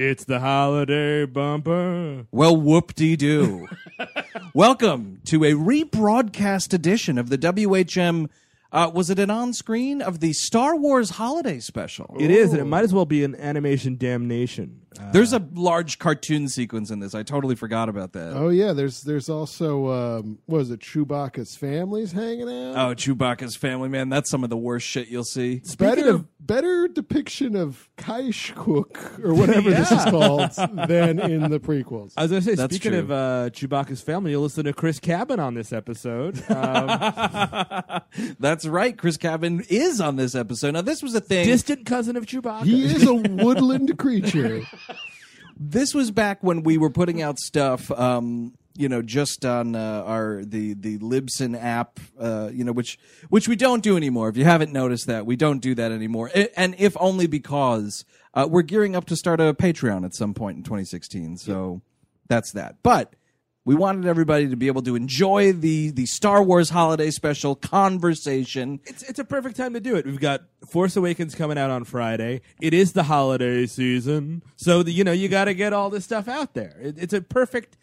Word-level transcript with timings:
It's 0.00 0.22
the 0.22 0.38
holiday 0.38 1.26
bumper. 1.26 2.28
Well, 2.30 2.56
whoop 2.56 2.94
de 2.94 3.16
doo. 3.16 3.66
Welcome 4.54 5.20
to 5.24 5.42
a 5.42 5.54
rebroadcast 5.54 6.72
edition 6.72 7.18
of 7.18 7.30
the 7.30 7.38
WHM. 7.38 8.28
Uh, 8.70 8.92
was 8.94 9.10
it 9.10 9.18
an 9.18 9.28
on 9.28 9.52
screen 9.52 10.00
of 10.00 10.20
the 10.20 10.34
Star 10.34 10.76
Wars 10.76 11.10
holiday 11.10 11.58
special? 11.58 12.14
It 12.20 12.30
is, 12.30 12.52
and 12.52 12.60
it 12.60 12.66
might 12.66 12.84
as 12.84 12.94
well 12.94 13.06
be 13.06 13.24
an 13.24 13.34
animation 13.34 13.96
damnation. 13.96 14.82
Uh, 14.98 15.12
There's 15.12 15.32
a 15.32 15.46
large 15.54 15.98
cartoon 15.98 16.48
sequence 16.48 16.90
in 16.90 16.98
this. 17.00 17.14
I 17.14 17.22
totally 17.22 17.54
forgot 17.54 17.88
about 17.88 18.12
that. 18.14 18.32
Oh 18.34 18.48
yeah, 18.48 18.72
there's 18.72 19.02
there's 19.02 19.28
also 19.28 19.88
um, 20.18 20.38
what 20.46 20.60
is 20.62 20.70
it? 20.70 20.80
Chewbacca's 20.80 21.56
family's 21.56 22.12
hanging 22.12 22.48
out. 22.48 22.74
Oh, 22.90 22.94
Chewbacca's 22.94 23.54
family, 23.54 23.88
man. 23.88 24.08
That's 24.08 24.30
some 24.30 24.44
of 24.44 24.50
the 24.50 24.56
worst 24.56 24.86
shit 24.86 25.08
you'll 25.08 25.24
see. 25.24 25.62
better 25.78 26.10
of- 26.10 26.26
better 26.40 26.88
depiction 26.88 27.54
of 27.54 27.90
Kaishkuk 27.98 29.22
or 29.22 29.34
whatever 29.34 29.68
this 29.70 29.92
is 29.92 30.04
called 30.06 30.50
than 30.88 31.18
in 31.20 31.50
the 31.50 31.60
prequels. 31.60 32.14
I 32.16 32.22
was 32.22 32.30
going 32.30 32.42
to 32.42 32.48
say, 32.48 32.54
That's 32.54 32.74
speaking 32.74 32.92
true. 32.92 33.00
of 33.00 33.10
uh, 33.10 33.50
Chewbacca's 33.50 34.00
family, 34.00 34.30
you'll 34.30 34.42
listen 34.42 34.64
to 34.64 34.72
Chris 34.72 34.98
Cabin 34.98 35.38
on 35.40 35.52
this 35.52 35.74
episode. 35.74 36.42
Um, 36.50 38.00
That's 38.40 38.64
right. 38.66 38.96
Chris 38.96 39.18
Cabin 39.18 39.62
is 39.68 40.00
on 40.00 40.16
this 40.16 40.34
episode. 40.34 40.72
Now, 40.72 40.80
this 40.82 41.02
was 41.02 41.14
a 41.14 41.20
thing. 41.20 41.44
distant 41.46 41.84
cousin 41.84 42.16
of 42.16 42.24
Chewbacca. 42.24 42.64
He 42.64 42.84
is 42.86 43.06
a 43.06 43.12
woodland 43.14 43.98
creature. 43.98 44.62
this 45.58 45.94
was 45.94 46.10
back 46.10 46.42
when 46.42 46.62
we 46.62 46.78
were 46.78 46.90
putting 46.90 47.20
out 47.22 47.38
stuff 47.38 47.90
um 47.92 48.54
you 48.76 48.88
know 48.88 49.02
just 49.02 49.44
on 49.44 49.74
uh, 49.74 50.02
our 50.06 50.42
the 50.44 50.74
the 50.74 50.98
libsyn 50.98 51.60
app 51.60 51.98
uh 52.18 52.48
you 52.52 52.64
know 52.64 52.72
which 52.72 52.98
which 53.28 53.48
we 53.48 53.56
don't 53.56 53.82
do 53.82 53.96
anymore. 53.96 54.28
If 54.28 54.36
you 54.36 54.44
haven't 54.44 54.72
noticed 54.72 55.06
that 55.08 55.26
we 55.26 55.36
don't 55.36 55.58
do 55.58 55.74
that 55.74 55.92
anymore. 55.92 56.30
And 56.56 56.76
if 56.78 56.96
only 57.00 57.26
because 57.26 58.04
uh, 58.34 58.46
we're 58.48 58.62
gearing 58.62 58.94
up 58.94 59.06
to 59.06 59.16
start 59.16 59.40
a 59.40 59.52
patreon 59.52 60.04
at 60.04 60.14
some 60.14 60.32
point 60.32 60.58
in 60.58 60.62
2016 60.62 61.38
so 61.38 61.82
that's 62.28 62.52
that. 62.52 62.76
But 62.82 63.14
we 63.68 63.74
wanted 63.74 64.06
everybody 64.06 64.48
to 64.48 64.56
be 64.56 64.66
able 64.68 64.80
to 64.80 64.96
enjoy 64.96 65.52
the 65.52 65.90
the 65.90 66.06
Star 66.06 66.42
Wars 66.42 66.70
holiday 66.70 67.10
special 67.10 67.54
conversation. 67.54 68.80
It's 68.86 69.02
it's 69.02 69.18
a 69.18 69.24
perfect 69.24 69.58
time 69.58 69.74
to 69.74 69.80
do 69.80 69.94
it. 69.94 70.06
We've 70.06 70.18
got 70.18 70.44
Force 70.66 70.96
Awakens 70.96 71.34
coming 71.34 71.58
out 71.58 71.68
on 71.68 71.84
Friday. 71.84 72.40
It 72.62 72.72
is 72.72 72.94
the 72.94 73.02
holiday 73.02 73.66
season, 73.66 74.42
so 74.56 74.82
the, 74.82 74.90
you 74.90 75.04
know 75.04 75.12
you 75.12 75.28
got 75.28 75.44
to 75.44 75.54
get 75.54 75.74
all 75.74 75.90
this 75.90 76.06
stuff 76.06 76.28
out 76.28 76.54
there. 76.54 76.78
It, 76.80 76.96
it's 76.96 77.12
a 77.12 77.20
perfect. 77.20 77.76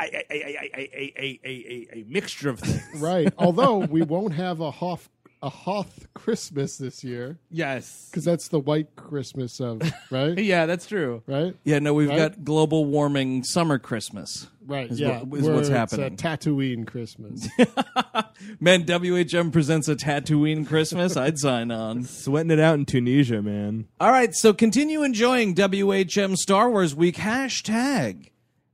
A, 0.00 0.04
a, 0.04 0.06
a, 0.06 0.22
a, 0.30 0.70
a, 0.74 1.10
a, 1.18 1.40
a, 1.44 1.88
a 1.98 2.04
mixture 2.08 2.48
of 2.48 2.60
things. 2.60 2.82
Right. 3.02 3.30
Although 3.36 3.80
we 3.80 4.00
won't 4.00 4.32
have 4.32 4.60
a 4.60 4.70
Hoff 4.70 5.10
a 5.42 5.48
Hoth 5.48 6.08
Christmas 6.14 6.76
this 6.78 7.04
year 7.04 7.38
Yes. 7.50 8.08
because 8.10 8.24
that's 8.24 8.48
the 8.48 8.58
white 8.58 8.96
Christmas 8.96 9.60
of 9.60 9.80
right. 10.10 10.36
Yeah, 10.38 10.66
that's 10.66 10.86
true. 10.86 11.22
Right. 11.26 11.54
Yeah, 11.64 11.78
no, 11.78 11.94
we've 11.94 12.08
Right. 12.08 12.16
got 12.18 12.44
global 12.44 12.84
warming 12.86 13.44
summer 13.44 13.78
Christmas. 13.78 14.48
Right. 14.66 14.90
Is 14.90 14.98
yeah. 15.00 15.22
what- 15.22 15.38
is 15.38 15.44
where 15.46 15.54
what's 15.54 15.68
it's 15.68 15.74
uh, 15.74 15.78
happening. 15.78 16.12
A 16.12 16.16
Tatooine 16.16 16.86
Christmas. 16.86 17.48
Man, 18.60 18.84
WHM 18.84 19.52
presents 19.52 19.88
a 19.88 19.96
Tatooine 19.96 20.66
Christmas. 20.66 21.16
I'd 21.16 21.38
sign 21.38 21.70
on. 21.70 22.04
Sweating 22.04 22.50
it 22.50 22.60
out 22.60 22.74
in 22.74 22.84
Tunisia, 22.84 23.42
man. 23.42 23.86
All 24.00 24.10
right, 24.10 24.34
so 24.34 24.52
continue 24.52 25.02
enjoying 25.02 25.54
WHM 25.54 26.36
Star 26.36 26.70
Wars 26.70 26.94
Week. 26.94 27.16
Hashtag 27.16 28.28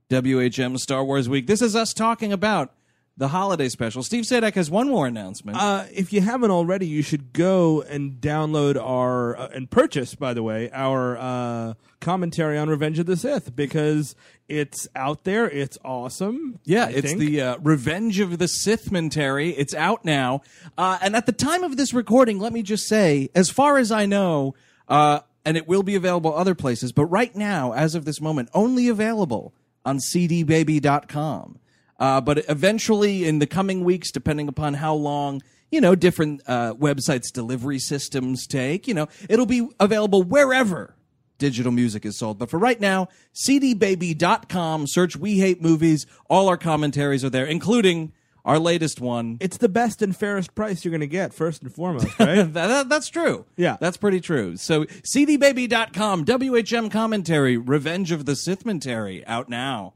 WHM 0.09 0.77
Star 0.79 1.03
Wars 1.03 1.27
Week. 1.29 1.47
This 1.47 1.61
is 1.61 1.75
us 1.75 1.93
talking 1.93 2.31
about 2.31 2.73
the 3.17 3.29
holiday 3.29 3.69
special. 3.69 4.03
Steve 4.03 4.25
Sajdak 4.25 4.55
has 4.55 4.69
one 4.69 4.89
more 4.89 5.07
announcement. 5.07 5.57
Uh, 5.57 5.85
if 5.93 6.11
you 6.11 6.19
haven't 6.19 6.51
already, 6.51 6.85
you 6.85 7.01
should 7.01 7.31
go 7.31 7.81
and 7.81 8.19
download 8.19 8.81
our 8.81 9.37
uh, 9.37 9.47
and 9.53 9.69
purchase, 9.71 10.15
by 10.15 10.33
the 10.33 10.43
way, 10.43 10.69
our 10.73 11.17
uh, 11.17 11.73
commentary 12.01 12.57
on 12.57 12.69
Revenge 12.69 12.99
of 12.99 13.05
the 13.05 13.15
Sith 13.15 13.55
because 13.55 14.15
it's 14.49 14.87
out 14.95 15.23
there. 15.23 15.49
It's 15.49 15.77
awesome. 15.85 16.59
yeah, 16.65 16.87
I 16.87 16.89
it's 16.89 17.07
think. 17.07 17.19
the 17.19 17.41
uh, 17.41 17.57
Revenge 17.61 18.19
of 18.19 18.37
the 18.37 18.47
Sith 18.47 18.91
Mentary. 18.91 19.53
It's 19.57 19.73
out 19.73 20.03
now. 20.03 20.41
Uh, 20.77 20.97
and 21.01 21.15
at 21.15 21.25
the 21.25 21.31
time 21.31 21.63
of 21.63 21.77
this 21.77 21.93
recording, 21.93 22.37
let 22.39 22.51
me 22.51 22.63
just 22.63 22.85
say, 22.85 23.29
as 23.33 23.49
far 23.49 23.77
as 23.77 23.91
I 23.91 24.05
know, 24.05 24.55
uh, 24.89 25.21
and 25.45 25.55
it 25.55 25.67
will 25.67 25.83
be 25.83 25.95
available 25.95 26.35
other 26.35 26.55
places, 26.55 26.91
but 26.91 27.05
right 27.05 27.33
now, 27.33 27.71
as 27.71 27.95
of 27.95 28.03
this 28.03 28.19
moment, 28.19 28.49
only 28.53 28.89
available 28.89 29.53
on 29.85 29.99
cdbaby.com. 29.99 31.59
Uh, 31.99 32.19
but 32.21 32.43
eventually, 32.49 33.25
in 33.25 33.39
the 33.39 33.47
coming 33.47 33.83
weeks, 33.83 34.11
depending 34.11 34.47
upon 34.47 34.73
how 34.75 34.93
long, 34.93 35.41
you 35.71 35.79
know, 35.81 35.95
different 35.95 36.41
uh, 36.47 36.73
websites' 36.73 37.31
delivery 37.33 37.79
systems 37.79 38.45
take, 38.47 38.87
you 38.87 38.93
know, 38.93 39.07
it'll 39.29 39.45
be 39.45 39.67
available 39.79 40.21
wherever 40.23 40.95
digital 41.37 41.71
music 41.71 42.05
is 42.05 42.17
sold. 42.17 42.37
But 42.37 42.49
for 42.49 42.57
right 42.59 42.79
now, 42.79 43.07
cdbaby.com, 43.33 44.87
search 44.87 45.15
We 45.17 45.39
Hate 45.39 45.61
Movies. 45.61 46.05
All 46.29 46.47
our 46.49 46.57
commentaries 46.57 47.23
are 47.25 47.29
there, 47.29 47.45
including 47.45 48.13
our 48.45 48.59
latest 48.59 49.01
one. 49.01 49.37
It's 49.41 49.57
the 49.57 49.67
best 49.69 50.01
and 50.03 50.15
fairest 50.15 50.53
price 50.53 50.85
you're 50.85 50.91
going 50.91 51.01
to 51.01 51.07
get, 51.07 51.33
first 51.33 51.63
and 51.63 51.73
foremost, 51.73 52.07
right? 52.19 52.35
That- 52.53 52.53
that- 52.53 52.89
that's 52.89 53.09
true. 53.09 53.45
Yeah. 53.57 53.77
That's 53.79 53.97
pretty 53.97 54.21
true. 54.21 54.55
So, 54.57 54.85
cdbaby.com, 54.85 56.25
WHM 56.25 56.91
commentary, 56.91 57.57
Revenge 57.57 58.11
of 58.11 58.25
the 58.25 58.35
Sith 58.35 58.63
Mentary, 58.63 59.23
out 59.25 59.49
now. 59.49 59.94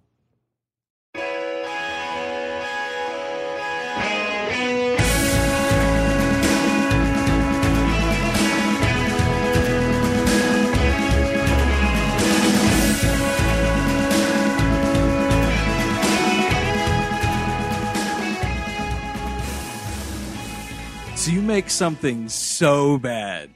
So 21.30 21.36
you 21.36 21.42
make 21.44 21.70
something 21.70 22.28
so 22.28 22.98
bad 22.98 23.52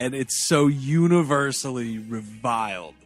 and 0.00 0.16
it's 0.16 0.36
so 0.36 0.66
universally 0.66 1.98
reviled 1.98 2.96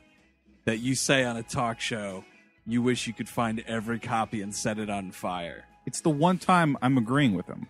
that 0.64 0.78
you 0.78 0.94
say 0.94 1.24
on 1.24 1.36
a 1.36 1.42
talk 1.42 1.78
show 1.78 2.24
you 2.64 2.80
wish 2.80 3.06
you 3.06 3.12
could 3.12 3.28
find 3.28 3.62
every 3.66 3.98
copy 3.98 4.40
and 4.40 4.54
set 4.54 4.78
it 4.78 4.88
on 4.88 5.10
fire. 5.10 5.64
It's 5.84 6.00
the 6.00 6.08
one 6.08 6.38
time 6.38 6.78
I'm 6.80 6.96
agreeing 6.96 7.34
with 7.34 7.46
him. 7.46 7.66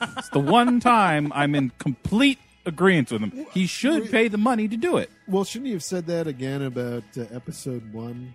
it's 0.00 0.28
the 0.28 0.38
one 0.38 0.78
time 0.78 1.32
I'm 1.34 1.56
in 1.56 1.72
complete 1.80 2.38
agreement 2.64 3.10
with 3.10 3.22
him. 3.22 3.46
He 3.52 3.66
should 3.66 4.12
pay 4.12 4.28
the 4.28 4.38
money 4.38 4.68
to 4.68 4.76
do 4.76 4.98
it. 4.98 5.10
well, 5.26 5.42
shouldn't 5.42 5.66
you 5.66 5.74
have 5.74 5.82
said 5.82 6.06
that 6.06 6.28
again 6.28 6.62
about 6.62 7.02
uh, 7.18 7.22
episode 7.32 7.92
one, 7.92 8.34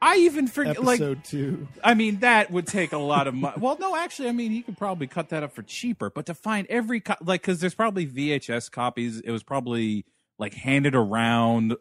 I 0.00 0.16
even 0.18 0.46
forget. 0.46 0.82
Like, 0.82 1.00
episode 1.00 1.24
two? 1.24 1.68
I 1.82 1.94
mean, 1.94 2.20
that 2.20 2.50
would 2.50 2.66
take 2.66 2.92
a 2.92 2.98
lot 2.98 3.26
of 3.26 3.34
money. 3.34 3.56
well, 3.60 3.76
no, 3.80 3.96
actually, 3.96 4.28
I 4.28 4.32
mean, 4.32 4.50
he 4.50 4.62
could 4.62 4.76
probably 4.76 5.06
cut 5.06 5.30
that 5.30 5.42
up 5.42 5.54
for 5.54 5.62
cheaper. 5.62 6.10
But 6.10 6.26
to 6.26 6.34
find 6.34 6.66
every 6.68 7.00
co- 7.00 7.16
like, 7.22 7.42
because 7.42 7.60
there's 7.60 7.74
probably 7.74 8.06
VHS 8.06 8.70
copies. 8.70 9.20
It 9.20 9.30
was 9.30 9.42
probably 9.42 10.04
like 10.38 10.54
handed 10.54 10.94
around 10.94 11.76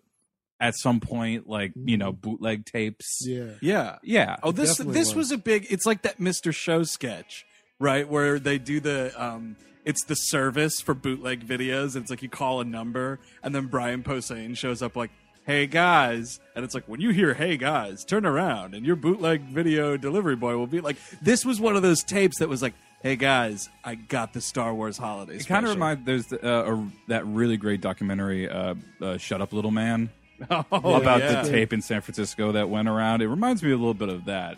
at 0.59 0.75
some 0.77 1.01
point, 1.01 1.47
like 1.49 1.73
you 1.75 1.97
know, 1.97 2.13
bootleg 2.13 2.65
tapes. 2.65 3.19
Yeah. 3.25 3.51
Yeah. 3.61 3.97
Yeah. 4.01 4.37
Oh, 4.43 4.51
this 4.51 4.77
this 4.77 5.07
was. 5.09 5.15
was 5.15 5.31
a 5.31 5.37
big. 5.37 5.67
It's 5.69 5.85
like 5.85 6.03
that 6.03 6.19
Mr. 6.19 6.53
Show 6.53 6.83
sketch, 6.83 7.45
right? 7.79 8.07
Where 8.07 8.39
they 8.39 8.57
do 8.57 8.79
the 8.79 9.13
um, 9.21 9.57
it's 9.85 10.03
the 10.03 10.15
service 10.15 10.81
for 10.81 10.93
bootleg 10.93 11.47
videos. 11.47 11.95
It's 11.95 12.09
like 12.09 12.23
you 12.23 12.29
call 12.29 12.59
a 12.59 12.65
number, 12.65 13.19
and 13.43 13.53
then 13.53 13.67
Brian 13.67 14.03
Posehn 14.03 14.57
shows 14.57 14.81
up 14.81 14.95
like, 14.95 15.11
"Hey 15.45 15.67
guys," 15.67 16.39
and 16.55 16.65
it's 16.65 16.73
like 16.73 16.85
when 16.87 17.01
you 17.01 17.09
hear 17.11 17.33
"Hey 17.33 17.57
guys," 17.57 18.03
turn 18.05 18.25
around, 18.25 18.73
and 18.75 18.85
your 18.85 18.95
bootleg 18.95 19.41
video 19.41 19.97
delivery 19.97 20.35
boy 20.35 20.57
will 20.57 20.67
be 20.67 20.81
like, 20.81 20.97
"This 21.21 21.45
was 21.45 21.59
one 21.59 21.75
of 21.75 21.81
those 21.81 22.03
tapes 22.03 22.39
that 22.39 22.49
was 22.49 22.61
like." 22.61 22.73
Hey 23.03 23.17
guys, 23.17 23.69
I 23.83 23.93
got 23.93 24.33
the 24.33 24.41
Star 24.41 24.73
Wars 24.73 24.97
holiday. 24.97 25.35
It 25.35 25.45
kind 25.45 25.63
of 25.63 25.69
special." 25.71 25.75
reminds 25.75 26.05
there's 26.05 26.33
uh, 26.33 26.73
a, 26.75 26.91
that 27.07 27.23
really 27.27 27.55
great 27.55 27.79
documentary, 27.79 28.49
uh, 28.49 28.73
uh, 28.99 29.17
"Shut 29.17 29.41
Up, 29.41 29.53
Little 29.53 29.69
Man," 29.69 30.09
Oh, 30.49 30.65
about 30.71 31.19
yeah. 31.19 31.43
the 31.43 31.49
tape 31.51 31.71
in 31.71 31.83
San 31.83 32.01
Francisco 32.01 32.53
that 32.53 32.67
went 32.69 32.87
around. 32.87 33.21
It 33.21 33.27
reminds 33.27 33.61
me 33.61 33.69
a 33.69 33.77
little 33.77 33.93
bit 33.93 34.09
of 34.09 34.25
that. 34.25 34.57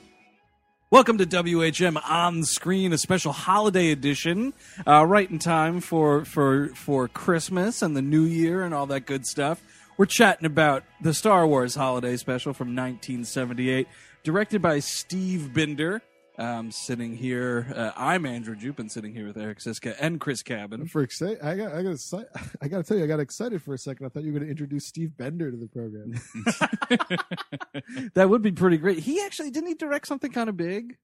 Welcome 0.89 1.17
to 1.17 1.25
WHM 1.25 2.01
on 2.09 2.45
screen, 2.45 2.93
a 2.93 2.97
special 2.97 3.33
holiday 3.33 3.91
edition, 3.91 4.53
uh, 4.87 5.05
right 5.05 5.29
in 5.29 5.39
time 5.39 5.81
for 5.81 6.23
for 6.23 6.69
for 6.69 7.09
Christmas 7.09 7.81
and 7.81 7.97
the 7.97 8.01
New 8.01 8.23
Year 8.23 8.63
and 8.63 8.73
all 8.73 8.85
that 8.85 9.05
good 9.05 9.25
stuff. 9.25 9.61
We're 9.97 10.05
chatting 10.05 10.45
about 10.45 10.83
the 11.01 11.11
Star 11.11 11.47
Wars 11.47 11.73
holiday 11.73 12.17
special 12.17 12.53
from 12.53 12.67
1978, 12.67 13.87
directed 14.23 14.61
by 14.61 14.77
Steve 14.77 15.51
Binder. 15.55 16.03
Um, 16.37 16.69
sitting 16.69 17.15
here, 17.15 17.65
uh, 17.75 17.93
I'm 17.97 18.27
Andrew 18.27 18.55
Jupin, 18.55 18.89
sitting 18.89 19.11
here 19.11 19.25
with 19.25 19.37
Eric 19.37 19.57
Siska 19.57 19.95
and 19.99 20.19
Chris 20.19 20.43
Cabin. 20.43 20.85
For 20.85 21.01
excited, 21.01 21.41
I 21.41 21.55
got, 21.55 21.73
I 21.73 21.81
got, 21.81 21.95
exci- 21.95 22.25
I 22.61 22.67
got 22.67 22.77
to 22.77 22.83
tell 22.83 22.95
you, 22.95 23.05
I 23.05 23.07
got 23.07 23.19
excited 23.19 23.59
for 23.63 23.73
a 23.73 23.77
second. 23.79 24.05
I 24.05 24.09
thought 24.09 24.21
you 24.21 24.31
were 24.31 24.37
going 24.37 24.45
to 24.45 24.51
introduce 24.51 24.85
Steve 24.85 25.17
Bender 25.17 25.49
to 25.49 25.57
the 25.57 25.65
program. 25.65 26.13
that 28.13 28.29
would 28.29 28.43
be 28.43 28.51
pretty 28.51 28.77
great. 28.77 28.99
He 28.99 29.19
actually 29.23 29.49
didn't 29.49 29.69
he 29.69 29.73
direct 29.73 30.07
something 30.07 30.31
kind 30.31 30.47
of 30.47 30.55
big? 30.55 30.97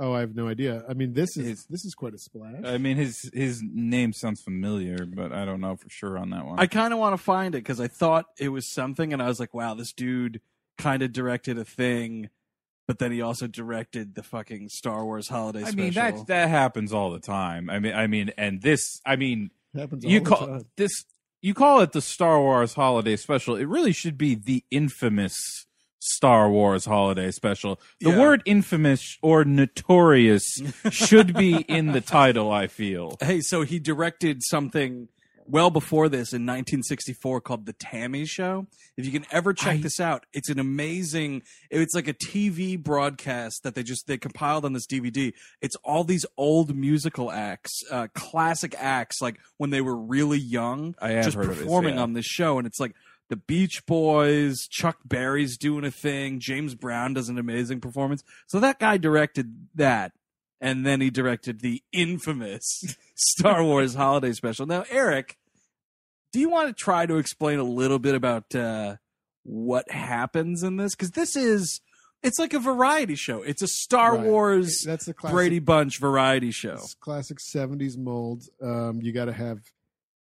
Oh, 0.00 0.12
I 0.12 0.20
have 0.20 0.34
no 0.36 0.46
idea. 0.46 0.84
I 0.88 0.94
mean, 0.94 1.12
this 1.14 1.36
is 1.36 1.46
His- 1.46 1.66
this 1.68 1.84
is 1.84 1.94
quite 1.94 2.14
a 2.14 2.18
splash. 2.18 2.62
I 2.64 2.78
mean, 2.78 2.96
his 2.96 3.30
his 3.34 3.60
name 3.64 4.12
sounds 4.12 4.40
familiar, 4.42 5.04
but 5.06 5.32
I 5.32 5.44
don't 5.44 5.60
know 5.60 5.74
for 5.76 5.88
sure 5.90 6.16
on 6.18 6.30
that 6.30 6.44
one. 6.46 6.58
I 6.60 6.66
kind 6.66 6.92
of 6.92 7.00
want 7.00 7.16
to 7.16 7.22
find 7.22 7.54
it 7.54 7.58
because 7.58 7.80
I 7.80 7.88
thought 7.88 8.26
it 8.38 8.50
was 8.50 8.72
something, 8.72 9.12
and 9.12 9.20
I 9.22 9.26
was 9.26 9.40
like, 9.40 9.54
wow, 9.54 9.74
this 9.74 9.92
dude 9.92 10.40
kind 10.76 11.02
of 11.02 11.12
directed 11.12 11.58
a 11.58 11.64
thing, 11.64 12.28
but 12.86 13.00
then 13.00 13.10
he 13.10 13.20
also 13.20 13.48
directed 13.48 14.14
the 14.14 14.22
fucking 14.22 14.68
Star 14.68 15.04
Wars 15.04 15.28
holiday 15.28 15.60
I 15.64 15.70
special. 15.70 15.76
mean, 15.84 15.92
that 15.94 16.26
that 16.28 16.48
happens 16.48 16.92
all 16.92 17.10
the 17.10 17.18
time. 17.20 17.68
I 17.68 17.80
mean, 17.80 17.94
I 17.94 18.06
mean, 18.06 18.30
and 18.38 18.62
this, 18.62 19.00
I 19.04 19.16
mean, 19.16 19.50
happens 19.74 20.04
all 20.04 20.10
you 20.10 20.20
the 20.20 20.26
call 20.26 20.46
time. 20.46 20.62
this 20.76 20.92
you 21.42 21.54
call 21.54 21.80
it 21.80 21.90
the 21.92 22.00
Star 22.00 22.40
Wars 22.40 22.74
Holiday 22.74 23.16
Special. 23.16 23.56
It 23.56 23.66
really 23.66 23.92
should 23.92 24.16
be 24.18 24.34
the 24.36 24.64
infamous 24.70 25.66
Star 26.00 26.50
Wars 26.50 26.84
Holiday 26.84 27.30
Special. 27.30 27.80
The 28.00 28.10
Yeah. 28.10 28.18
word 28.20 28.42
infamous 28.44 29.18
or 29.22 29.44
notorious 29.44 30.44
should 30.90 31.34
be 31.34 31.56
in 31.56 31.92
the 31.92 32.00
title. 32.00 32.50
I 32.52 32.66
feel. 32.66 33.16
hey, 33.22 33.40
so 33.40 33.62
he 33.62 33.78
directed 33.78 34.42
something 34.42 35.08
well 35.50 35.70
before 35.70 36.08
this 36.10 36.32
in 36.34 36.42
1964 36.42 37.40
called 37.40 37.64
The 37.64 37.72
T.A.M.I. 37.72 38.24
Show. 38.24 38.66
If 38.98 39.06
you 39.06 39.12
can 39.12 39.24
ever 39.30 39.54
check 39.54 39.76
I- 39.78 39.80
this 39.80 39.98
out, 39.98 40.26
it's 40.32 40.50
an 40.50 40.58
amazing. 40.58 41.42
It's 41.70 41.94
like 41.94 42.06
a 42.06 42.12
TV 42.14 42.80
broadcast 42.82 43.62
that 43.62 43.74
they 43.74 43.82
just 43.82 44.06
they 44.06 44.18
compiled 44.18 44.64
on 44.64 44.74
this 44.74 44.86
DVD. 44.86 45.32
It's 45.60 45.76
all 45.84 46.04
these 46.04 46.26
old 46.36 46.76
musical 46.76 47.30
acts, 47.32 47.82
uh, 47.90 48.08
classic 48.14 48.74
acts, 48.78 49.20
like 49.22 49.38
when 49.56 49.70
they 49.70 49.80
were 49.80 49.96
really 49.96 50.38
young, 50.38 50.94
just 51.00 51.36
of 51.36 51.46
this, 51.46 51.58
performing 51.58 51.94
yeah. 51.96 52.02
on 52.02 52.12
this 52.12 52.26
show, 52.26 52.58
and 52.58 52.66
it's 52.66 52.78
like. 52.78 52.94
The 53.28 53.36
Beach 53.36 53.84
Boys, 53.86 54.66
Chuck 54.68 54.98
Berry's 55.04 55.58
doing 55.58 55.84
a 55.84 55.90
thing, 55.90 56.40
James 56.40 56.74
Brown 56.74 57.12
does 57.14 57.28
an 57.28 57.38
amazing 57.38 57.80
performance. 57.80 58.22
So 58.46 58.58
that 58.60 58.78
guy 58.78 58.96
directed 58.96 59.68
that 59.74 60.12
and 60.60 60.84
then 60.86 61.00
he 61.00 61.10
directed 61.10 61.60
the 61.60 61.82
infamous 61.92 62.82
Star 63.14 63.62
Wars 63.62 63.94
holiday 63.94 64.32
special. 64.32 64.66
Now, 64.66 64.84
Eric, 64.90 65.36
do 66.32 66.40
you 66.40 66.50
want 66.50 66.68
to 66.68 66.74
try 66.74 67.06
to 67.06 67.16
explain 67.16 67.58
a 67.58 67.64
little 67.64 67.98
bit 67.98 68.14
about 68.14 68.54
uh, 68.54 68.96
what 69.44 69.90
happens 69.90 70.62
in 70.62 70.76
this? 70.76 70.94
Because 70.94 71.12
this 71.12 71.36
is 71.36 71.80
it's 72.22 72.38
like 72.38 72.52
a 72.52 72.58
variety 72.58 73.14
show. 73.14 73.42
It's 73.42 73.62
a 73.62 73.68
Star 73.68 74.16
Right. 74.16 74.24
Wars 74.26 74.82
That's 74.84 75.06
the 75.06 75.14
classic, 75.14 75.34
Brady 75.34 75.58
Bunch 75.60 75.98
variety 76.00 76.50
show. 76.50 76.74
it's 76.74 76.94
classic 76.94 77.38
'70s 77.38 77.96
mold. 77.96 78.42
Um, 78.62 79.00
you 79.00 79.12
got 79.12 79.26
to 79.26 79.32
have, 79.32 79.58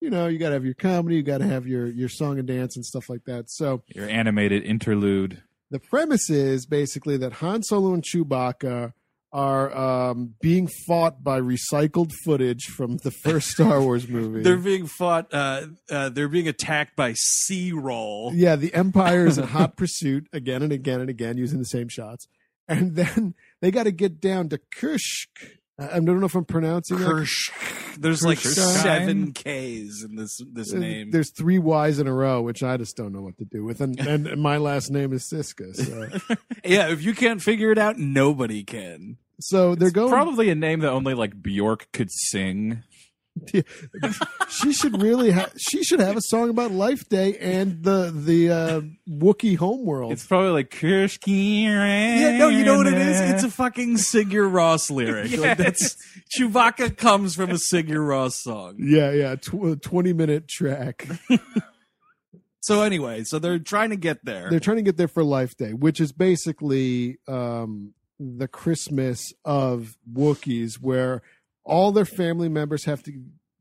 you 0.04 0.10
know, 0.10 0.28
you 0.28 0.38
got 0.38 0.50
to 0.50 0.54
have 0.56 0.66
your 0.66 0.74
comedy, 0.74 1.16
you 1.16 1.24
got 1.24 1.38
to 1.38 1.48
have 1.48 1.66
your 1.66 1.88
your 1.88 2.10
song 2.10 2.38
and 2.38 2.46
dance 2.48 2.76
and 2.76 2.86
stuff 2.86 3.10
like 3.10 3.24
that. 3.24 3.50
So 3.50 3.84
Your 3.96 4.10
animated 4.10 4.64
interlude. 4.66 5.42
the 5.72 5.80
premise 5.80 6.30
is 6.30 6.66
basically 6.66 7.16
that 7.18 7.34
Han 7.34 7.64
Solo 7.64 7.94
and 7.94 8.04
Chewbacca 8.04 8.92
are 9.32 9.76
um, 9.76 10.36
being 10.42 10.68
fought 10.86 11.24
by 11.24 11.40
recycled 11.40 12.12
footage 12.24 12.66
from 12.66 12.98
the 12.98 13.10
first 13.12 13.48
Star 13.48 13.82
Wars 13.86 14.08
movie. 14.08 14.44
They're 14.44 14.58
being 14.58 14.86
fought. 14.86 15.34
Uh, 15.34 15.68
uh, 15.90 16.10
they're 16.10 16.28
being 16.28 16.48
attacked 16.50 16.96
by 16.98 17.14
C 17.14 17.72
roll. 17.72 18.32
Yeah, 18.36 18.56
the 18.58 18.74
Empire 18.74 19.26
is 19.26 19.38
in 19.38 19.46
hot 19.58 19.78
pursuit 19.78 20.28
again 20.34 20.62
and 20.62 20.72
again 20.74 21.00
and 21.00 21.10
again 21.10 21.38
using 21.38 21.60
the 21.60 21.66
same 21.66 21.88
shots. 21.88 22.28
And 22.68 22.96
then 22.96 23.34
they 23.62 23.72
got 23.72 23.84
to 23.84 23.92
get 23.92 24.20
down 24.22 24.50
to 24.50 24.58
Kursk. 24.58 25.30
I 25.80 26.00
don't 26.00 26.20
know 26.20 26.28
if 26.28 26.36
I'm 26.36 26.46
pronouncing 26.46 26.98
it. 27.00 27.06
Kirsch. 27.06 27.50
There's 27.98 28.24
like 28.24 28.38
seven 28.38 29.31
K's 29.34 30.04
in 30.04 30.16
this 30.16 30.40
this 30.52 30.74
Uh, 30.74 30.78
name. 30.78 31.12
There's 31.12 31.31
three 31.31 31.58
Y's 31.60 32.00
in 32.00 32.08
a 32.08 32.14
row, 32.14 32.42
which 32.42 32.62
I 32.64 32.78
just 32.78 32.96
don't 32.96 33.12
know 33.12 33.22
what 33.22 33.38
to 33.40 33.46
do 33.46 33.64
with. 33.64 33.81
And, 33.81 34.00
and 34.08 34.42
my 34.42 34.58
last 34.58 34.92
name 34.92 35.14
is 35.14 35.24
Siska. 35.24 35.75
So, 35.75 36.36
yeah, 36.64 36.90
if 36.90 37.04
you 37.04 37.14
can't 37.16 37.42
figure 37.42 37.72
it 37.72 37.78
out, 37.80 37.98
nobody 37.98 38.64
can. 38.64 39.18
so 39.40 39.74
they're 39.75 39.90
going. 39.92 40.10
Probably 40.10 40.50
a 40.50 40.56
name 40.56 40.80
that 40.81 40.92
only 40.92 41.14
like 41.16 41.42
Bjork 41.42 41.88
could 41.92 42.10
sing. 42.12 42.84
she 44.50 44.74
should 44.74 45.01
really 45.01 45.31
have. 45.31 45.53
She 45.57 45.83
should 45.83 46.00
have 46.00 46.15
a 46.15 46.21
song 46.21 46.50
about 46.50 46.71
Life 46.71 47.09
Day 47.09 47.38
and 47.38 47.83
the 47.83 48.12
the 48.15 48.51
uh, 48.51 48.81
Wookiee 49.09 49.57
homeworld. 49.57 50.12
It's 50.12 50.25
probably 50.25 50.51
like 50.51 50.69
Kirski. 50.69 51.63
Yeah, 51.63 52.38
no, 52.38 52.50
you 52.50 52.63
know 52.63 52.77
what 52.77 52.88
it 52.88 52.94
is? 52.94 53.19
It's 53.19 53.44
a 53.44 53.50
fucking 53.50 53.95
Sigur 53.95 54.50
Rós 54.51 54.91
lyric. 54.91 55.35
Like, 55.38 55.57
that's 55.57 55.97
Chewbacca 56.38 56.95
comes 56.95 57.35
from 57.35 57.50
a 57.50 57.56
Sigur 57.56 57.97
Rós 58.00 58.33
song. 58.33 58.75
yeah, 58.80 59.12
yeah, 59.12 59.35
tw- 59.35 59.81
twenty 59.81 60.13
minute 60.13 60.47
track. 60.47 61.07
So 62.62 62.81
anyway, 62.81 63.25
so 63.25 63.39
they're 63.39 63.59
trying 63.59 63.89
to 63.89 63.97
get 63.97 64.24
there. 64.24 64.50
they're 64.50 64.62
trying 64.62 64.77
to 64.77 64.83
get 64.83 64.95
there 64.95 65.09
for 65.09 65.21
Life 65.21 65.57
Day, 65.57 65.74
which 65.74 66.00
is 66.00 66.13
basically 66.13 67.18
um, 67.27 67.94
the 68.21 68.47
Christmas 68.47 69.33
of 69.44 69.97
Wookiees, 70.09 70.75
where 70.75 71.24
all 71.65 71.92
their 71.92 72.06
family 72.06 72.50
members 72.50 72.86
have 72.86 73.04
to 73.04 73.12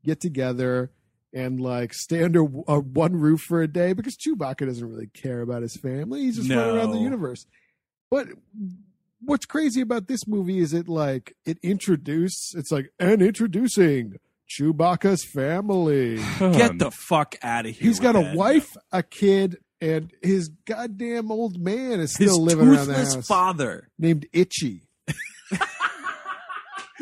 get 0.03 0.19
together 0.19 0.91
and 1.33 1.59
like 1.59 1.93
stay 1.93 2.23
under 2.23 2.43
uh, 2.67 2.79
one 2.79 3.15
roof 3.15 3.41
for 3.41 3.61
a 3.61 3.67
day 3.67 3.93
because 3.93 4.15
Chewbacca 4.17 4.65
doesn't 4.67 4.87
really 4.87 5.07
care 5.07 5.41
about 5.41 5.61
his 5.63 5.75
family. 5.77 6.21
He's 6.21 6.37
just 6.37 6.49
running 6.49 6.75
around 6.77 6.91
the 6.91 6.99
universe. 6.99 7.45
But 8.11 8.27
what's 9.21 9.45
crazy 9.45 9.81
about 9.81 10.07
this 10.07 10.27
movie 10.27 10.59
is 10.59 10.73
it 10.73 10.87
like 10.87 11.33
it 11.45 11.57
introduced 11.63 12.55
it's 12.55 12.71
like 12.71 12.91
and 12.99 13.21
introducing 13.21 14.17
Chewbacca's 14.49 15.23
family. 15.23 16.17
Get 16.39 16.77
the 16.77 16.91
fuck 16.91 17.35
out 17.41 17.65
of 17.65 17.75
here. 17.75 17.87
He's 17.87 17.99
got 17.99 18.15
a 18.15 18.19
that. 18.19 18.35
wife, 18.35 18.75
a 18.91 19.01
kid, 19.01 19.57
and 19.81 20.11
his 20.21 20.49
goddamn 20.65 21.31
old 21.31 21.59
man 21.59 21.99
is 21.99 22.15
His 22.15 22.29
still 22.31 22.43
living 22.43 22.67
around 22.67 22.87
the 22.87 22.93
toothless 22.93 23.15
house. 23.15 23.27
father. 23.27 23.89
named 23.97 24.27
Itchy. 24.33 24.83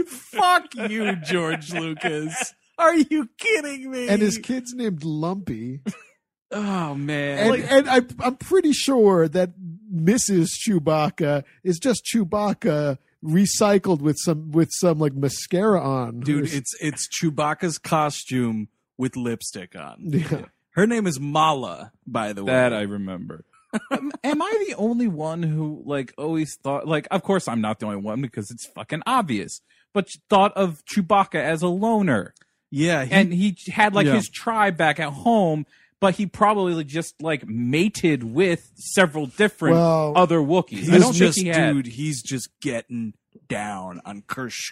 fuck 0.04 0.74
you, 0.76 1.16
George 1.18 1.74
Lucas. 1.74 2.54
Are 2.78 2.96
you 2.96 3.30
kidding 3.38 3.92
me? 3.92 4.08
And 4.08 4.22
his 4.22 4.38
kid's 4.38 4.74
named 4.74 5.04
Lumpy. 5.04 5.82
oh 6.52 6.96
man, 6.96 7.54
And, 7.54 7.64
and 7.64 7.90
I, 7.90 8.02
I'm 8.26 8.36
pretty 8.38 8.74
sure 8.74 9.28
that 9.28 9.52
Mrs. 9.94 10.50
Chewbacca 10.68 11.44
is 11.64 11.80
just 11.80 12.04
Chewbacca 12.14 12.98
recycled 13.24 14.02
with 14.02 14.18
some 14.20 14.52
with 14.52 14.70
some 14.72 14.98
like 15.00 15.14
mascara 15.14 15.82
on. 15.82 16.22
dude, 16.22 16.44
Or- 16.52 16.56
it's 16.58 16.74
it's 16.82 17.08
Chewbacca's 17.08 17.78
costume 17.78 18.68
with 18.98 19.16
lipstick 19.16 19.76
on. 19.76 19.98
yeah. 20.06 20.46
Her 20.72 20.88
name 20.88 21.06
is 21.06 21.20
Mala, 21.20 21.92
by 22.08 22.34
the 22.34 22.44
way. 22.44 22.54
That 22.54 22.74
I 22.74 22.82
remember. 22.82 23.44
am, 23.92 24.12
am 24.24 24.42
I 24.42 24.66
the 24.68 24.76
only 24.76 25.08
one 25.08 25.44
who 25.44 25.84
like 25.86 26.14
always 26.18 26.58
thought 26.64 26.88
like 26.88 27.08
of 27.12 27.22
course 27.24 27.48
I'm 27.48 27.62
not 27.62 27.80
the 27.80 27.86
only 27.86 27.98
one 28.00 28.22
because 28.22 28.50
it's 28.52 28.66
fucking 28.66 29.04
obvious, 29.06 29.62
but 29.94 30.08
thought 30.30 30.54
of 30.56 30.84
Chewbacca 30.86 31.36
as 31.36 31.62
a 31.62 31.68
loner. 31.68 32.34
yeah, 32.70 33.04
he, 33.06 33.12
and 33.12 33.34
he 33.34 33.56
had 33.72 33.94
like 33.94 34.06
Yeah. 34.08 34.14
his 34.16 34.30
tribe 34.30 34.78
back 34.78 35.00
at 35.00 35.10
home, 35.12 35.66
but 36.00 36.16
he 36.16 36.26
probably 36.26 36.84
just 36.84 37.22
like 37.22 37.48
mated 37.48 38.24
with 38.24 38.72
several 38.76 39.26
different 39.28 39.76
Well, 39.76 40.14
other 40.16 40.40
Wookiees. 40.40 40.92
I 40.92 40.98
don't 41.00 41.14
just 41.14 41.36
think 41.38 41.48
he 41.48 41.54
had. 41.54 41.74
dude. 41.74 41.86
He's 41.88 42.22
just 42.24 42.50
getting 42.62 43.14
down 43.50 44.02
on 44.06 44.24
Kirsch. 44.28 44.72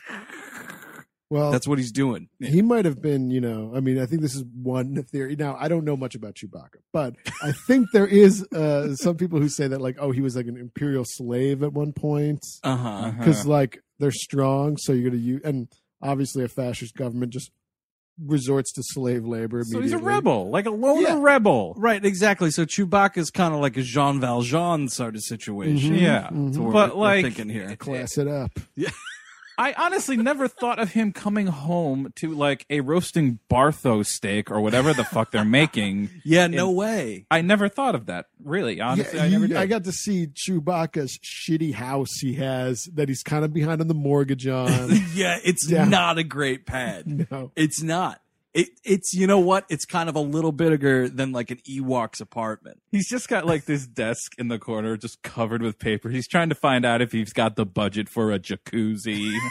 Well, 1.32 1.52
That's 1.52 1.68
what 1.68 1.78
he's 1.78 1.92
doing. 1.92 2.28
he 2.40 2.62
might 2.64 2.86
have 2.86 3.02
been, 3.02 3.30
you 3.30 3.40
know, 3.40 3.72
I 3.76 3.82
mean, 3.82 4.00
I 4.00 4.08
think 4.08 4.22
this 4.24 4.34
is 4.34 4.44
one 4.64 5.04
theory. 5.04 5.36
Now, 5.36 5.56
I 5.60 5.68
don't 5.68 5.86
know 5.86 5.96
much 5.96 6.16
about 6.16 6.34
Chewbacca, 6.34 6.78
but 6.92 7.16
I 7.44 7.52
think 7.52 7.88
there 7.94 8.08
is 8.08 8.44
uh, 8.52 8.96
some 8.96 9.16
people 9.16 9.40
who 9.40 9.48
say 9.48 9.68
that, 9.68 9.80
like, 9.80 9.98
oh, 10.00 10.10
he 10.12 10.22
was 10.22 10.36
like 10.36 10.48
an 10.48 10.58
imperial 10.58 11.06
slave 11.06 11.62
at 11.62 11.72
one 11.72 11.94
point. 11.94 12.44
Uh 12.64 12.76
huh. 12.76 12.90
Uh-huh. 12.90 13.12
because 13.20 13.46
like 13.46 13.84
they're 14.00 14.10
strong, 14.12 14.78
so 14.78 14.92
you're 14.92 15.12
gonna 15.12 15.22
use, 15.22 15.42
and 15.44 15.68
obviously 16.02 16.44
a 16.44 16.48
fascist 16.48 16.96
government 16.96 17.32
just 17.32 17.52
resorts 18.26 18.74
to 18.74 18.82
slave 18.84 19.24
labor. 19.26 19.64
so 19.64 19.80
he's 19.80 19.92
a 19.92 19.96
immediately. 19.96 20.08
rebel, 20.16 20.50
like 20.50 20.66
a 20.66 20.72
loner 20.72 21.02
Yeah. 21.02 21.20
rebel. 21.22 21.74
Right, 21.78 22.04
exactly. 22.04 22.52
So 22.52 22.66
Chewbacca's 22.66 23.30
kind 23.32 23.54
of 23.54 23.62
like 23.62 23.78
a 23.78 23.82
Jean 23.82 24.20
Valjean 24.20 24.90
sort 24.90 25.16
of 25.16 25.22
situation. 25.24 25.92
Mhm, 25.96 26.02
Yeah. 26.02 26.28
mhm. 26.30 26.46
That's 26.48 26.58
what 26.58 26.74
But, 26.74 26.90
we're, 26.90 26.96
we're 26.96 27.02
like- 27.02 27.24
thinking 27.26 27.50
here. 27.50 27.76
Class 27.78 28.18
it 28.18 28.28
up. 28.28 28.52
I 29.60 29.74
honestly 29.78 30.16
never 30.18 30.48
thought 30.48 30.80
of 30.80 30.94
him 30.94 31.12
coming 31.12 31.48
home 31.48 32.13
to 32.16 32.34
like 32.34 32.66
a 32.70 32.80
roasting 32.80 33.39
Bantha 33.51 34.06
steak 34.06 34.50
or 34.50 34.62
whatever 34.62 34.94
the 34.94 35.04
fuck 35.04 35.32
they're 35.32 35.44
making. 35.46 36.10
Yeah, 36.24 36.48
no 36.48 36.72
way. 36.72 37.25
I 37.30 37.42
never 37.42 37.68
thought 37.70 37.94
of 37.96 38.06
that. 38.06 38.28
Really, 38.44 38.80
honestly, 38.80 39.18
Yeah, 39.20 39.25
I 39.25 39.30
never 39.30 39.42
you- 39.44 39.48
did. 39.50 39.58
I 39.58 39.66
got 39.66 39.84
to 39.86 39.92
see 39.92 40.28
Chewbacca's 40.28 41.18
shitty 41.20 41.74
house 41.74 42.20
he 42.20 42.36
has 42.36 42.86
that 42.94 43.10
he's 43.10 43.24
kind 43.24 43.44
of 43.44 43.51
behind 43.54 43.82
on 43.82 43.88
the 43.88 43.94
mortgage 43.94 44.48
on. 44.48 44.70
yeah, 45.13 45.39
it's 45.44 45.70
Yeah. 45.70 45.86
not 45.86 46.18
a 46.18 46.24
great 46.24 46.66
pad. 46.66 47.04
no. 47.32 47.51
It's 47.56 47.82
not. 47.82 48.22
It, 48.53 48.70
it's 48.84 49.13
you 49.13 49.27
know 49.27 49.39
what? 49.39 49.65
It's 49.70 49.86
kind 49.86 50.10
of 50.10 50.15
a 50.15 50.20
little 50.22 50.51
bigger 50.51 51.08
than 51.08 51.32
like 51.32 51.51
an 51.51 51.60
Ewok's 51.70 52.20
apartment. 52.20 52.82
He's 52.91 53.08
just 53.08 53.27
got 53.29 53.46
like 53.46 53.65
this 53.65 53.86
desk 53.86 54.34
in 54.39 54.48
the 54.48 54.58
corner, 54.58 54.98
just 54.98 55.22
covered 55.22 55.62
with 55.62 55.77
paper. 55.77 56.10
He's 56.10 56.27
trying 56.27 56.50
to 56.50 56.56
find 56.56 56.84
out 56.86 57.01
if 57.01 57.12
he's 57.12 57.32
got 57.32 57.56
the 57.56 57.65
budget 57.65 58.10
for 58.10 58.32
a 58.32 58.39
jacuzzi. 58.39 59.32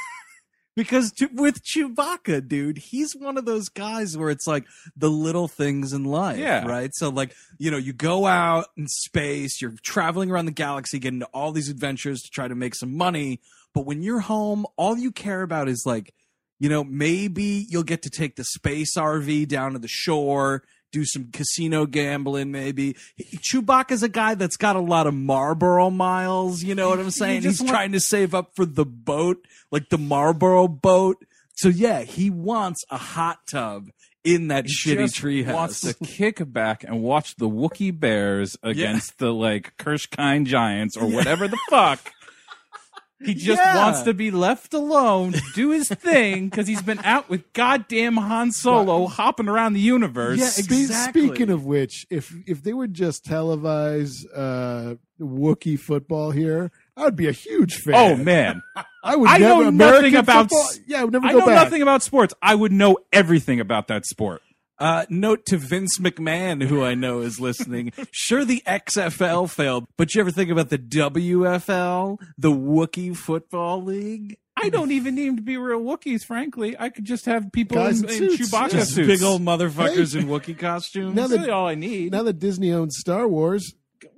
Because 0.77 1.11
Chew- 1.11 1.31
with 1.33 1.61
Chewbacca, 1.65 2.47
dude, 2.47 2.79
he's 2.79 3.17
one 3.17 3.37
of 3.37 3.45
those 3.45 3.69
guys 3.69 4.17
where 4.17 4.31
it's 4.31 4.47
like 4.47 4.65
the 4.97 5.11
little 5.11 5.49
things 5.49 5.93
in 5.93 6.05
life, 6.05 6.39
Yeah. 6.39 6.65
right? 6.67 6.91
So 6.95 7.09
like, 7.09 7.35
you 7.59 7.73
know, 7.73 7.79
you 7.79 7.93
go 7.93 8.27
out 8.27 8.67
in 8.77 8.87
space, 8.87 9.61
you're 9.61 9.75
traveling 9.83 10.31
around 10.31 10.47
the 10.47 10.53
galaxy, 10.53 11.01
getting 11.01 11.17
into 11.17 11.27
all 11.35 11.51
these 11.51 11.69
adventures 11.69 12.21
to 12.23 12.31
try 12.31 12.47
to 12.47 12.55
make 12.55 12.77
some 12.77 12.97
money, 12.97 13.41
But 13.75 13.87
when 13.87 14.03
you're 14.03 14.21
home, 14.21 14.67
all 14.77 14.97
you 14.97 15.11
care 15.11 15.43
about 15.43 15.69
is 15.69 15.83
like, 15.85 16.15
you 16.59 16.69
know, 16.69 16.85
maybe 16.85 17.67
you'll 17.69 17.83
get 17.83 18.03
to 18.03 18.11
take 18.11 18.37
the 18.37 18.45
space 18.45 18.97
RV 18.97 19.49
down 19.49 19.73
to 19.75 19.79
the 19.79 19.89
shore, 19.89 20.63
do 20.91 21.05
some 21.05 21.29
casino 21.33 21.87
gambling, 21.87 22.51
maybe. 22.51 22.97
Chewbacca's 23.37 24.03
a 24.03 24.09
guy 24.09 24.35
that's 24.35 24.57
got 24.57 24.75
a 24.77 24.81
lot 24.81 25.07
of 25.07 25.15
Marlboro 25.15 25.91
miles, 25.91 26.63
you 26.63 26.75
know 26.75 26.89
what 26.89 26.99
I'm 26.99 27.11
saying? 27.11 27.43
just 27.43 27.61
He's 27.61 27.61
want- 27.63 27.71
trying 27.71 27.93
to 27.93 28.01
save 28.01 28.35
up 28.35 28.53
for 28.57 28.65
the 28.65 28.85
boat, 28.87 29.47
like 29.71 29.89
the 29.91 29.99
Marlboro 29.99 30.67
boat. 30.69 31.25
So 31.57 31.69
yeah, 31.69 32.03
he 32.03 32.31
wants 32.31 32.85
a 32.91 32.97
hot 32.97 33.41
tub 33.51 33.89
in 34.25 34.49
that 34.49 34.67
He 34.67 34.73
shitty 34.73 34.97
just 34.99 35.17
treehouse. 35.17 35.53
Wants 35.55 35.81
to 35.83 35.95
kick 35.95 36.41
back 36.53 36.85
and 36.85 37.03
watch 37.03 37.37
the 37.37 37.49
Wookiee 37.49 37.99
Bears 37.99 38.57
against 38.63 39.19
the 39.19 39.33
like 39.33 39.77
Kirschkind 39.77 40.47
Giants 40.47 40.97
or 40.97 41.07
whatever 41.07 41.49
the 41.49 41.59
fuck. 41.69 42.13
He 43.21 43.35
just 43.35 43.61
Yeah. 43.61 43.77
wants 43.77 44.03
to 44.03 44.15
be 44.15 44.31
left 44.31 44.73
alone, 44.75 45.35
do 45.55 45.71
his 45.71 45.89
thing, 45.89 46.49
because 46.49 46.69
he's 46.69 46.83
been 46.83 47.01
out 47.01 47.29
with 47.29 47.53
goddamn 47.53 48.17
Han 48.17 48.53
Solo 48.53 49.07
hopping 49.07 49.49
around 49.49 49.73
the 49.73 49.81
universe. 49.81 50.39
Yeah, 50.39 50.51
Exactly. 50.57 51.27
Speaking 51.27 51.51
of 51.51 51.65
which, 51.67 52.07
if 52.11 52.33
if 52.47 52.63
they 52.63 52.73
would 52.73 52.95
just 52.95 53.25
televise 53.25 54.25
uh, 54.37 54.95
Wookiee 55.21 55.79
football 55.81 56.31
here, 56.31 56.71
I 56.97 57.03
would 57.05 57.17
be 57.17 57.27
a 57.27 57.33
huge 57.33 57.75
fan. 57.79 57.95
oh 57.97 58.17
man, 58.17 58.63
I 59.03 59.17
would. 59.17 59.29
I 59.29 59.39
never, 59.39 59.63
know 59.63 59.69
American 59.69 59.79
nothing 60.13 60.15
about 60.17 60.43
football- 60.51 60.69
s- 60.71 60.81
Yeah, 60.87 61.01
I 61.01 61.05
would 61.05 61.13
never 61.13 61.27
I 61.27 61.33
go 61.33 61.39
know 61.41 61.47
back. 61.47 61.65
nothing 61.65 61.83
about 61.83 62.03
sports. 62.05 62.35
I 62.41 62.55
would 62.55 62.73
know 62.73 62.99
everything 63.13 63.59
about 63.59 63.89
that 63.89 64.07
sport. 64.07 64.43
Uh, 64.79 65.05
note 65.09 65.45
to 65.47 65.57
Vince 65.59 65.99
McMahon, 65.99 66.63
who 66.63 66.85
I 66.85 66.95
know 66.95 67.21
is 67.21 67.41
listening. 67.41 67.93
sure, 68.13 68.45
the 68.45 68.63
XFL 68.67 69.51
failed, 69.51 69.87
but 69.97 70.15
you 70.15 70.21
ever 70.21 70.31
think 70.31 70.51
about 70.51 70.69
the 70.71 70.79
WFL, 70.79 72.19
the 72.37 72.51
Wookiee 72.51 73.17
Football 73.17 73.83
League? 73.83 74.37
I 74.61 74.71
don't 74.71 74.91
even 74.93 75.15
need 75.15 75.37
to 75.37 75.43
be 75.43 75.57
real 75.57 75.81
Wookiees, 75.81 76.23
frankly. 76.25 76.77
I 76.79 76.89
could 76.89 77.05
just 77.05 77.27
have 77.27 77.51
people 77.53 77.77
Guys 77.77 78.03
in, 78.03 78.09
in 78.09 78.23
in 78.25 78.31
suits. 78.37 78.51
Chewbacca 78.53 78.71
Just 78.71 78.95
suits. 78.95 79.07
big 79.07 79.23
old 79.23 79.41
motherfuckers 79.43 80.17
in 80.17 80.27
Wookiee 80.27 80.59
costumes. 80.59 81.15
Now 81.15 81.23
That's 81.23 81.33
that- 81.33 81.39
really 81.41 81.51
all 81.53 81.67
I 81.69 81.75
need. 81.77 82.11
now 82.13 82.25
that 82.25 82.39
Disney 82.41 82.73
owns 82.73 82.97
Star 82.99 83.29
Wars, 83.29 83.73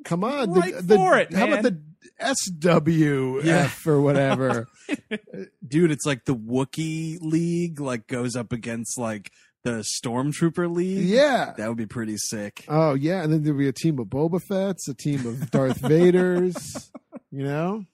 come 0.05 0.25
on, 0.25 0.52
Right 0.52 0.75
the, 0.76 0.83
the, 0.83 0.97
for 0.97 1.19
it, 1.19 1.33
How 1.35 1.47
about 1.47 1.62
the 1.62 1.81
SWF 2.21 3.45
Yeah. 3.45 3.71
or 3.87 4.00
whatever? 4.00 4.67
Dude, 5.67 5.90
it's 5.90 6.07
like 6.07 6.25
the 6.25 6.35
Wookiee 6.35 7.19
League, 7.21 7.81
like 7.81 8.07
goes 8.07 8.35
up 8.37 8.52
against 8.52 8.99
like 8.99 9.31
the 9.62 9.85
Stormtrooper 10.05 10.75
League. 10.75 11.05
yeah. 11.05 11.52
That 11.57 11.69
would 11.69 11.76
be 11.76 11.87
pretty 11.87 12.17
sick. 12.17 12.64
Oh 12.69 12.95
yeah, 12.95 13.23
and 13.23 13.33
then 13.33 13.43
there'd 13.43 13.59
be 13.59 13.69
a 13.69 13.73
team 13.73 13.99
of 13.99 14.07
Boba 14.09 14.40
Fett's, 14.43 14.88
a 14.88 14.95
team 14.95 15.26
of 15.26 15.50
Darth 15.50 15.81
Vaders. 15.83 16.90
You 17.31 17.45
know, 17.45 17.85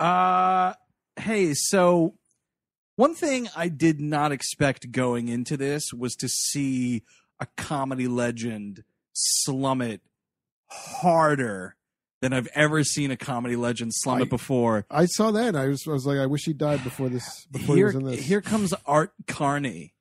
Uh, 0.00 0.72
hey, 1.16 1.52
so 1.54 2.14
one 2.96 3.14
thing 3.14 3.48
I 3.56 3.68
did 3.68 4.00
not 4.00 4.32
expect 4.32 4.90
going 4.92 5.28
into 5.28 5.56
this 5.56 5.92
was 5.92 6.14
to 6.16 6.28
see 6.28 7.02
a 7.40 7.46
comedy 7.56 8.08
legend 8.08 8.84
slum 9.12 9.82
it 9.82 10.00
harder 10.70 11.76
than 12.20 12.32
I've 12.32 12.48
ever 12.54 12.82
seen 12.84 13.10
a 13.10 13.16
comedy 13.16 13.54
legend 13.56 13.92
slum 13.94 14.18
I- 14.18 14.22
it 14.22 14.30
before. 14.30 14.86
I 14.90 15.06
saw 15.06 15.30
that. 15.32 15.54
I 15.54 15.66
was, 15.66 15.86
I 15.86 15.92
was 15.92 16.06
like, 16.06 16.18
I 16.18 16.26
wish 16.26 16.44
he 16.44 16.52
died 16.52 16.82
before 16.84 17.08
this. 17.08 17.46
Before 17.50 17.76
he 17.76 17.84
was 17.84 17.94
in 17.94 18.04
this. 18.04 18.20
here 18.20 18.40
comes 18.40 18.74
Art 18.86 19.12
Carney. 19.26 19.94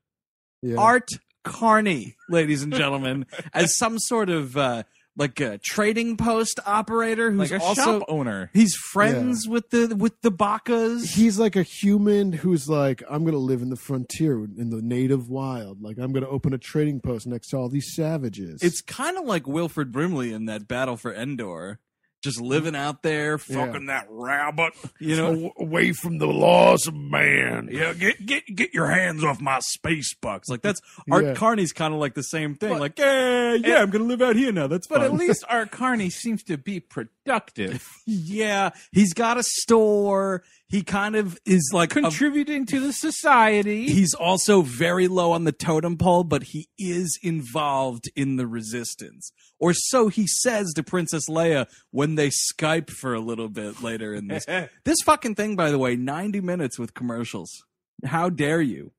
Yeah. 0.61 0.77
Art 0.77 1.09
Carney, 1.43 2.15
ladies 2.29 2.63
and 2.63 2.73
gentlemen, 2.73 3.25
as 3.53 3.77
some 3.77 3.97
sort 3.99 4.29
of 4.29 4.57
uh, 4.57 4.83
like 5.15 5.39
a 5.39 5.59
trading 5.63 6.15
post 6.15 6.59
operator 6.65 7.31
who's 7.31 7.51
like 7.51 7.61
also 7.61 8.03
owner. 8.07 8.51
he's 8.53 8.75
friends 8.75 9.47
with 9.47 9.69
the 9.71 9.95
with 9.95 10.21
the 10.21 10.31
Bacas. 10.31 11.13
He's 11.13 11.39
like 11.39 11.55
a 11.55 11.63
human 11.63 12.31
who's 12.33 12.69
like, 12.69 13.01
I'm 13.09 13.25
gonna 13.25 13.37
live 13.37 13.61
in 13.61 13.69
the 13.69 13.75
frontier, 13.75 14.43
in 14.43 14.69
the 14.69 14.81
native 14.81 15.29
wild. 15.29 15.81
Like 15.81 15.97
I'm 15.97 16.13
gonna 16.13 16.29
open 16.29 16.53
a 16.53 16.57
trading 16.57 17.01
post 17.01 17.27
next 17.27 17.49
to 17.49 17.57
all 17.57 17.69
these 17.69 17.93
savages. 17.95 18.61
It's 18.61 18.81
kind 18.81 19.17
of 19.17 19.25
like 19.25 19.47
Wilford 19.47 19.91
Brimley 19.91 20.33
in 20.33 20.45
that 20.45 20.67
Battle 20.67 20.97
for 20.97 21.13
Endor, 21.13 21.79
just 22.23 22.39
hmm? 22.39 22.45
living 22.45 22.75
out 22.75 23.03
there, 23.03 23.37
fucking 23.37 23.87
that 23.87 24.07
rabbit. 24.09 24.73
You 24.99 25.15
know, 25.15 25.53
away 25.59 25.91
from 25.93 26.17
the 26.17 26.27
laws 26.27 26.87
of 26.87 26.95
man. 26.95 27.69
yeah, 27.71 27.93
get 27.93 28.25
get 28.25 28.43
get 28.55 28.73
your 28.73 28.87
hands 28.87 29.23
off 29.23 29.39
my 29.39 29.59
space 29.59 30.13
bucks. 30.15 30.49
Like 30.49 30.61
that's 30.61 30.79
Art 31.11 31.25
Yeah. 31.25 31.33
Carney's 31.33 31.73
kind 31.73 31.93
of 31.93 31.99
like 31.99 32.13
the 32.15 32.23
same 32.23 32.55
thing. 32.55 32.69
But- 32.69 32.79
like, 32.81 32.99
yeah, 32.99 33.53
yeah, 33.53 33.81
I'm 33.81 33.89
gonna 33.89 34.05
live 34.05 34.21
out 34.21 34.35
here 34.35 34.51
now. 34.51 34.67
That's 34.67 34.87
But 34.87 34.97
fun. 35.01 35.05
at 35.05 35.13
least 35.13 35.43
Art 35.49 35.71
Carney 35.71 36.09
seems 36.09 36.43
to 36.43 36.57
be 36.57 36.79
productive, 36.79 37.87
yeah, 38.05 38.71
he's 38.91 39.13
got 39.13 39.37
a 39.37 39.43
store. 39.43 40.43
He 40.69 40.83
kind 40.83 41.15
of 41.15 41.37
is 41.45 41.71
like 41.73 41.91
a 41.95 42.01
contributing 42.01 42.65
to 42.67 42.81
the 42.81 42.91
society. 42.91 43.87
He's 43.87 44.13
also 44.13 44.61
very 44.61 45.07
low 45.07 45.31
on 45.31 45.45
the 45.45 45.53
totem 45.53 45.97
pole, 45.97 46.25
but 46.25 46.43
he 46.43 46.67
is 46.77 47.17
involved 47.23 48.09
in 48.15 48.35
the 48.35 48.45
resistance. 48.45 49.31
Or 49.59 49.73
so 49.73 50.09
he 50.09 50.27
says 50.27 50.73
to 50.75 50.83
Princess 50.83 51.29
Leia 51.29 51.67
when 51.91 52.15
they 52.15 52.29
Skype 52.29 52.89
for 52.89 53.13
a 53.13 53.21
little 53.21 53.47
bit 53.47 53.81
later 53.81 54.13
in 54.13 54.27
this. 54.27 54.45
this 54.83 54.97
fucking 55.05 55.35
thing, 55.35 55.55
by 55.55 55.71
the 55.71 55.77
way, 55.77 55.95
90 55.95 56.41
minutes 56.41 56.77
with 56.77 56.93
commercials. 56.93 57.63
How 58.05 58.29
dare 58.29 58.61
you? 58.61 58.91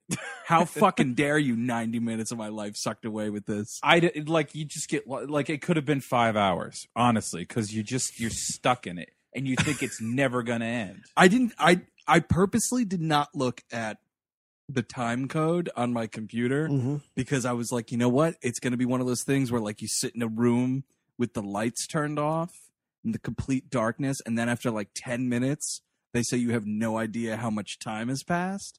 How 0.46 0.64
fucking 0.64 1.14
dare 1.14 1.38
you? 1.38 1.54
90 1.54 2.00
minutes 2.00 2.32
of 2.32 2.38
my 2.38 2.48
life 2.48 2.72
sucked 2.76 3.04
away 3.04 3.28
with 3.30 3.44
this. 3.46 3.78
I 3.82 4.10
like 4.26 4.54
you 4.54 4.64
just 4.64 4.88
get 4.88 5.06
like 5.06 5.50
it 5.50 5.62
could 5.62 5.76
have 5.76 5.84
been 5.84 6.00
five 6.00 6.36
hours, 6.36 6.88
honestly, 6.96 7.42
because 7.42 7.72
you 7.72 7.84
just 7.84 8.18
you're 8.18 8.30
stuck 8.30 8.86
in 8.86 8.98
it 8.98 9.10
and 9.34 9.46
you 9.46 9.56
think 9.56 9.82
it's 9.82 10.00
never 10.00 10.42
gonna 10.42 10.64
end. 10.64 11.04
I 11.16 11.28
didn't, 11.28 11.52
I, 11.58 11.82
I 12.06 12.20
purposely 12.20 12.84
did 12.84 13.00
not 13.02 13.28
look 13.34 13.62
at 13.72 13.98
the 14.68 14.82
time 14.82 15.28
code 15.28 15.70
on 15.76 15.92
my 15.92 16.06
computer. 16.06 16.68
Mhm. 16.68 17.00
because 17.14 17.44
I 17.46 17.52
was 17.52 17.72
like, 17.72 17.90
you 17.90 17.96
know 17.98 18.08
what? 18.10 18.34
It's 18.42 18.60
going 18.60 18.72
to 18.72 18.76
be 18.76 18.84
one 18.84 19.00
of 19.00 19.06
those 19.06 19.22
things 19.22 19.50
where 19.50 19.60
like 19.62 19.80
you 19.80 19.88
sit 19.88 20.14
in 20.14 20.20
a 20.22 20.26
room 20.28 20.84
with 21.16 21.32
the 21.34 21.42
lights 21.42 21.86
turned 21.86 22.18
off 22.18 22.50
in 23.04 23.12
the 23.12 23.18
complete 23.18 23.70
darkness, 23.70 24.18
and 24.26 24.36
then 24.36 24.48
after 24.48 24.70
like 24.70 24.88
10 24.94 25.28
minutes, 25.28 25.80
they 26.12 26.22
say 26.22 26.36
you 26.36 26.52
have 26.52 26.66
no 26.66 26.98
idea 26.98 27.36
how 27.38 27.48
much 27.50 27.78
time 27.78 28.08
has 28.08 28.22
passed. 28.22 28.78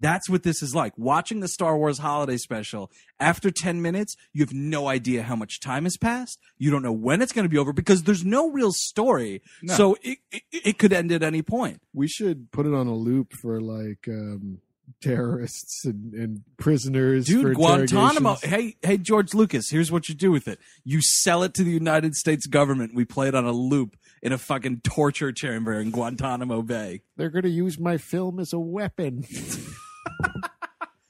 That's 0.00 0.28
what 0.28 0.42
this 0.42 0.62
is 0.62 0.74
like. 0.74 0.96
Watching 0.96 1.40
the 1.40 1.48
Star 1.48 1.76
Wars 1.76 1.98
holiday 1.98 2.36
special, 2.36 2.90
after 3.18 3.50
10 3.50 3.82
minutes, 3.82 4.16
you 4.32 4.42
have 4.42 4.52
no 4.52 4.86
idea 4.86 5.22
how 5.22 5.34
much 5.34 5.60
time 5.60 5.84
has 5.84 5.96
passed. 5.96 6.38
You 6.56 6.70
don't 6.70 6.82
know 6.82 6.92
when 6.92 7.20
it's 7.20 7.32
going 7.32 7.44
to 7.44 7.48
be 7.48 7.58
over 7.58 7.72
because 7.72 8.04
there's 8.04 8.24
no 8.24 8.50
real 8.50 8.72
story. 8.72 9.42
No. 9.62 9.74
So 9.74 9.96
it, 10.02 10.18
it, 10.30 10.42
it 10.52 10.78
could 10.78 10.92
end 10.92 11.10
at 11.10 11.22
any 11.22 11.42
point. 11.42 11.82
We 11.92 12.06
should 12.06 12.52
put 12.52 12.66
it 12.66 12.74
on 12.74 12.86
a 12.86 12.94
loop 12.94 13.32
for 13.32 13.60
like 13.60 14.06
um, 14.08 14.58
terrorists 15.02 15.84
and, 15.84 16.14
and 16.14 16.42
prisoners. 16.58 17.26
for 17.26 17.32
Dude, 17.32 17.56
Guantanamo. 17.56 18.36
Hey, 18.42 18.76
hey, 18.82 18.98
George 18.98 19.34
Lucas. 19.34 19.70
Here's 19.70 19.90
what 19.90 20.08
you 20.08 20.14
do 20.14 20.30
with 20.30 20.48
it. 20.48 20.58
You 20.84 21.00
sell 21.02 21.42
it 21.42 21.54
to 21.54 21.64
the 21.64 21.70
United 21.70 22.14
States 22.14 22.46
government. 22.46 22.94
We 22.94 23.04
play 23.04 23.28
it 23.28 23.34
on 23.34 23.44
a 23.44 23.52
loop 23.52 23.96
in 24.22 24.32
a 24.32 24.38
fucking 24.38 24.80
torture 24.82 25.32
chamber 25.32 25.74
in 25.80 25.90
Guantanamo 25.90 26.62
Bay. 26.62 27.02
They're 27.16 27.30
gonna 27.30 27.48
use 27.48 27.78
my 27.78 27.98
film 27.98 28.38
as 28.40 28.52
a 28.52 28.58
weapon. 28.58 29.24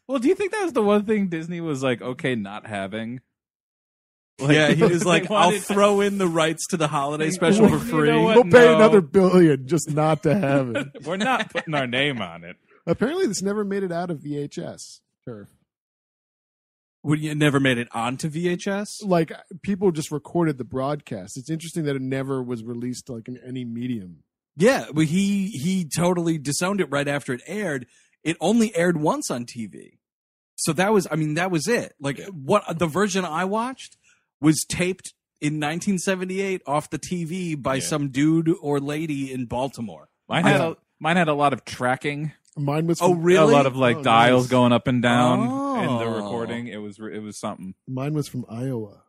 Well, 0.07 0.19
do 0.19 0.29
you 0.29 0.35
think 0.35 0.53
that 0.53 0.63
was 0.65 0.73
the 0.73 0.83
one 0.83 1.05
thing 1.05 1.29
Disney 1.29 1.61
was 1.61 1.83
like 1.83 2.01
okay 2.01 2.35
not 2.35 2.67
having? 2.67 3.21
Like, 4.41 4.55
yeah, 4.55 4.71
he 4.71 4.83
was 4.85 5.01
they 5.01 5.05
like, 5.05 5.31
"I'll 5.31 5.47
wanted- 5.49 5.63
throw 5.65 6.01
in 6.01 6.17
the 6.19 6.29
rights 6.29 6.67
to 6.69 6.77
the 6.77 6.89
holiday 6.89 7.31
special 7.31 7.67
Well, 7.67 7.79
for 7.79 7.85
you 7.85 7.91
free." 7.91 8.09
know 8.11 8.23
what? 8.23 8.35
we'll 8.37 8.45
pay 8.45 8.67
No. 8.67 8.77
another 8.77 9.01
billion 9.03 9.67
just 9.67 9.91
not 9.91 10.23
to 10.23 10.35
have 10.39 10.71
it. 10.75 10.87
We're 11.05 11.17
not 11.19 11.51
putting 11.53 11.75
our 11.75 11.87
name 11.87 12.23
on 12.23 12.45
it. 12.45 12.57
Apparently, 12.87 13.27
this 13.27 13.43
never 13.43 13.65
made 13.65 13.83
it 13.83 13.93
out 13.93 14.11
of 14.11 14.21
VHS. 14.21 15.01
Turf. 15.27 15.49
Would 17.03 17.21
you 17.21 17.35
never 17.35 17.61
made 17.61 17.79
it 17.79 17.89
onto 17.93 18.29
VHS? 18.31 19.05
Like 19.05 19.33
people 19.63 19.93
just 19.93 20.11
recorded 20.11 20.57
the 20.59 20.65
broadcast. 20.65 21.37
It's 21.37 21.51
interesting 21.51 21.85
that 21.85 21.97
it 21.97 22.03
never 22.03 22.43
was 22.43 22.65
released 22.65 23.09
like 23.11 23.29
in 23.29 23.39
any 23.47 23.65
medium. 23.65 24.23
Yeah, 24.57 24.87
but 24.93 25.05
he 25.05 25.49
he 25.49 25.85
totally 25.85 26.39
disowned 26.39 26.81
it 26.81 26.91
right 26.91 27.07
after 27.07 27.33
it 27.35 27.43
aired. 27.47 27.87
It 28.29 28.37
only 28.41 28.75
aired 28.77 28.97
once 28.99 29.31
on 29.31 29.45
TV. 29.47 29.99
So 30.57 30.73
that 30.75 30.93
was 30.93 31.07
I 31.11 31.17
mean 31.17 31.35
that 31.35 31.51
was 31.51 31.67
it. 31.69 31.95
Like 32.01 32.21
what 32.33 32.79
the 32.79 32.87
version 32.87 33.25
I 33.25 33.45
watched 33.45 33.97
was 34.41 34.65
taped 34.69 35.15
in 35.41 35.55
1978 35.55 36.63
off 36.67 36.91
the 36.91 36.99
TV 36.99 37.61
by 37.61 37.77
Yeah. 37.77 37.81
some 37.83 38.09
dude 38.09 38.53
or 38.61 38.81
lady 38.81 39.33
in 39.33 39.47
Baltimore. 39.47 40.09
Mine 40.29 40.45
had 40.45 40.61
a, 40.61 40.77
mine 41.01 41.17
had 41.17 41.29
a 41.29 41.35
lot 41.35 41.53
of 41.53 41.65
tracking. 41.65 42.33
Mine 42.57 42.87
was 42.89 43.01
Oh, 43.01 43.15
really? 43.15 43.53
A 43.53 43.57
lot 43.57 43.67
of 43.67 43.77
like 43.77 43.99
Oh, 43.99 44.03
dials 44.03 44.45
nice. 44.47 44.51
going 44.51 44.73
up 44.73 44.89
and 44.89 45.01
down 45.01 45.41
in 45.43 45.87
the 45.97 46.05
Oh. 46.05 46.17
recording. 46.17 46.67
It 46.67 46.79
was 46.79 46.99
it 46.99 47.23
was 47.23 47.39
something. 47.39 47.75
Mine 47.87 48.15
was 48.15 48.27
from 48.29 48.45
Iowa. 48.49 49.05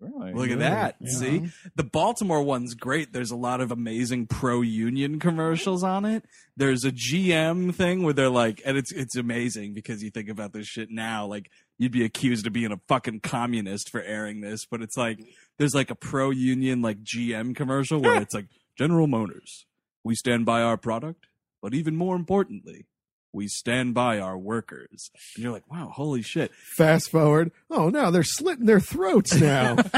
Really? 0.00 0.32
Look 0.32 0.50
at 0.50 0.58
that. 0.60 0.96
Yeah. 1.00 1.10
See? 1.10 1.50
The 1.76 1.84
Baltimore 1.84 2.42
one's 2.42 2.74
great. 2.74 3.12
There's 3.12 3.30
a 3.30 3.36
lot 3.36 3.60
of 3.60 3.70
amazing 3.70 4.26
pro 4.26 4.62
union 4.62 5.18
commercials 5.18 5.84
on 5.84 6.04
it. 6.04 6.24
There's 6.56 6.84
a 6.84 6.90
GM 6.90 7.74
thing 7.74 8.02
where 8.02 8.14
they're 8.14 8.30
like 8.30 8.62
and 8.64 8.78
it's 8.78 8.92
it's 8.92 9.16
amazing 9.16 9.74
because 9.74 10.02
you 10.02 10.10
think 10.10 10.28
about 10.28 10.52
this 10.52 10.66
shit 10.66 10.90
now, 10.90 11.26
like 11.26 11.50
you'd 11.78 11.92
be 11.92 12.04
accused 12.04 12.46
of 12.46 12.52
being 12.52 12.72
a 12.72 12.80
fucking 12.88 13.20
communist 13.20 13.90
for 13.90 14.02
airing 14.02 14.40
this, 14.40 14.64
but 14.64 14.80
it's 14.80 14.96
like 14.96 15.20
there's 15.58 15.74
like 15.74 15.90
a 15.90 15.94
pro 15.94 16.30
union 16.30 16.80
like 16.80 17.02
GM 17.02 17.54
commercial 17.54 18.00
where 18.00 18.20
it's 18.22 18.34
like 18.34 18.46
General 18.78 19.06
Motors. 19.06 19.66
We 20.02 20.14
stand 20.14 20.46
by 20.46 20.62
our 20.62 20.78
product 20.78 21.26
but 21.62 21.74
even 21.74 21.96
more 21.96 22.16
importantly, 22.16 22.86
we 23.32 23.48
stand 23.48 23.94
by 23.94 24.18
our 24.18 24.36
workers. 24.36 25.10
And 25.34 25.44
you're 25.44 25.52
like, 25.52 25.70
wow, 25.70 25.90
holy 25.92 26.22
shit. 26.22 26.52
Fast 26.76 27.10
forward. 27.10 27.52
Oh 27.70 27.88
no, 27.88 28.10
they're 28.10 28.22
slitting 28.22 28.66
their 28.66 28.80
throats 28.80 29.34
now. 29.34 29.76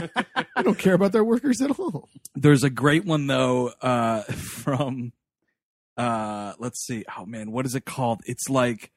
I 0.56 0.62
don't 0.62 0.78
care 0.78 0.94
about 0.94 1.12
their 1.12 1.24
workers 1.24 1.60
at 1.60 1.78
all. 1.78 2.08
There's 2.34 2.64
a 2.64 2.70
great 2.70 3.04
one 3.04 3.26
though, 3.26 3.72
uh, 3.80 4.22
from, 4.22 5.12
uh, 5.96 6.54
let's 6.58 6.84
see. 6.84 7.04
Oh 7.18 7.26
man, 7.26 7.52
what 7.52 7.66
is 7.66 7.74
it 7.74 7.84
called? 7.84 8.20
It's 8.26 8.48
like 8.48 8.90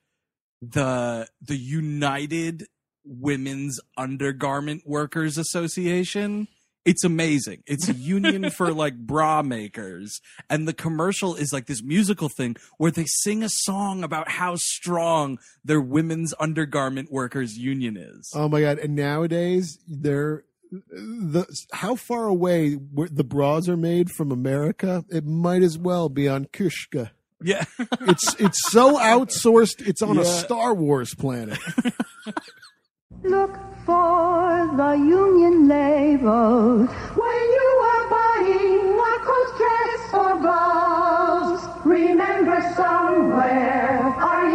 the, 0.61 1.27
the 1.41 1.57
United 1.57 2.65
Women's 3.03 3.79
Undergarment 3.97 4.83
Workers 4.85 5.37
Association. 5.37 6.47
It's 6.85 7.03
amazing. 7.03 7.63
It's 7.65 7.89
a 7.89 7.93
union 8.15 8.49
for 8.51 8.71
like 8.71 8.95
bra 8.95 9.41
makers. 9.41 10.21
And 10.49 10.67
the 10.67 10.73
commercial 10.73 11.35
is 11.35 11.51
like 11.51 11.65
this 11.65 11.83
musical 11.83 12.29
thing 12.29 12.55
where 12.77 12.91
they 12.91 13.05
sing 13.07 13.43
a 13.43 13.49
song 13.49 14.03
about 14.03 14.29
how 14.29 14.55
strong 14.55 15.39
their 15.63 15.81
women's 15.81 16.33
undergarment 16.39 17.11
workers 17.11 17.57
union 17.57 17.97
is. 17.97 18.31
Oh 18.35 18.47
my 18.47 18.61
god! 18.61 18.77
And 18.77 18.95
nowadays, 18.95 19.79
they're 19.87 20.43
the 20.71 21.45
how 21.73 21.95
far 21.95 22.25
away 22.25 22.73
where 22.73 23.07
the 23.09 23.23
bras 23.23 23.67
are 23.67 23.77
made 23.77 24.11
from 24.11 24.31
America. 24.31 25.03
It 25.09 25.25
might 25.25 25.63
as 25.63 25.77
well 25.77 26.09
be 26.09 26.27
on 26.27 26.45
Kushka. 26.45 27.11
yeah. 27.41 27.65
It's 28.01 28.35
it's 28.39 28.71
so 28.71 28.97
outsourced. 28.97 29.87
It's 29.87 30.01
on 30.01 30.17
a 30.17 30.25
Star 30.25 30.73
Wars 30.73 31.15
planet. 31.15 31.57
Look 33.27 33.57
for 33.87 34.69
the 34.77 34.93
union 34.93 35.67
labels 35.67 36.89
when 37.15 37.41
you 37.57 37.69
are 37.89 38.09
buying 38.09 38.99
a 38.99 39.15
coat 39.25 39.57
dress 39.57 40.13
or 40.13 40.39
blouse. 40.39 41.67
Remember 41.83 42.61
somewhere 42.75 44.13
our 44.29 44.45
union 44.45 44.54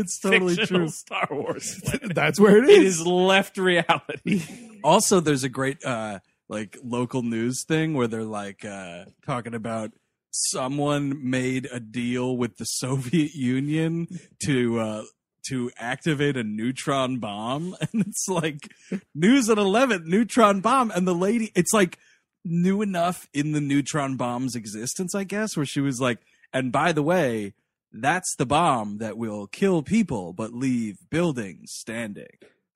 It's 0.00 0.18
totally 0.18 0.56
true. 0.56 0.88
Star 0.88 1.28
Wars. 1.30 1.80
That's 2.02 2.40
where 2.40 2.56
it 2.58 2.68
it 2.68 2.82
is. 2.82 3.00
is 3.00 3.06
left 3.06 3.56
reality. 3.58 4.42
Also, 4.82 5.20
there's 5.20 5.44
a 5.44 5.50
great 5.50 5.84
uh 5.84 6.20
like 6.48 6.78
local 6.82 7.22
news 7.22 7.64
thing 7.68 7.92
where 7.92 8.08
they're 8.08 8.24
like 8.24 8.64
uh 8.64 9.04
talking 9.26 9.54
about 9.54 9.92
someone 10.30 11.28
made 11.30 11.68
a 11.70 11.78
deal 11.78 12.34
with 12.36 12.56
the 12.56 12.64
Soviet 12.64 13.34
Union 13.34 14.06
to 14.46 14.78
uh 14.80 15.02
to 15.48 15.70
activate 15.78 16.36
a 16.36 16.42
neutron 16.42 17.18
bomb 17.18 17.76
and 17.92 18.06
it's 18.06 18.26
like 18.28 18.70
news 19.14 19.48
at 19.50 19.58
11 19.58 20.04
neutron 20.08 20.60
bomb 20.60 20.90
and 20.90 21.06
the 21.06 21.14
lady 21.14 21.50
it's 21.54 21.72
like 21.72 21.98
new 22.44 22.80
enough 22.82 23.28
in 23.34 23.52
the 23.52 23.60
neutron 23.60 24.16
bomb's 24.16 24.54
existence 24.54 25.14
I 25.14 25.24
guess 25.24 25.56
where 25.56 25.66
she 25.66 25.80
was 25.80 26.00
like 26.00 26.20
and 26.52 26.72
by 26.72 26.92
the 26.92 27.02
way 27.02 27.52
that's 27.92 28.34
the 28.36 28.46
bomb 28.46 28.98
that 28.98 29.16
will 29.16 29.46
kill 29.46 29.82
people 29.82 30.32
but 30.32 30.52
leave 30.52 30.96
buildings 31.10 31.70
standing 31.72 32.26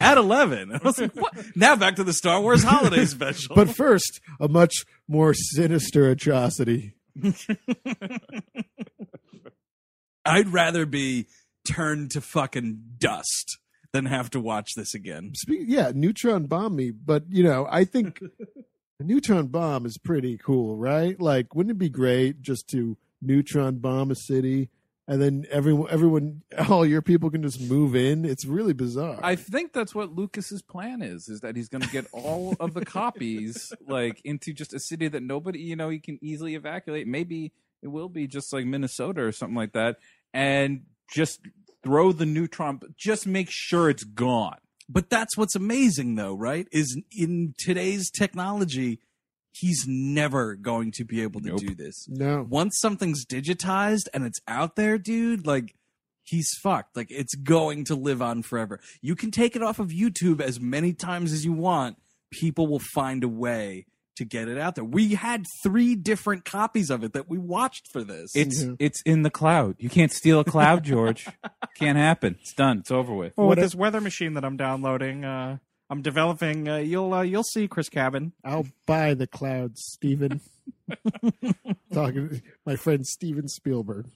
at 0.01 0.19
11 0.19 0.73
I 0.75 0.79
was 0.83 0.99
like 1.01 1.15
what 1.15 1.33
now 1.57 1.77
back 1.77 1.97
to 1.97 2.05
the 2.05 2.13
Star 2.13 2.41
Wars 2.41 2.63
holiday 2.63 3.05
special 3.07 3.55
But 3.55 3.71
first, 3.71 4.21
a 4.41 4.49
much 4.49 4.85
more 5.09 5.35
sinister 5.35 6.11
atrocity. 6.11 6.95
I'd 10.27 10.49
rather 10.49 10.87
be 10.87 11.27
turned 11.71 12.11
to 12.13 12.21
fucking 12.21 12.83
dust 12.99 13.59
than 13.93 14.07
have 14.07 14.31
to 14.31 14.41
watch 14.41 14.71
this 14.75 14.95
again. 14.95 15.33
Yeah, 15.47 15.93
neutron 15.95 16.47
bomb 16.47 16.77
me, 16.77 16.91
but 16.91 17.25
you 17.29 17.45
know, 17.45 17.67
I 17.71 17.85
think 17.85 18.21
a 19.01 19.03
neutron 19.05 19.49
bomb 19.49 19.87
is 19.87 19.99
pretty 19.99 20.39
cool, 20.39 20.77
right? 20.77 21.19
Like, 21.21 21.55
wouldn't 21.55 21.73
it 21.73 21.79
be 21.79 21.89
great 21.91 22.43
just 22.43 22.69
to 22.69 22.97
neutron 23.23 23.77
bomb 23.77 24.11
a 24.11 24.15
city 24.15 24.71
and 25.07 25.21
then 25.21 25.47
everyone, 25.51 25.91
everyone, 25.91 26.43
all 26.69 26.87
your 26.87 27.03
people 27.03 27.31
can 27.31 27.43
just 27.43 27.61
move 27.61 27.95
in? 27.95 28.25
It's 28.25 28.45
really 28.45 28.73
bizarre. 28.73 29.19
I 29.23 29.37
think 29.37 29.73
that's 29.73 29.95
what 29.95 30.15
Lucas's 30.15 30.63
plan 30.63 31.03
is: 31.03 31.29
is 31.29 31.41
that 31.41 31.57
he's 31.57 31.69
going 31.69 31.83
to 31.83 31.91
get 31.91 32.07
all 32.13 32.57
of 32.61 32.75
the 32.75 32.85
copies 32.85 33.73
like 33.87 34.21
into 34.25 34.53
just 34.53 34.73
a 34.73 34.81
city 34.81 35.09
that 35.09 35.23
nobody, 35.23 35.61
you 35.61 35.77
know, 35.77 35.89
he 35.89 35.99
can 35.99 36.19
easily 36.23 36.55
evacuate. 36.55 37.07
Maybe 37.07 37.53
it 37.83 37.89
will 37.89 38.09
be 38.09 38.27
just 38.27 38.53
like 38.53 38.65
Minnesota 38.65 39.23
or 39.23 39.33
something 39.33 39.57
like 39.57 39.73
that, 39.73 39.97
and 40.33 40.85
just 41.13 41.41
throw 41.83 42.13
the 42.13 42.27
neutron. 42.27 42.81
Just 42.97 43.27
make 43.27 43.51
sure 43.51 43.91
it's 43.91 44.05
gone. 44.05 44.59
But 44.89 45.11
that's 45.11 45.37
what's 45.37 45.55
amazing 45.55 46.15
though, 46.15 46.35
right? 46.35 46.67
Is 46.73 47.01
in 47.17 47.55
today's 47.59 48.11
technology, 48.11 49.01
he's 49.57 49.85
never 49.87 50.55
going 50.57 50.91
to 50.93 51.05
be 51.05 51.23
able 51.23 51.41
to 51.41 51.49
Nope. 51.51 51.61
do 51.61 51.75
this. 51.75 52.07
no, 52.09 52.45
Once 52.49 52.79
something's 52.81 53.25
digitized 53.25 54.09
and 54.13 54.25
it's 54.25 54.41
out 54.49 54.77
there, 54.77 54.99
dude, 54.99 55.47
like 55.47 55.75
he's 56.25 56.51
fucked. 56.63 56.97
Like 56.97 57.09
it's 57.11 57.35
going 57.35 57.85
to 57.85 57.95
live 57.95 58.21
on 58.21 58.43
forever. 58.43 58.81
You 59.01 59.15
can 59.15 59.31
take 59.31 59.55
it 59.55 59.63
off 59.63 59.79
of 59.79 59.89
YouTube 59.89 60.41
as 60.41 60.59
many 60.61 60.93
times 60.93 61.33
as 61.33 61.45
you 61.45 61.53
want. 61.53 61.97
People 62.33 62.67
will 62.67 62.81
find 62.95 63.23
a 63.23 63.29
way 63.29 63.87
to 64.17 64.25
get 64.25 64.49
it 64.49 64.57
out 64.59 64.75
there. 64.77 64.85
We 64.85 65.15
had 65.15 65.45
three 65.65 65.95
different 65.97 66.45
copies 66.45 66.89
of 66.89 67.03
it 67.05 67.13
that 67.15 67.29
we 67.29 67.37
watched 67.39 67.89
for 67.93 68.03
this. 68.05 68.31
It's 68.35 68.63
Yeah. 68.63 68.73
it's 68.79 69.03
in 69.03 69.23
the 69.23 69.31
cloud. 69.31 69.77
You 69.79 69.89
can't 69.89 70.13
steal 70.13 70.39
a 70.41 70.45
cloud, 70.45 70.83
George. 70.93 71.27
can't 71.77 71.99
happen. 71.99 72.37
It's 72.41 72.55
done. 72.55 72.79
It's 72.79 72.91
over 72.93 73.13
with. 73.15 73.35
Well, 73.37 73.47
What 73.49 73.57
with 73.57 73.59
a- 73.59 73.67
this 73.67 73.75
weather 73.75 74.01
machine 74.01 74.35
that 74.35 74.45
I'm 74.45 74.57
downloading, 74.57 75.25
uh, 75.25 75.59
I'm 75.91 76.03
developing. 76.03 76.69
Uh, 76.69 76.77
you'll 76.79 77.13
uh, 77.13 77.23
you'll 77.23 77.43
see, 77.45 77.69
Chris 77.69 77.89
Cabin. 77.89 78.33
I'll 78.45 78.67
buy 78.87 79.15
the 79.15 79.27
clouds, 79.27 79.83
Steven. 79.93 80.41
Talking 81.93 82.43
my 82.67 82.77
friend 82.77 83.07
Steven 83.07 83.49
Spielberg. 83.49 84.07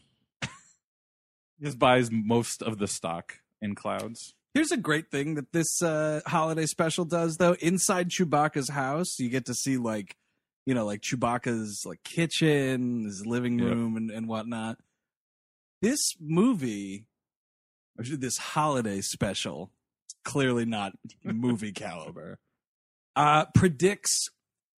Just 1.63 1.79
buys 1.79 2.11
most 2.11 2.63
of 2.63 2.79
the 2.79 2.87
stock 2.87 3.35
in 3.61 3.75
clouds. 3.75 4.35
Here's 4.55 4.71
a 4.73 4.77
great 4.77 5.11
thing 5.11 5.35
that 5.35 5.53
this 5.53 5.83
uh, 5.83 6.21
holiday 6.27 6.67
special 6.67 7.05
does, 7.05 7.37
though. 7.37 7.55
Inside 7.61 8.09
Chewbacca's 8.11 8.71
house, 8.71 9.19
you 9.19 9.29
get 9.29 9.45
to 9.47 9.55
see 9.55 9.77
like, 9.77 10.17
you 10.67 10.75
know, 10.75 10.87
like 10.87 11.01
Chewbacca's 11.03 11.83
like 11.85 12.03
kitchen, 12.05 13.05
his 13.05 13.27
living 13.27 13.59
Yep. 13.59 13.69
room, 13.69 13.97
and, 13.97 14.11
and 14.11 14.29
whatnot. 14.29 14.79
This 15.83 15.99
movie, 16.21 17.07
or 17.99 18.05
this 18.05 18.39
holiday 18.39 19.01
special, 19.01 19.71
clearly 20.25 20.65
not 20.65 20.93
movie 21.25 21.73
caliber, 21.73 22.39
uh, 23.17 23.47
predicts 23.55 24.29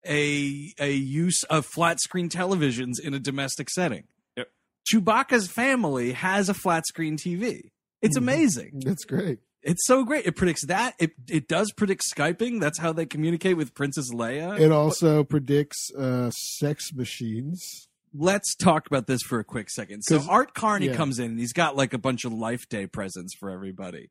a 0.08 0.74
a 0.80 0.92
use 0.94 1.44
of 1.50 1.66
flat 1.66 2.00
screen 2.00 2.30
televisions 2.30 3.00
in 3.04 3.14
a 3.14 3.20
domestic 3.20 3.70
setting. 3.70 4.06
Yep. 4.38 4.50
Chewbacca's 4.92 5.50
family 5.50 6.14
has 6.14 6.48
a 6.50 6.54
flat 6.54 6.86
screen 6.88 7.18
TV. 7.18 7.72
It's 8.02 8.18
Mhm. 8.18 8.22
amazing. 8.22 8.82
That's 8.86 9.04
great. 9.04 9.40
It's 9.62 9.86
so 9.86 10.06
great. 10.06 10.26
It 10.26 10.38
predicts 10.38 10.66
that. 10.68 10.96
It 11.00 11.12
it 11.28 11.50
does 11.50 11.74
predict 11.74 12.04
Skyping. 12.16 12.62
That's 12.62 12.80
how 12.80 12.94
they 12.94 13.06
communicate 13.06 13.58
with 13.58 13.74
Princess 13.74 14.14
Leia. 14.14 14.58
It 14.58 14.72
also 14.72 15.26
predicts 15.26 15.92
uh, 15.98 16.32
sex 16.32 16.94
machines. 16.94 17.90
Let's 18.14 18.56
talk 18.56 18.88
about 18.88 19.06
this 19.06 19.22
for 19.22 19.38
a 19.40 19.44
quick 19.44 19.70
second. 19.70 20.04
So 20.04 20.24
Art 20.30 20.54
Carney 20.54 20.88
yeah. 20.88 20.96
comes 20.96 21.20
in 21.20 21.32
and 21.32 21.40
he's 21.40 21.54
got 21.54 21.76
like 21.76 21.94
a 21.94 21.98
bunch 21.98 22.24
of 22.26 22.32
Life 22.34 22.68
Day 22.70 22.88
presents 22.88 23.36
for 23.36 23.50
everybody. 23.52 24.10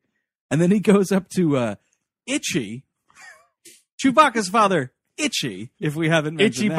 And 0.51 0.61
then 0.61 0.71
he 0.71 0.79
goes 0.79 1.11
up 1.11 1.29
to 1.29 1.57
uh 1.57 1.75
Itchy, 2.25 2.83
Chewbacca's 4.03 4.49
father, 4.49 4.91
Itchy, 5.17 5.71
if 5.79 5.95
we 5.95 6.09
haven't 6.09 6.35
mentioned 6.35 6.55
Itchy 6.55 6.67
yet. 6.69 6.75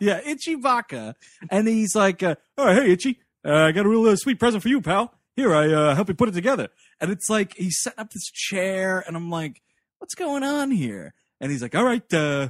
Yeah, 0.00 0.20
Itchy 0.24 0.54
Baka. 0.56 1.16
And 1.50 1.66
he's 1.66 1.94
like, 1.94 2.22
uh, 2.22 2.34
oh, 2.56 2.72
hey, 2.72 2.92
Itchy, 2.92 3.18
uh, 3.44 3.54
I 3.54 3.72
got 3.72 3.86
a 3.86 3.88
real 3.88 4.06
uh, 4.06 4.16
sweet 4.16 4.38
present 4.38 4.62
for 4.62 4.68
you, 4.68 4.80
pal. 4.80 5.14
Here, 5.36 5.54
I 5.54 5.72
uh, 5.72 5.94
help 5.94 6.08
you 6.08 6.14
put 6.14 6.28
it 6.28 6.32
together. 6.32 6.68
And 7.00 7.10
it's 7.10 7.30
like, 7.30 7.54
he's 7.54 7.78
setting 7.80 8.00
up 8.00 8.10
this 8.10 8.28
chair, 8.30 9.02
and 9.06 9.16
I'm 9.16 9.30
like, 9.30 9.62
what's 9.98 10.14
going 10.14 10.42
on 10.42 10.70
here? 10.72 11.14
And 11.40 11.50
he's 11.52 11.62
like, 11.62 11.74
all 11.74 11.84
right, 11.84 12.12
uh, 12.12 12.48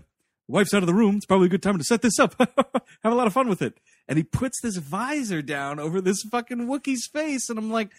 wife's 0.49 0.73
out 0.73 0.83
of 0.83 0.87
the 0.87 0.95
room. 0.95 1.17
It's 1.17 1.27
probably 1.27 1.47
a 1.47 1.51
good 1.51 1.63
time 1.63 1.79
to 1.79 1.85
set 1.85 2.03
this 2.03 2.19
up. 2.19 2.35
Have 3.03 3.13
a 3.13 3.15
lot 3.15 3.27
of 3.27 3.35
fun 3.35 3.49
with 3.49 3.63
it. 3.63 3.79
And 4.09 4.17
he 4.17 4.25
puts 4.25 4.61
this 4.63 4.79
visor 4.79 5.43
down 5.43 5.79
over 5.79 6.01
this 6.01 6.23
fucking 6.23 6.67
Wookiee's 6.67 7.07
face. 7.07 7.51
And 7.51 7.59
I'm 7.59 7.71
like, 7.71 7.91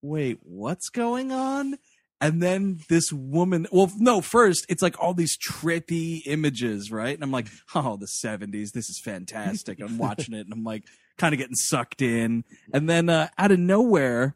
wait, 0.00 0.38
what's 0.42 0.88
going 0.88 1.32
on? 1.32 1.78
And 2.20 2.42
then 2.42 2.78
this 2.88 3.12
woman, 3.12 3.66
well, 3.70 3.90
no, 3.98 4.22
first, 4.22 4.64
it's 4.70 4.82
like 4.82 4.98
all 5.02 5.12
these 5.12 5.36
trippy 5.36 6.22
images, 6.24 6.90
right? 6.90 7.14
And 7.14 7.22
I'm 7.22 7.30
like, 7.30 7.48
oh, 7.74 7.98
the 7.98 8.08
70s, 8.24 8.72
this 8.72 8.88
is 8.88 9.00
fantastic. 9.04 9.80
I'm 9.80 9.98
watching 9.98 10.34
it 10.34 10.46
and 10.46 10.52
I'm 10.52 10.64
like, 10.64 10.84
kind 11.18 11.34
of 11.34 11.38
getting 11.38 11.54
sucked 11.54 12.00
in. 12.00 12.44
And 12.72 12.88
then 12.88 13.08
uh, 13.08 13.28
out 13.38 13.52
of 13.52 13.58
nowhere, 13.58 14.34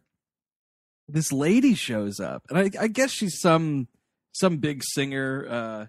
this 1.13 1.33
lady 1.33 1.75
shows 1.75 2.21
up, 2.21 2.47
and 2.49 2.59
I, 2.59 2.71
I 2.83 2.87
guess 2.87 3.11
she's 3.11 3.41
some 3.41 3.89
some 4.33 4.59
big 4.59 4.83
singer, 4.85 5.47
uh, 5.49 5.87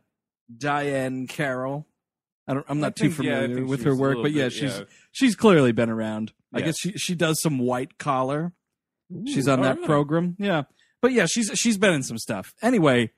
Diahann 0.55 1.29
Carroll. 1.29 1.85
I 2.47 2.55
don't, 2.55 2.65
I'm 2.67 2.79
not 2.79 2.95
too 2.95 3.11
think- 3.11 3.27
yeah, 3.27 3.41
familiar 3.41 3.55
think 3.57 3.69
with 3.69 3.83
her 3.83 3.95
work, 3.95 4.17
but 4.21 4.31
yeah, 4.31 4.45
bit, 4.45 4.53
she's 4.53 4.79
yeah. 4.79 4.85
she's 5.11 5.35
clearly 5.35 5.71
been 5.71 5.89
around. 5.89 6.33
I 6.53 6.61
guess 6.61 6.75
she 6.77 6.91
she 6.93 7.15
does 7.15 7.41
some 7.41 7.59
white 7.59 7.97
collar. 7.97 8.53
She's 9.25 9.47
on 9.47 9.61
that 9.61 9.75
really? 9.75 9.87
program. 9.87 10.35
Yeah. 10.39 10.63
But 11.01 11.11
yeah, 11.13 11.25
she's 11.27 11.49
she's 11.55 11.77
been 11.77 11.93
in 11.93 12.03
some 12.03 12.17
stuff. 12.17 12.53
Anyway, 12.61 13.11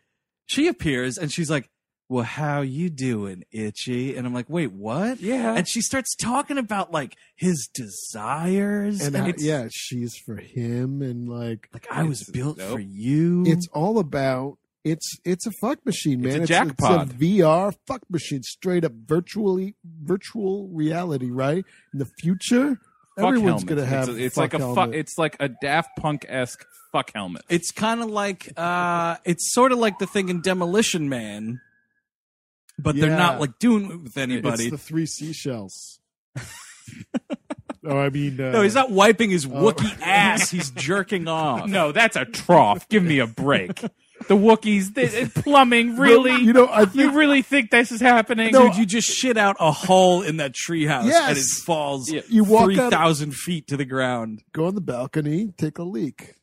she 0.46 0.68
appears 0.68 1.18
and 1.18 1.32
she's 1.32 1.50
like, 1.50 1.70
"Well, 2.10 2.24
how 2.24 2.62
you 2.62 2.90
doing, 2.90 3.44
Itchy?" 3.52 4.16
And 4.16 4.26
I'm 4.26 4.34
like, 4.34 4.50
"Wait, 4.50 4.72
what?" 4.72 5.20
Yeah. 5.20 5.54
And 5.56 5.68
she 5.68 5.82
starts 5.82 6.16
talking 6.16 6.58
about 6.58 6.92
like 6.92 7.16
his 7.36 7.70
desires 7.74 9.02
And 9.02 9.16
and, 9.16 9.24
how- 9.26 9.30
it's 9.30 9.44
yeah, 9.44 9.68
she's 9.72 10.16
for 10.16 10.38
him, 10.38 11.02
and 11.02 11.28
like 11.30 11.70
like 11.74 11.88
I 11.92 12.04
was 12.04 12.24
built 12.24 12.58
dope. 12.58 12.74
for 12.74 12.80
you. 12.80 13.44
it's 13.48 13.68
all 13.74 14.00
about 14.00 14.58
it's 14.84 15.18
it's 15.24 15.46
a 15.48 15.52
fuck 15.62 15.86
machine, 15.86 16.24
It's 16.26 16.34
man. 16.34 16.44
a 16.44 16.46
jackpot. 16.46 17.08
It's 17.08 17.14
a 17.14 17.18
VR 17.18 17.74
fuck 17.88 18.02
machine, 18.10 18.44
straight 18.44 18.84
up 18.86 18.92
virtually 18.94 19.76
virtual 20.04 20.68
reality, 20.70 21.30
right? 21.32 21.64
In 21.94 22.00
the 22.00 22.08
future, 22.22 22.80
Fuck 23.16 23.26
everyone's 23.28 23.62
helmet. 23.64 23.68
gonna 23.68 23.86
have. 23.86 24.10
It's, 24.10 24.18
a- 24.18 24.24
it's 24.26 24.36
fuck 24.36 24.54
like 24.54 24.62
a 24.62 24.76
fuck. 24.76 24.94
It's 24.94 25.18
like 25.18 25.38
a 25.40 25.50
Daft 25.50 25.98
Punk 25.98 26.26
esque 26.28 26.66
fuck 26.92 27.12
helmet. 27.16 27.44
it's 27.50 27.72
kind 27.72 28.02
of 28.04 28.10
like 28.12 28.52
uh 28.56 29.16
it's 29.26 29.52
sort 29.52 29.72
of 29.72 29.80
like 29.80 29.98
the 30.00 30.06
thing 30.06 30.30
in 30.30 30.42
Demolition 30.42 31.10
Man. 31.10 31.60
But 32.80 32.96
they're 32.96 33.10
Yeah. 33.10 33.18
not 33.18 33.40
like 33.40 33.58
doing 33.60 33.90
it 33.92 34.02
with 34.04 34.18
anybody. 34.18 34.64
It's 34.66 34.72
the 34.72 34.78
three 34.78 35.06
seashells. 35.06 36.00
oh, 37.86 37.98
I 38.00 38.10
mean, 38.10 38.40
uh, 38.42 38.52
no, 38.52 38.62
he's 38.62 38.76
not 38.76 38.92
wiping 38.92 39.30
his 39.30 39.46
Oh. 39.46 39.50
Wookiee 39.50 40.00
ass. 40.02 40.50
He's 40.50 40.72
jerking 40.72 41.28
off. 41.28 41.68
No, 41.68 41.92
that's 41.92 42.16
a 42.16 42.26
trough. 42.26 42.88
Give 42.90 43.04
me 43.04 43.20
a 43.20 43.28
break. 43.28 43.82
The 44.28 44.36
Wookiees, 44.38 44.94
the, 44.94 45.06
the 45.06 45.42
plumbing, 45.42 45.96
really? 45.98 46.36
You 46.44 46.54
know, 46.54 46.66
I 46.66 46.88
You 46.94 47.12
really 47.12 47.42
think 47.42 47.72
this 47.72 47.92
is 47.92 48.02
happening? 48.02 48.52
Dude, 48.54 48.76
you 48.76 48.86
just 48.86 49.10
shit 49.10 49.38
out 49.38 49.56
a 49.60 49.72
hole 49.72 50.22
in 50.22 50.38
that 50.38 50.54
treehouse 50.54 51.02
and 51.02 51.10
it 51.10 51.38
Yes. 51.38 51.60
falls 51.64 52.10
You 52.12 52.44
walk 52.44 52.66
three 52.66 52.80
out- 52.80 52.92
thousand 52.92 53.36
feet 53.36 53.68
to 53.68 53.78
the 53.78 53.86
ground. 53.86 54.44
go 54.54 54.66
on 54.66 54.76
the 54.76 54.82
balcony, 54.82 55.54
take 55.58 55.78
a 55.78 55.84
leak. 55.84 56.36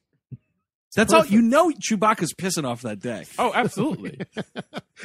That's 0.96 1.12
all 1.12 1.24
you 1.24 1.40
know. 1.40 1.70
Chewbacca's 1.70 2.34
pissing 2.34 2.64
off 2.64 2.82
that 2.82 2.98
deck. 3.00 3.26
Oh, 3.38 3.52
absolutely. 3.54 4.20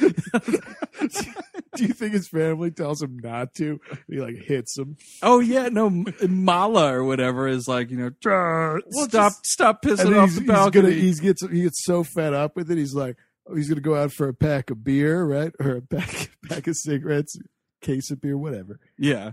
Do 0.00 1.84
you 1.84 1.92
think 1.92 2.14
his 2.14 2.28
family 2.28 2.70
tells 2.70 3.02
him 3.02 3.18
not 3.18 3.54
to? 3.54 3.78
He 4.08 4.16
like 4.18 4.36
hits 4.36 4.76
him. 4.78 4.96
Oh 5.22 5.40
yeah, 5.40 5.68
no, 5.68 5.86
M- 5.86 6.06
Mala 6.44 6.92
or 6.92 7.04
whatever 7.04 7.46
is 7.46 7.68
like 7.68 7.90
you 7.90 7.98
know, 7.98 8.10
well, 8.24 8.80
stop, 9.08 9.32
stop 9.44 9.82
pissing 9.82 10.16
off 10.18 10.30
he's, 10.30 10.36
the 10.36 10.40
he's 10.42 10.48
balcony. 10.50 10.82
gonna 10.90 10.94
he 10.94 11.12
gets 11.14 11.46
he 11.48 11.62
gets 11.62 11.84
so 11.84 12.02
fed 12.02 12.32
up 12.32 12.56
with 12.56 12.70
it. 12.70 12.78
He's 12.78 12.94
like, 12.94 13.16
oh, 13.48 13.54
he's 13.54 13.68
gonna 13.68 13.80
go 13.82 13.94
out 13.94 14.12
for 14.12 14.28
a 14.28 14.34
pack 14.34 14.70
of 14.70 14.82
beer, 14.82 15.22
right, 15.24 15.52
or 15.60 15.76
a 15.76 15.82
pack 15.82 16.30
pack 16.48 16.66
of 16.66 16.76
cigarettes, 16.76 17.36
case 17.82 18.10
of 18.10 18.20
beer, 18.20 18.38
whatever. 18.38 18.80
yeah. 18.98 19.32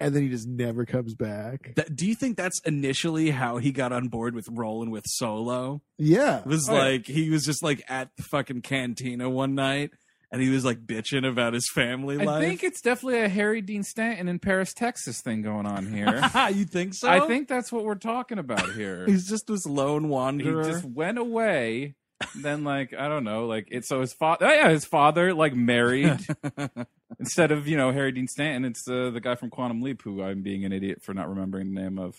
And 0.00 0.14
then 0.14 0.22
he 0.22 0.28
just 0.28 0.46
never 0.46 0.84
comes 0.86 1.14
back. 1.14 1.72
That, 1.74 1.96
do 1.96 2.06
you 2.06 2.14
think 2.14 2.36
that's 2.36 2.60
initially 2.60 3.30
how 3.30 3.56
he 3.58 3.72
got 3.72 3.92
on 3.92 4.08
board 4.08 4.34
with 4.34 4.46
rolling 4.48 4.90
with 4.90 5.04
Solo? 5.06 5.82
Yeah, 5.98 6.38
It 6.38 6.46
was 6.46 6.68
Oh, 6.68 6.74
yeah. 6.74 6.78
like 6.82 7.06
he 7.06 7.30
was 7.30 7.44
just 7.44 7.62
like 7.64 7.82
at 7.88 8.10
the 8.16 8.22
fucking 8.22 8.62
cantina 8.62 9.28
one 9.28 9.56
night 9.56 9.90
and 10.30 10.40
he 10.42 10.50
was 10.50 10.64
like 10.64 10.86
bitching 10.86 11.26
about 11.28 11.54
his 11.54 11.68
family 11.74 12.20
I 12.20 12.24
life. 12.24 12.42
think 12.44 12.62
it's 12.62 12.80
definitely 12.80 13.22
a 13.22 13.28
Harry 13.28 13.60
Dean 13.60 13.82
Stanton 13.82 14.28
in 14.28 14.38
Paris, 14.38 14.72
Texas 14.72 15.20
thing 15.20 15.42
going 15.42 15.66
on 15.66 15.86
here. 15.92 16.22
you 16.54 16.64
think 16.64 16.94
so? 16.94 17.08
I 17.08 17.26
think 17.26 17.48
that's 17.48 17.72
what 17.72 17.84
we're 17.84 17.94
talking 17.96 18.38
about 18.38 18.70
here. 18.74 19.04
he's 19.06 19.28
just 19.28 19.46
this 19.48 19.66
lone 19.66 20.08
wanderer. 20.08 20.62
he 20.64 20.70
just 20.70 20.84
went 20.84 21.18
away. 21.18 21.94
Then, 22.34 22.64
like, 22.64 22.94
I 22.94 23.08
don't 23.08 23.24
know, 23.24 23.46
like, 23.46 23.68
it's 23.70 23.88
so 23.88 24.00
his 24.00 24.12
father, 24.12 24.46
oh, 24.46 24.52
yeah, 24.52 24.68
his 24.70 24.84
father, 24.84 25.34
like, 25.34 25.54
married 25.54 26.18
instead 27.20 27.52
of, 27.52 27.68
you 27.68 27.76
know, 27.76 27.92
Harry 27.92 28.12
Dean 28.12 28.26
Stanton, 28.26 28.64
it's 28.64 28.88
uh, 28.88 29.10
the 29.10 29.20
guy 29.20 29.34
from 29.36 29.50
Quantum 29.50 29.82
Leap 29.82 30.02
who 30.02 30.22
I'm 30.22 30.42
being 30.42 30.64
an 30.64 30.72
idiot 30.72 31.02
for 31.02 31.14
not 31.14 31.28
remembering 31.28 31.74
the 31.74 31.80
name 31.80 31.98
of. 31.98 32.16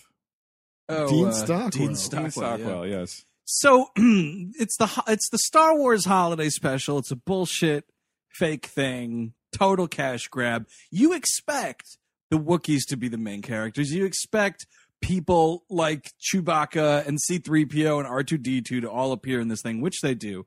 Oh, 0.88 1.08
Dean 1.08 1.28
uh, 1.28 1.32
Stockwell. 1.32 1.70
Dean 1.70 1.86
Dean 1.88 2.30
Stockwell. 2.30 2.86
Yeah. 2.86 2.98
Yes. 3.00 3.24
So 3.44 3.88
it's 3.96 4.76
the 4.76 5.02
it's 5.08 5.28
the 5.30 5.38
Star 5.38 5.76
Wars 5.76 6.04
holiday 6.04 6.48
special. 6.48 6.98
It's 6.98 7.10
a 7.10 7.16
bullshit 7.16 7.84
fake 8.30 8.66
thing, 8.66 9.34
total 9.52 9.88
cash 9.88 10.28
grab. 10.28 10.66
You 10.90 11.12
expect 11.12 11.98
the 12.30 12.38
Wookiees 12.38 12.86
to 12.88 12.96
be 12.96 13.08
the 13.08 13.18
main 13.18 13.42
characters. 13.42 13.92
You 13.92 14.04
expect 14.04 14.66
people 15.00 15.64
like 15.68 16.12
Chewbacca 16.20 17.06
and 17.06 17.18
C3PO 17.18 18.00
and 18.00 18.08
R2D2 18.08 18.82
to 18.82 18.90
all 18.90 19.12
appear 19.12 19.40
in 19.40 19.48
this 19.48 19.62
thing, 19.62 19.80
which 19.80 20.00
they 20.00 20.14
do. 20.14 20.46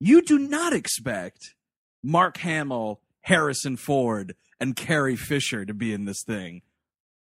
You 0.00 0.22
do 0.22 0.38
not 0.38 0.72
expect 0.72 1.54
Mark 2.02 2.38
Hamill, 2.38 3.00
Harrison 3.22 3.76
Ford, 3.76 4.34
and 4.58 4.74
Carrie 4.74 5.16
Fisher 5.16 5.64
to 5.64 5.74
be 5.74 5.92
in 5.92 6.04
this 6.04 6.22
thing. 6.24 6.62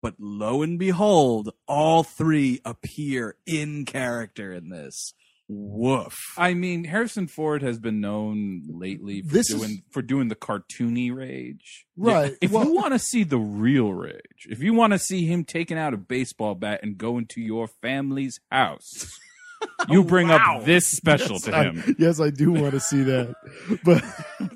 But 0.01 0.15
lo 0.19 0.63
and 0.63 0.79
behold, 0.79 1.51
all 1.67 2.03
three 2.03 2.59
appear 2.65 3.35
in 3.45 3.85
character 3.85 4.51
in 4.51 4.69
this. 4.69 5.13
Woof. 5.53 6.17
I 6.37 6.53
mean, 6.53 6.85
Harrison 6.85 7.27
Ford 7.27 7.61
has 7.61 7.77
been 7.77 7.99
known 7.99 8.61
lately 8.69 9.21
for 9.21 9.33
This 9.33 9.49
is- 9.49 9.57
doing 9.59 9.83
for 9.89 10.01
doing 10.01 10.29
the 10.29 10.35
cartoony 10.35 11.13
rage. 11.13 11.85
right. 11.97 12.37
If 12.41 12.51
well, 12.51 12.63
you 12.65 12.73
want 12.73 12.93
to 12.93 12.99
see 12.99 13.23
the 13.25 13.37
real 13.37 13.93
rage, 13.93 14.47
if 14.49 14.59
you 14.63 14.73
want 14.73 14.93
to 14.93 14.99
see 14.99 15.25
him 15.25 15.43
taking 15.43 15.77
out 15.77 15.93
a 15.93 15.97
baseball 15.97 16.55
bat 16.55 16.79
and 16.83 16.97
go 16.97 17.17
into 17.17 17.41
your 17.41 17.67
family's 17.67 18.39
house, 18.49 19.11
you 19.89 20.03
bring 20.03 20.27
wow. 20.27 20.59
up 20.59 20.65
this 20.65 20.87
special 20.87 21.39
to 21.39 21.55
I- 21.55 21.63
him. 21.65 21.95
yes, 21.97 22.19
I 22.19 22.29
do 22.29 22.51
want 22.51 22.71
to 22.71 22.79
see 22.79 23.03
that, 23.03 23.35
but 23.83 24.03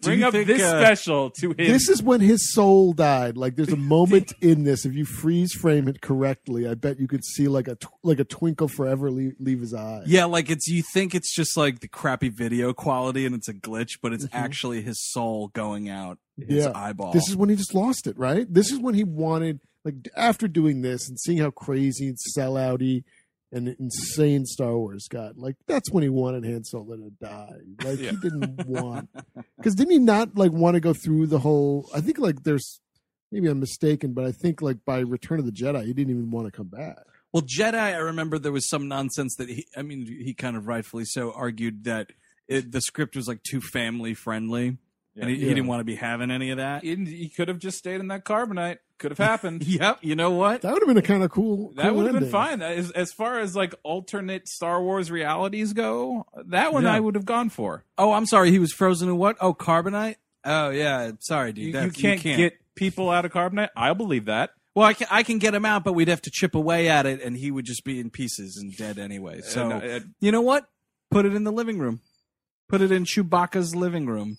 Bring 0.01 0.23
up 0.23 0.33
think, 0.33 0.47
this 0.47 0.61
uh, 0.61 0.79
special 0.79 1.29
to 1.41 1.49
him. 1.51 1.57
this 1.57 1.89
is 1.89 2.01
when 2.03 2.21
his 2.21 2.53
soul 2.53 2.93
died. 2.93 3.37
Like, 3.37 3.55
there's 3.55 3.71
a 3.73 3.75
moment 3.95 4.33
in 4.41 4.63
this. 4.63 4.85
If 4.85 4.93
you 4.93 5.05
freeze 5.05 5.53
frame 5.53 5.87
it 5.87 6.01
correctly, 6.01 6.67
I 6.67 6.73
bet 6.75 6.99
you 6.99 7.07
could 7.07 7.23
see 7.25 7.47
like 7.47 7.67
a 7.67 7.75
tw- 7.75 7.87
like 8.03 8.19
a 8.19 8.23
twinkle 8.23 8.67
forever 8.67 9.09
leave, 9.11 9.33
leave 9.39 9.61
his 9.61 9.73
eye. 9.73 10.03
Yeah, 10.05 10.25
like 10.25 10.49
it's 10.49 10.67
you 10.67 10.83
think 10.93 11.15
it's 11.15 11.33
just 11.35 11.57
like 11.57 11.79
the 11.79 11.87
crappy 11.87 12.29
video 12.29 12.73
quality 12.73 13.25
and 13.25 13.33
it's 13.35 13.47
a 13.47 13.53
glitch, 13.53 13.97
but 14.01 14.13
it's 14.13 14.27
actually 14.31 14.81
his 14.83 15.01
soul 15.11 15.49
going 15.49 15.89
out 15.89 16.19
his 16.37 16.65
Yeah. 16.65 16.71
eyeball. 16.75 17.13
This 17.13 17.27
is 17.29 17.35
when 17.35 17.49
he 17.49 17.55
just 17.55 17.73
lost 17.73 18.07
it, 18.07 18.17
right? 18.17 18.45
This 18.51 18.71
is 18.71 18.79
when 18.79 18.93
he 18.95 19.03
wanted, 19.03 19.59
like, 19.83 19.95
after 20.15 20.47
doing 20.47 20.81
this 20.81 21.07
and 21.09 21.19
seeing 21.19 21.37
how 21.39 21.49
crazy 21.51 22.07
and 22.09 22.17
sellouty 22.37 23.03
and 23.55 23.69
insane 23.79 24.45
Star 24.45 24.77
Wars 24.77 25.07
got, 25.09 25.37
like, 25.37 25.55
that's 25.65 25.89
when 25.91 26.03
he 26.03 26.09
wanted 26.09 26.43
Han 26.45 26.63
Solo 26.63 26.97
to 26.97 27.09
die. 27.19 27.53
Like, 27.83 27.99
he 27.99 28.11
didn't 28.11 28.65
want, 28.67 29.09
because 29.57 29.75
didn't 29.75 29.93
he 29.93 29.99
not 29.99 30.35
like 30.37 30.51
want 30.51 30.75
to 30.75 30.81
go 30.81 30.93
through 30.93 31.27
the 31.27 31.39
whole? 31.39 31.89
I 31.95 32.01
think 32.01 32.19
like 32.19 32.43
there's 32.43 32.81
maybe 33.31 33.47
I'm 33.47 33.59
mistaken, 33.59 34.13
but 34.13 34.25
I 34.25 34.31
think 34.31 34.61
like 34.61 34.85
by 34.85 34.99
Return 34.99 35.39
of 35.39 35.45
the 35.45 35.51
Jedi, 35.51 35.85
he 35.85 35.93
didn't 35.93 36.11
even 36.11 36.31
want 36.31 36.47
to 36.47 36.51
come 36.51 36.67
back. 36.67 36.97
Well, 37.33 37.43
Jedi, 37.43 37.75
I 37.75 37.97
remember 37.97 38.39
there 38.39 38.51
was 38.51 38.69
some 38.69 38.87
nonsense 38.87 39.35
that 39.37 39.49
he, 39.49 39.65
I 39.75 39.81
mean, 39.81 40.05
he 40.05 40.33
kind 40.33 40.55
of 40.55 40.67
rightfully 40.67 41.03
so 41.05 41.33
argued 41.33 41.83
that 41.83 42.11
it, 42.47 42.71
the 42.71 42.81
script 42.81 43.15
was 43.15 43.27
like 43.27 43.43
too 43.43 43.59
family 43.59 44.13
friendly. 44.13 44.77
And 45.17 45.29
he, 45.29 45.37
he 45.37 45.45
didn't 45.45 45.67
want 45.67 45.79
to 45.79 45.85
be 45.85 45.95
having 45.95 46.29
any 46.29 46.49
of 46.51 46.57
that. 46.57 46.83
He, 46.83 46.95
he 46.95 47.29
could 47.29 47.47
have 47.47 47.57
just 47.59 47.77
stayed 47.77 47.99
in 48.01 48.09
that 48.09 48.25
carbonite. 48.25 48.79
Could 48.97 49.11
have 49.11 49.17
happened. 49.17 49.63
Yep. 49.67 49.99
You 50.01 50.15
know 50.15 50.31
what? 50.31 50.61
That 50.61 50.73
would 50.73 50.81
have 50.81 50.87
been 50.87 50.97
a 50.97 51.01
kind 51.01 51.23
of 51.23 51.31
cool. 51.31 51.73
That 51.75 51.87
cool 51.89 51.95
would 51.97 52.13
have 52.13 52.19
been 52.19 52.29
fine. 52.29 52.61
As, 52.61 52.91
as 52.91 53.11
far 53.13 53.39
as 53.39 53.55
like 53.55 53.75
alternate 53.83 54.47
Star 54.47 54.81
Wars 54.81 55.09
realities 55.11 55.73
go, 55.73 56.25
that 56.47 56.73
one 56.73 56.83
Yeah. 56.83 56.93
I 56.93 56.99
would 56.99 57.15
have 57.15 57.25
gone 57.25 57.49
for. 57.49 57.83
Oh, 57.97 58.11
I'm 58.13 58.25
sorry. 58.25 58.51
He 58.51 58.59
was 58.59 58.73
frozen 58.73 59.09
in 59.09 59.17
what? 59.17 59.37
Oh, 59.41 59.53
carbonite? 59.53 60.15
Oh, 60.43 60.69
yeah. 60.69 61.11
Sorry, 61.19 61.53
dude. 61.53 61.65
You, 61.65 61.71
That- 61.73 61.97
you, 61.97 62.03
can't 62.03 62.21
get 62.21 62.57
people 62.75 63.09
out 63.09 63.25
of 63.25 63.31
carbonite. 63.31 63.69
I'll 63.75 63.95
believe 63.95 64.25
that. 64.25 64.51
Well, 64.75 64.85
I 64.85 64.93
can, 64.93 65.07
I 65.09 65.23
can 65.23 65.39
get 65.39 65.55
him 65.55 65.63
out, 65.63 65.85
but 65.85 65.93
we'd 65.93 66.09
have 66.09 66.21
to 66.23 66.29
chip 66.29 66.53
away 66.53 66.89
at 66.89 67.05
it, 67.05 67.21
and 67.21 67.37
he 67.37 67.49
would 67.49 67.63
just 67.63 67.85
be 67.85 67.99
in 68.01 68.09
pieces 68.09 68.57
and 68.57 68.75
dead 68.75 68.99
anyway. 68.99 69.39
So, 69.41 69.71
And, 69.71 69.83
uh, 70.03 70.05
you 70.19 70.33
know 70.33 70.41
what? 70.41 70.65
Put 71.11 71.25
it 71.25 71.33
in 71.33 71.45
the 71.45 71.51
living 71.51 71.79
room. 71.79 72.01
Put 72.67 72.81
it 72.81 72.91
in 72.91 73.05
Chewbacca's 73.05 73.73
living 73.73 74.05
room. 74.05 74.37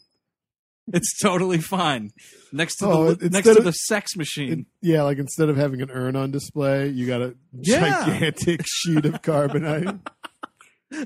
It's 0.92 1.18
totally 1.18 1.58
fine. 1.58 2.12
Next 2.52 2.76
to 2.76 2.86
Oh, 2.86 3.14
the 3.14 3.28
next 3.30 3.46
to 3.48 3.58
of- 3.58 3.64
the 3.64 3.72
sex 3.72 4.14
machine. 4.16 4.66
It- 4.82 4.88
yeah, 4.92 5.02
like 5.02 5.18
instead 5.18 5.48
of 5.48 5.56
having 5.56 5.82
an 5.82 5.90
urn 5.90 6.14
on 6.16 6.30
display, 6.30 6.88
you 6.88 7.06
got 7.06 7.22
a 7.22 7.34
Yeah. 7.60 8.04
gigantic 8.06 8.62
sheet 8.66 9.04
of 9.04 9.14
carbonite. 9.22 10.00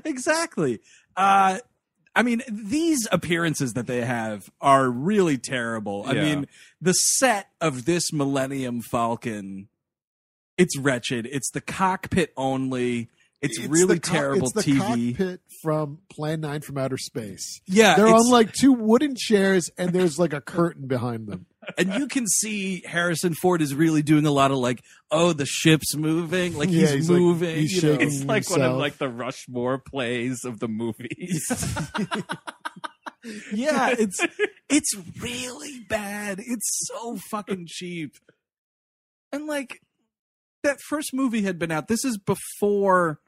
exactly. 0.05 0.79
Uh, 1.15 1.59
I 2.15 2.23
mean, 2.23 2.41
these 2.49 3.07
appearances 3.11 3.73
that 3.73 3.87
they 3.87 4.01
have 4.05 4.49
are 4.59 4.89
really 4.89 5.37
terrible. 5.37 6.03
I 6.05 6.13
Yeah. 6.13 6.23
mean, 6.23 6.47
the 6.81 6.93
set 6.93 7.49
of 7.61 7.85
this 7.85 8.11
Millennium 8.11 8.81
Falcon, 8.81 9.69
it's 10.57 10.77
wretched. 10.77 11.25
It's 11.31 11.49
the 11.51 11.61
cockpit 11.61 12.33
only. 12.37 13.09
It's, 13.41 13.59
really 13.59 13.95
the 13.95 13.99
co- 14.01 14.13
terrible 14.13 14.49
it's 14.55 14.65
the 14.65 14.71
TV. 14.73 15.17
cockpit 15.17 15.41
from 15.63 15.97
Plan 16.11 16.41
Nine 16.41 16.61
from 16.61 16.77
Outer 16.77 16.97
Space. 16.97 17.59
Yeah, 17.65 17.95
They're 17.95 18.07
on 18.07 18.29
like 18.29 18.53
two 18.53 18.71
wooden 18.71 19.15
chairs, 19.17 19.71
and 19.79 19.93
there's 19.93 20.19
like 20.19 20.33
a 20.33 20.41
curtain 20.41 20.87
behind 20.87 21.27
them. 21.27 21.47
and 21.77 21.91
you 21.95 22.07
can 22.07 22.27
see 22.27 22.83
Harrison 22.85 23.33
Ford 23.33 23.61
is 23.63 23.73
really 23.73 24.03
doing 24.03 24.27
a 24.27 24.31
lot 24.31 24.51
of 24.51 24.57
like, 24.57 24.83
oh, 25.09 25.33
the 25.33 25.47
ship's 25.47 25.95
moving, 25.95 26.55
like 26.55 26.69
Yeah, 26.69 26.81
he's, 26.81 26.89
he's 26.91 27.09
like- 27.09 27.19
moving. 27.19 27.55
he's 27.55 27.81
you 27.83 27.93
know? 27.93 27.99
It's 27.99 28.23
like 28.23 28.47
one 28.49 28.61
of 28.61 28.77
like 28.77 28.97
the 28.99 29.09
Rushmore 29.09 29.79
plays 29.79 30.45
of 30.45 30.59
the 30.59 30.67
movies. 30.67 31.43
yeah, 33.53 33.93
it's 33.97 34.19
it's 34.69 34.95
really 35.19 35.81
bad. 35.89 36.39
It's 36.39 36.87
so 36.87 37.17
fucking 37.29 37.65
cheap. 37.67 38.15
And 39.31 39.45
like 39.47 39.79
that 40.63 40.77
first 40.89 41.13
movie 41.13 41.41
had 41.43 41.59
been 41.59 41.71
out. 41.71 41.87
This 41.87 42.03
is 42.05 42.17
before 42.17 43.19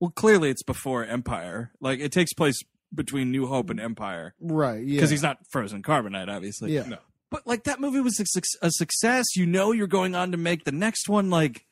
well, 0.00 0.10
clearly 0.10 0.50
it's 0.50 0.62
before 0.62 1.04
Empire. 1.04 1.72
Like 1.80 2.00
it 2.00 2.12
takes 2.12 2.32
place 2.32 2.60
between 2.94 3.30
New 3.30 3.46
Hope 3.46 3.70
and 3.70 3.78
Empire. 3.80 4.34
Right. 4.40 4.84
Yeah. 4.84 4.96
Because 4.96 5.10
he's 5.10 5.22
not 5.22 5.38
frozen 5.50 5.82
carbonite, 5.82 6.28
obviously. 6.28 6.72
Yeah. 6.72 6.86
No. 6.86 6.98
But 7.30 7.46
like 7.46 7.64
that 7.64 7.80
movie 7.80 8.00
was 8.00 8.18
a, 8.20 8.24
suc- 8.26 8.44
a 8.62 8.70
success. 8.70 9.36
You 9.36 9.44
know 9.44 9.72
you're 9.72 9.86
going 9.86 10.14
on 10.14 10.32
to 10.32 10.38
make 10.38 10.64
the 10.64 10.72
next 10.72 11.08
one. 11.08 11.28
Like, 11.28 11.66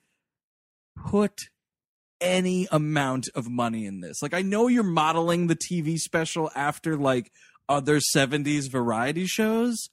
put 1.09 1.49
any 2.21 2.67
amount 2.71 3.29
of 3.35 3.49
money 3.49 3.87
in 3.87 4.01
this. 4.01 4.23
Like, 4.23 4.35
I 4.35 4.43
know 4.43 4.69
you're 4.69 4.83
modeling 4.83 5.47
the 5.47 5.57
TV 5.57 5.97
special 5.99 6.51
after 6.55 6.97
like 6.97 7.31
other 7.69 7.99
'70s 7.99 8.71
variety 8.71 9.27
shows, 9.27 9.89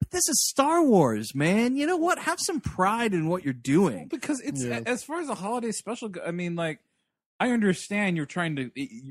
but 0.00 0.10
this 0.10 0.28
is 0.28 0.46
Star 0.48 0.82
Wars, 0.82 1.34
man. 1.34 1.76
You 1.76 1.86
know 1.86 1.96
what? 1.96 2.18
Have 2.20 2.38
some 2.40 2.60
pride 2.60 3.12
in 3.14 3.28
what 3.28 3.44
you're 3.44 3.52
doing. 3.52 4.06
because 4.08 4.40
it's 4.40 4.62
Yeah. 4.64 4.80
as 4.86 5.02
far 5.04 5.20
as 5.20 5.28
a 5.28 5.34
holiday 5.34 5.72
special. 5.72 6.10
I 6.26 6.30
mean, 6.30 6.54
like 6.56 6.80
I 7.40 7.50
understand 7.50 8.16
you're 8.16 8.26
trying 8.26 8.56
to 8.56 8.70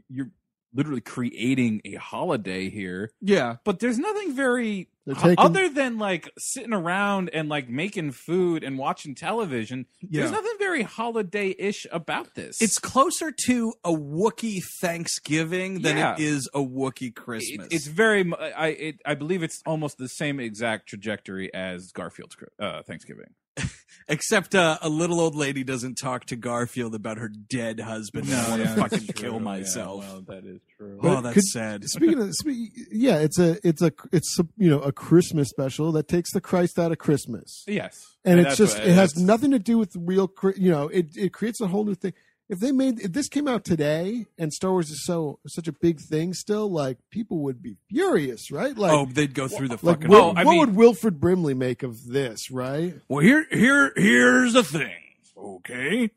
you're 0.09 0.31
literally 0.73 1.01
creating 1.01 1.81
a 1.85 1.93
holiday 1.95 2.69
here, 2.69 3.11
Yeah. 3.21 3.55
but 3.63 3.79
there's 3.79 3.97
nothing 3.97 4.33
very 4.33 4.89
taking- 5.07 5.35
other 5.39 5.69
than 5.69 5.97
like 5.97 6.29
sitting 6.37 6.73
around 6.73 7.29
and 7.33 7.47
like 7.49 7.69
making 7.69 8.11
food 8.11 8.63
and 8.65 8.77
watching 8.77 9.15
television. 9.15 9.85
Yeah. 10.01 10.21
There's 10.21 10.33
nothing 10.33 10.53
very 10.59 10.83
holiday 10.83 11.55
ish 11.57 11.87
about 11.91 12.35
this. 12.35 12.61
It's 12.61 12.77
closer 12.79 13.31
to 13.45 13.73
a 13.85 13.91
Wookiee 13.91 14.61
Thanksgiving 14.81 15.81
than 15.81 15.97
Yeah. 15.97 16.13
it 16.15 16.19
is 16.19 16.49
a 16.53 16.59
Wookiee 16.59 17.07
It- 17.07 17.15
Christmas. 17.15 17.67
it's 17.71 17.87
very. 17.87 18.31
I 18.33 18.67
it, 18.67 19.01
I 19.05 19.15
believe 19.15 19.43
it's 19.43 19.61
almost 19.65 19.97
the 19.97 20.09
same 20.09 20.39
exact 20.39 20.89
trajectory 20.89 21.51
as 21.53 21.91
Garfield's 21.93 22.35
uh, 22.59 22.83
Thanksgiving. 22.83 23.33
Except 24.09 24.55
uh, 24.55 24.77
a 24.81 24.87
little 24.87 25.19
old 25.19 25.35
lady 25.35 25.65
doesn't 25.65 25.95
talk 25.95 26.23
to 26.27 26.37
Garfield 26.37 26.95
about 26.95 27.17
her 27.17 27.27
dead 27.27 27.81
husband. 27.81 28.31
I 28.33 28.49
want 28.49 28.61
to 28.61 28.69
fucking 28.69 29.07
kill 29.15 29.41
myself. 29.41 29.99
well, 29.99 30.21
that 30.29 30.45
is 30.45 30.61
true. 30.77 30.97
oh, 31.03 31.19
that's 31.19 31.33
could- 31.33 31.43
sad. 31.43 31.83
Speaking 31.83 32.21
of, 32.21 32.33
spe- 32.33 32.71
yeah, 32.89 33.17
it's 33.17 33.37
a, 33.37 33.57
it's 33.67 33.81
a, 33.81 33.91
it's 34.13 34.39
a, 34.39 34.47
you 34.55 34.69
know, 34.69 34.79
a 34.79 34.93
Christmas 34.93 35.49
special 35.49 35.91
that 35.91 36.07
takes 36.07 36.31
the 36.31 36.39
Christ 36.39 36.79
out 36.79 36.93
of 36.93 36.99
Christmas, 36.99 37.65
yes, 37.67 37.97
and 38.23 38.39
it's 38.39 38.55
just, 38.55 38.77
what- 38.77 38.87
it 38.87 38.93
has 38.93 39.17
nothing 39.17 39.51
to 39.51 39.59
do 39.59 39.77
with 39.77 39.93
real, 39.99 40.31
you 40.55 40.71
know, 40.71 40.87
it, 40.87 41.07
it 41.17 41.33
creates 41.33 41.59
a 41.59 41.67
whole 41.67 41.83
new 41.83 41.95
thing. 41.95 42.13
If 42.49 42.59
they 42.61 42.71
made, 42.71 43.01
if 43.01 43.11
this 43.11 43.27
came 43.27 43.45
out 43.47 43.65
today 43.65 44.25
and 44.37 44.53
Star 44.53 44.71
Wars 44.71 44.89
is 44.89 45.03
so 45.03 45.39
such 45.47 45.67
a 45.67 45.73
big 45.73 45.99
thing 45.99 46.33
still, 46.33 46.71
like 46.71 46.97
people 47.11 47.39
would 47.39 47.61
be 47.61 47.75
furious, 47.89 48.51
right? 48.51 48.77
Like, 48.77 48.93
oh, 48.93 49.05
they'd 49.05 49.33
go 49.33 49.49
through 49.49 49.67
the 49.67 49.79
like 49.81 49.97
fucking. 49.97 50.09
what, 50.09 50.21
Oh, 50.21 50.27
what 50.33 50.45
mean- 50.45 50.59
would 50.59 50.75
Wilford 50.75 51.19
Brimley 51.19 51.53
make 51.53 51.83
of 51.83 52.05
this, 52.05 52.49
right? 52.49 52.95
Well, 53.09 53.19
here, 53.19 53.45
here, 53.51 53.91
here's 53.97 54.53
the 54.53 54.63
thing. 54.63 54.93
Okay, 55.37 56.09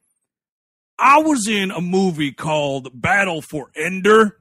I 0.98 1.18
was 1.18 1.48
in 1.48 1.70
a 1.72 1.80
movie 1.80 2.32
called 2.32 2.88
Battle 2.94 3.42
for 3.42 3.70
Endor, 3.76 4.38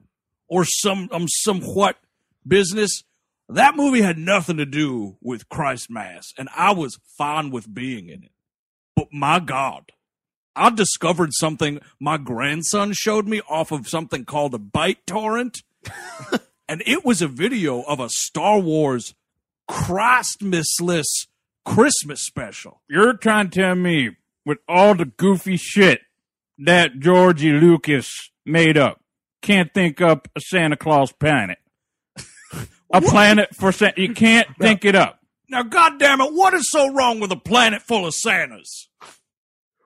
or 0.48 0.66
some, 0.66 1.10
um, 1.12 1.28
somewhat 1.28 1.98
business. 2.48 3.04
That 3.50 3.76
movie 3.76 4.02
had 4.02 4.18
nothing 4.20 4.58
to 4.58 4.66
do 4.66 5.18
with 5.22 5.50
Christ 5.50 5.90
Mass, 5.90 6.28
and 6.38 6.50
I 6.56 6.72
was 6.72 7.00
fine 7.18 7.50
with 7.50 7.74
being 7.74 8.10
in 8.10 8.24
it. 8.24 8.32
But 8.96 9.08
my 9.12 9.40
God, 9.40 9.92
I 10.60 10.70
discovered 10.70 11.30
something 11.32 11.80
my 12.02 12.18
grandson 12.18 12.92
showed 12.92 13.30
me 13.30 13.40
off 13.50 13.72
of 13.72 13.88
something 13.88 14.26
called 14.26 14.54
a 14.54 14.58
bite 14.58 15.08
torrent, 15.08 15.64
and 16.68 16.84
it 16.86 17.06
was 17.06 17.22
a 17.22 17.30
video 17.30 17.82
of 17.84 18.02
a 18.02 18.10
Star 18.10 18.60
Wars 18.60 19.16
Christmasless 19.70 21.28
Christmas 21.64 22.26
special. 22.26 22.82
You're 22.90 23.14
trying 23.14 23.50
to 23.52 23.60
tell 23.62 23.76
me 23.76 24.18
with 24.46 24.58
all 24.68 24.96
the 24.96 25.06
goofy 25.06 25.56
shit 25.56 26.02
that 26.58 27.00
Georgie 27.00 27.54
Lucas 27.54 28.30
made 28.46 28.78
up, 28.78 29.00
can't 29.42 29.74
think 29.74 30.02
up 30.02 30.28
a 30.36 30.42
Santa 30.42 30.76
Claus 30.76 31.14
planet. 31.14 31.60
a 32.94 33.00
planet 33.00 33.56
for 33.56 33.72
Santa. 33.72 34.02
You 34.02 34.14
can't 34.14 34.48
think 34.60 34.84
it 34.84 34.96
up. 34.96 35.22
Now, 35.48 35.64
goddamn 35.64 36.20
it, 36.20 36.34
what 36.34 36.54
is 36.54 36.70
so 36.70 36.92
wrong 36.92 37.22
with 37.22 37.32
a 37.32 37.38
planet 37.38 37.82
full 37.82 38.06
of 38.06 38.14
Santas? 38.14 38.90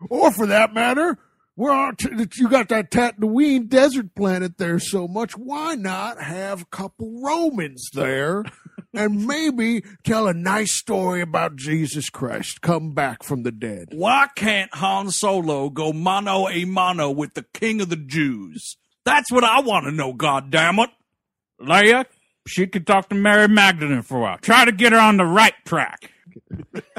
Or 0.10 0.32
for 0.32 0.48
that 0.48 0.74
matter, 0.74 1.18
well, 1.56 1.94
t- 1.94 2.10
you 2.36 2.50
got 2.50 2.70
that 2.70 2.90
Tatooine 2.90 3.70
desert 3.70 4.16
planet 4.16 4.58
there 4.58 4.80
so 4.80 5.08
much. 5.08 5.38
Why 5.38 5.76
not 5.76 6.20
have 6.20 6.64
a 6.64 6.66
couple 6.66 7.22
Romans 7.22 7.90
there 7.94 8.44
and 8.94 9.28
maybe 9.28 9.84
tell 10.04 10.28
a 10.28 10.34
nice 10.34 10.76
story 10.76 11.22
about 11.22 11.56
Jesus 11.56 12.10
Christ 12.10 12.62
come 12.62 12.94
back 12.94 13.22
from 13.24 13.44
the 13.44 13.52
dead? 13.52 13.90
Why 13.92 14.30
can't 14.36 14.74
Han 14.76 15.12
Solo 15.12 15.70
go 15.70 15.94
mano 15.94 16.48
a 16.48 16.66
mano 16.66 17.12
with 17.12 17.36
the 17.36 17.46
King 17.54 17.82
of 17.82 17.90
the 17.90 17.98
Jews? 17.98 18.78
That's 19.06 19.32
what 19.32 19.44
I 19.44 19.60
want 19.60 19.86
to 19.86 19.92
know, 19.92 20.14
goddamn 20.14 20.80
it. 20.80 20.90
Leia, 21.62 22.06
she 22.48 22.66
could 22.66 22.88
talk 22.88 23.10
to 23.10 23.16
Mary 23.16 23.48
Magdalene 23.48 24.02
for 24.02 24.18
a 24.18 24.22
while. 24.22 24.38
Try 24.40 24.66
to 24.66 24.72
get 24.72 24.92
her 24.92 25.00
on 25.00 25.18
the 25.18 25.26
right 25.26 25.54
track. 25.66 26.12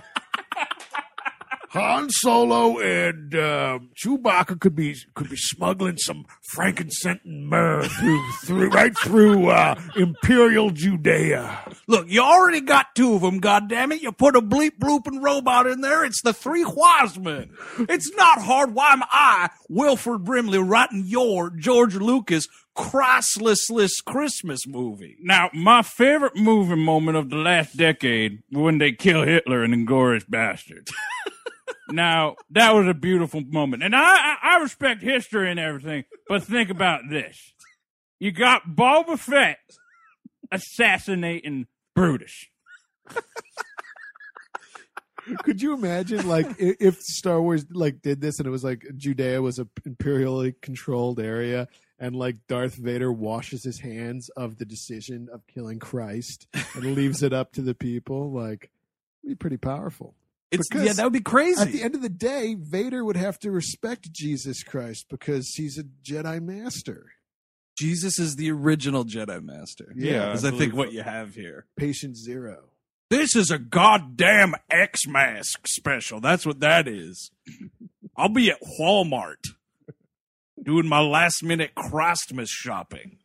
Han 1.74 2.08
Solo 2.08 2.78
and 2.78 3.34
uh, 3.34 3.80
Chewbacca 3.96 4.60
could 4.60 4.76
be 4.76 4.94
could 5.14 5.28
be 5.28 5.36
smuggling 5.36 5.98
some 5.98 6.24
frankincense 6.52 7.18
and 7.24 7.48
myrrh 7.48 7.82
through, 7.82 8.32
through 8.44 8.68
right 8.68 8.96
through 8.96 9.48
uh, 9.48 9.74
Imperial 9.96 10.70
Judea. 10.70 11.58
Look, 11.88 12.08
you 12.08 12.22
already 12.22 12.60
got 12.60 12.94
two 12.94 13.14
of 13.14 13.22
them, 13.22 13.40
goddammit. 13.40 14.02
You 14.02 14.12
put 14.12 14.36
a 14.36 14.40
bleep 14.40 14.78
blooping 14.78 15.20
robot 15.20 15.66
in 15.66 15.80
there, 15.80 16.04
it's 16.04 16.22
the 16.22 16.32
three 16.32 16.64
wise 16.64 17.18
men. 17.18 17.50
It's 17.80 18.12
not 18.14 18.40
hard. 18.40 18.72
Why 18.72 18.92
am 18.92 19.02
I, 19.10 19.50
Wilford 19.68 20.22
Brimley, 20.22 20.58
writing 20.58 21.02
your 21.04 21.50
George 21.50 21.96
Lucas 21.96 22.46
Christless 22.76 24.00
Christmas 24.00 24.64
movie? 24.68 25.16
Now, 25.20 25.50
my 25.52 25.82
favorite 25.82 26.36
movie 26.36 26.76
moment 26.76 27.16
of 27.16 27.30
the 27.30 27.36
last 27.36 27.76
decade 27.76 28.44
when 28.52 28.78
they 28.78 28.92
kill 28.92 29.24
Hitler 29.24 29.64
in 29.64 29.72
Inglourious 29.72 30.24
Basterds. 30.24 30.92
now, 31.90 32.36
that 32.50 32.74
was 32.74 32.86
a 32.86 32.94
beautiful 32.94 33.42
moment. 33.42 33.82
And 33.82 33.94
I, 33.94 34.36
I, 34.42 34.58
respect 34.58 35.02
history 35.02 35.50
and 35.50 35.60
everything, 35.60 36.04
but 36.28 36.42
think 36.42 36.70
about 36.70 37.02
this. 37.10 37.52
You 38.18 38.32
got 38.32 38.62
Boba 38.68 39.18
Fett 39.18 39.58
assassinating 40.50 41.66
Brutus. 41.94 42.46
Could 45.42 45.62
you 45.62 45.72
imagine, 45.74 46.28
like, 46.28 46.46
if 46.58 46.96
Star 47.00 47.40
Wars 47.40 47.64
like 47.72 48.02
did 48.02 48.20
this 48.20 48.38
and 48.38 48.46
it 48.46 48.50
was 48.50 48.64
like 48.64 48.84
Judea 48.96 49.40
was 49.40 49.58
a 49.58 49.66
imperially 49.86 50.54
controlled 50.60 51.18
area, 51.18 51.66
and 51.98 52.14
like 52.14 52.36
Darth 52.46 52.74
Vader 52.74 53.10
washes 53.12 53.64
his 53.64 53.80
hands 53.80 54.28
of 54.36 54.58
the 54.58 54.66
decision 54.66 55.28
of 55.32 55.46
killing 55.46 55.78
Christ 55.78 56.46
and 56.74 56.94
leaves 56.94 57.22
it 57.22 57.32
up 57.32 57.52
to 57.52 57.62
the 57.62 57.74
people? 57.74 58.32
Like, 58.32 58.70
be 59.24 59.34
pretty 59.34 59.56
powerful. 59.56 60.14
It's, 60.54 60.68
Because 60.68 60.86
yeah, 60.86 60.92
that 60.94 61.04
would 61.04 61.12
be 61.12 61.20
crazy. 61.20 61.60
At 61.60 61.72
the 61.72 61.82
end 61.82 61.94
of 61.94 62.02
the 62.02 62.08
day, 62.08 62.54
Vader 62.58 63.04
would 63.04 63.16
have 63.16 63.38
to 63.40 63.50
respect 63.50 64.12
Jesus 64.12 64.62
Christ 64.62 65.06
because 65.08 65.54
he's 65.54 65.78
a 65.78 65.84
Jedi 65.84 66.40
Master. 66.42 67.12
Jesus 67.76 68.18
is 68.18 68.36
the 68.36 68.50
original 68.50 69.04
Jedi 69.04 69.42
Master. 69.42 69.92
Yeah, 69.96 70.32
Is 70.32 70.44
I 70.44 70.48
I, 70.48 70.50
think 70.52 70.74
what 70.74 70.92
you 70.92 71.02
have 71.02 71.34
here. 71.34 71.66
Patient 71.76 72.16
zero. 72.16 72.64
This 73.10 73.36
is 73.36 73.50
a 73.50 73.58
goddamn 73.58 74.54
X 74.70 75.06
Mask 75.06 75.66
special. 75.66 76.20
That's 76.20 76.46
what 76.46 76.60
that 76.60 76.88
is. 76.88 77.30
I'll 78.16 78.28
be 78.28 78.50
at 78.50 78.62
Walmart 78.80 79.54
doing 80.62 80.88
my 80.88 81.00
last 81.00 81.42
minute 81.42 81.74
Christmas 81.74 82.48
shopping. 82.48 83.18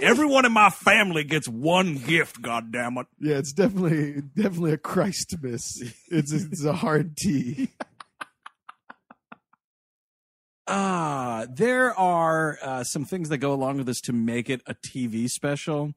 Everyone 0.00 0.46
in 0.46 0.52
my 0.52 0.70
family 0.70 1.24
gets 1.24 1.46
one 1.48 1.96
gift, 1.96 2.40
goddammit. 2.40 3.06
Yeah, 3.18 3.36
it's 3.36 3.52
definitely 3.52 4.22
definitely 4.34 4.72
a 4.72 4.78
Christmas. 4.78 5.82
It's 6.08 6.32
it's 6.32 6.64
a 6.64 6.72
hard 6.72 7.16
T. 7.16 7.68
Ah, 10.72 11.46
there 11.52 11.98
are 11.98 12.56
uh, 12.62 12.84
some 12.84 13.04
things 13.04 13.28
that 13.30 13.38
go 13.38 13.52
along 13.52 13.78
with 13.78 13.86
this 13.86 14.00
to 14.02 14.12
make 14.12 14.48
it 14.48 14.62
a 14.66 14.74
TV 14.74 15.28
special, 15.28 15.94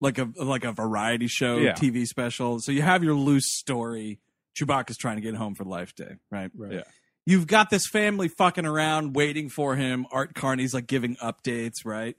like 0.00 0.18
a 0.18 0.30
like 0.36 0.62
a 0.64 0.70
variety 0.70 1.26
show 1.26 1.58
Yeah. 1.58 1.72
TV 1.72 2.06
special. 2.06 2.60
So 2.60 2.70
you 2.70 2.82
have 2.82 3.02
your 3.02 3.14
loose 3.14 3.46
story. 3.46 4.20
Chewbacca's 4.56 4.96
trying 4.96 5.16
to 5.16 5.22
get 5.22 5.34
home 5.34 5.56
for 5.56 5.64
Life 5.64 5.96
Day, 5.96 6.14
right? 6.30 6.50
Right. 6.56 6.74
Yeah. 6.74 6.82
You've 7.26 7.46
got 7.46 7.70
this 7.70 7.86
family 7.90 8.28
fucking 8.28 8.66
around, 8.66 9.14
waiting 9.14 9.48
for 9.48 9.76
him. 9.76 10.06
Art 10.12 10.34
Carney's 10.34 10.74
like 10.74 10.86
giving 10.86 11.16
updates, 11.16 11.84
right? 11.84 12.16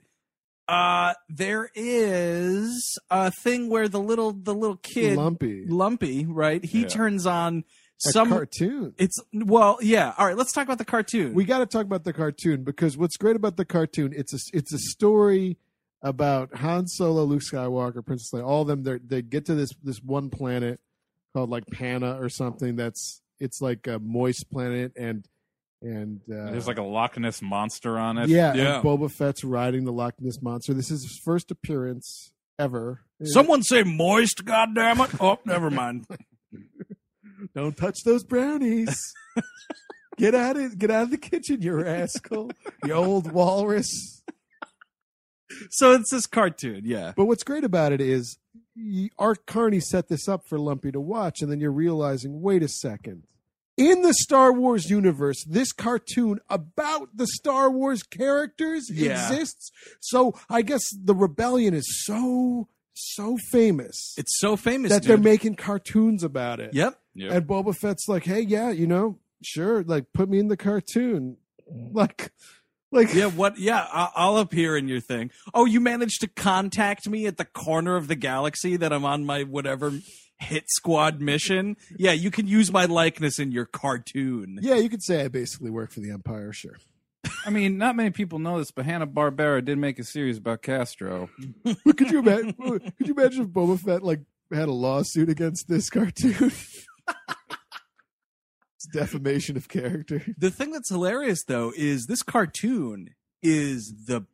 Uh, 0.68 1.14
there 1.28 1.70
is 1.76 2.98
a 3.08 3.30
thing 3.30 3.68
where 3.68 3.86
the 3.88 4.00
little 4.00 4.32
the 4.32 4.52
little 4.54 4.76
kid 4.78 5.16
Lumpy. 5.16 5.64
Lumpy, 5.66 6.26
right? 6.26 6.64
He 6.64 6.82
Yeah. 6.82 6.88
turns 6.88 7.24
on 7.24 7.64
A 8.06 8.10
some. 8.10 8.30
cartoon. 8.30 8.94
It's 8.98 9.16
well, 9.32 9.78
yeah. 9.80 10.12
All 10.18 10.26
right, 10.26 10.36
let's 10.36 10.52
talk 10.52 10.64
about 10.64 10.78
the 10.78 10.84
cartoon. 10.84 11.34
We 11.34 11.44
got 11.44 11.58
to 11.60 11.66
talk 11.66 11.84
about 11.86 12.02
the 12.02 12.12
cartoon 12.12 12.64
because 12.64 12.96
what's 12.96 13.16
great 13.16 13.36
about 13.36 13.56
the 13.56 13.64
cartoon 13.64 14.12
it's 14.16 14.34
a 14.34 14.38
it's 14.52 14.72
a 14.72 14.78
story 14.78 15.56
about 16.02 16.52
Han 16.56 16.88
Solo, 16.88 17.22
Luke 17.22 17.42
Skywalker, 17.42 18.04
Princess 18.04 18.30
Leia. 18.34 18.44
All 18.44 18.62
of 18.62 18.66
them 18.68 18.82
they 18.82 18.98
they 18.98 19.22
get 19.22 19.46
to 19.46 19.54
this 19.54 19.70
this 19.84 20.02
one 20.02 20.30
planet 20.30 20.80
called 21.32 21.48
like 21.48 21.68
Pana 21.68 22.20
or 22.20 22.28
something. 22.28 22.74
That's 22.74 23.22
it's 23.40 23.60
like 23.60 23.86
a 23.86 23.98
moist 23.98 24.50
planet 24.50 24.92
and 24.96 25.26
and 25.82 26.20
uh, 26.30 26.50
There's 26.50 26.66
like 26.66 26.78
a 26.78 26.82
Loch 26.82 27.18
Ness 27.18 27.42
monster 27.42 27.98
on 27.98 28.16
it. 28.18 28.28
yeah, 28.30 28.54
Yeah. 28.54 28.76
And 28.76 28.84
Boba 28.84 29.10
Fett's 29.10 29.44
riding 29.44 29.84
the 29.84 29.92
Loch 29.92 30.14
Ness 30.20 30.40
monster. 30.40 30.72
This 30.74 30.90
is 30.90 31.02
his 31.02 31.20
first 31.24 31.50
appearance 31.50 32.32
ever. 32.58 33.02
Someone 33.22 33.62
say 33.62 33.82
moist, 33.82 34.44
goddammit. 34.44 35.16
Oh, 35.20 35.38
never 35.44 35.70
mind. 35.70 36.06
Don't 37.54 37.76
touch 37.76 37.98
those 38.04 38.24
brownies. 38.24 38.98
get 40.16 40.34
out 40.34 40.56
of 40.56 40.78
get 40.78 40.90
out 40.90 41.04
of 41.04 41.10
the 41.10 41.18
kitchen, 41.18 41.60
you 41.60 41.74
rascal. 41.74 42.50
You 42.84 42.94
old 42.94 43.30
walrus. 43.32 44.22
so 45.70 45.92
it's 45.92 46.10
this 46.10 46.26
cartoon, 46.26 46.82
yeah. 46.84 47.12
But 47.16 47.26
what's 47.26 47.44
great 47.44 47.64
about 47.64 47.92
it 47.92 48.00
is 48.00 48.38
y- 48.45 48.45
Art 49.18 49.46
Carney 49.46 49.80
set 49.80 50.08
this 50.08 50.28
up 50.28 50.46
for 50.48 50.58
Lumpy 50.58 50.92
to 50.92 51.00
watch, 51.00 51.40
and 51.40 51.50
then 51.50 51.60
you're 51.60 51.70
realizing, 51.72 52.40
wait 52.42 52.62
a 52.62 52.68
second. 52.68 53.24
In 53.76 54.00
the 54.02 54.14
Star 54.14 54.52
Wars 54.52 54.88
universe, 54.88 55.44
this 55.44 55.70
cartoon 55.72 56.40
about 56.48 57.10
the 57.14 57.26
Star 57.26 57.70
Wars 57.70 58.02
characters 58.02 58.88
Yeah. 58.90 59.30
exists. 59.30 59.70
So 60.00 60.34
I 60.48 60.62
guess 60.62 60.82
the 60.94 61.14
rebellion 61.14 61.74
is 61.74 61.84
so 62.04 62.68
so 62.98 63.36
famous 63.50 64.14
It's 64.16 64.38
so 64.38 64.56
famous 64.56 64.90
that 64.90 65.02
they're 65.02 65.18
making 65.18 65.56
cartoons 65.56 66.22
about 66.24 66.60
it. 66.60 66.72
Yep. 66.72 66.98
Yep. 67.14 67.30
And 67.32 67.46
Boba 67.46 67.76
Fett's 67.76 68.08
like, 68.08 68.24
hey, 68.24 68.40
yeah, 68.40 68.70
you 68.70 68.86
know, 68.86 69.18
sure, 69.42 69.82
like 69.82 70.12
put 70.14 70.30
me 70.30 70.38
in 70.38 70.48
the 70.48 70.56
cartoon. 70.56 71.36
Like, 71.92 72.30
like, 72.92 73.12
Yeah, 73.14 73.26
what? 73.26 73.58
Yeah, 73.58 73.86
I- 73.92 74.10
I'll 74.14 74.38
appear 74.38 74.76
in 74.76 74.88
your 74.88 75.00
thing. 75.00 75.30
Oh, 75.54 75.64
you 75.64 75.80
managed 75.80 76.20
to 76.22 76.28
contact 76.28 77.08
me 77.08 77.26
at 77.26 77.36
the 77.36 77.44
corner 77.44 77.96
of 77.96 78.08
the 78.08 78.14
galaxy 78.16 78.76
that 78.76 78.92
I'm 78.92 79.04
on 79.04 79.24
my 79.24 79.42
whatever 79.42 79.92
hit 80.38 80.64
squad 80.68 81.20
mission. 81.20 81.76
Yeah, 81.98 82.12
you 82.12 82.30
can 82.30 82.46
use 82.46 82.70
my 82.70 82.84
likeness 82.84 83.38
in 83.38 83.52
your 83.52 83.64
cartoon. 83.66 84.58
yeah, 84.60 84.74
you 84.76 84.88
could 84.88 85.02
say 85.02 85.24
I 85.24 85.28
basically 85.28 85.70
work 85.70 85.90
for 85.92 86.00
the 86.00 86.10
Empire, 86.10 86.52
sure. 86.52 86.76
I 87.44 87.50
mean, 87.50 87.76
not 87.78 87.96
many 87.96 88.10
people 88.10 88.38
know 88.38 88.58
this, 88.58 88.70
but 88.70 88.84
Hanna 88.84 89.06
Barbera 89.06 89.64
did 89.64 89.78
make 89.78 89.98
a 89.98 90.04
series 90.04 90.38
about 90.38 90.62
Castro. 90.62 91.28
Could 91.96 92.10
you 92.10 92.20
imagine? 92.20 92.52
could 92.52 92.92
you 93.08 93.14
imagine 93.14 93.42
if 93.44 93.48
Boba 93.48 93.80
Fett 93.80 94.02
like 94.04 94.20
had 94.52 94.68
a 94.68 94.72
lawsuit 94.72 95.28
against 95.28 95.68
this 95.68 95.90
cartoon? 95.90 96.52
it's 98.86 98.96
defamation 98.98 99.56
of 99.56 99.68
character. 99.68 100.22
The 100.38 100.50
thing 100.50 100.70
that's 100.72 100.88
hilarious 100.88 101.44
though 101.44 101.72
is 101.76 102.06
this 102.06 102.22
cartoon 102.22 103.10
is 103.42 104.06
the 104.06 104.26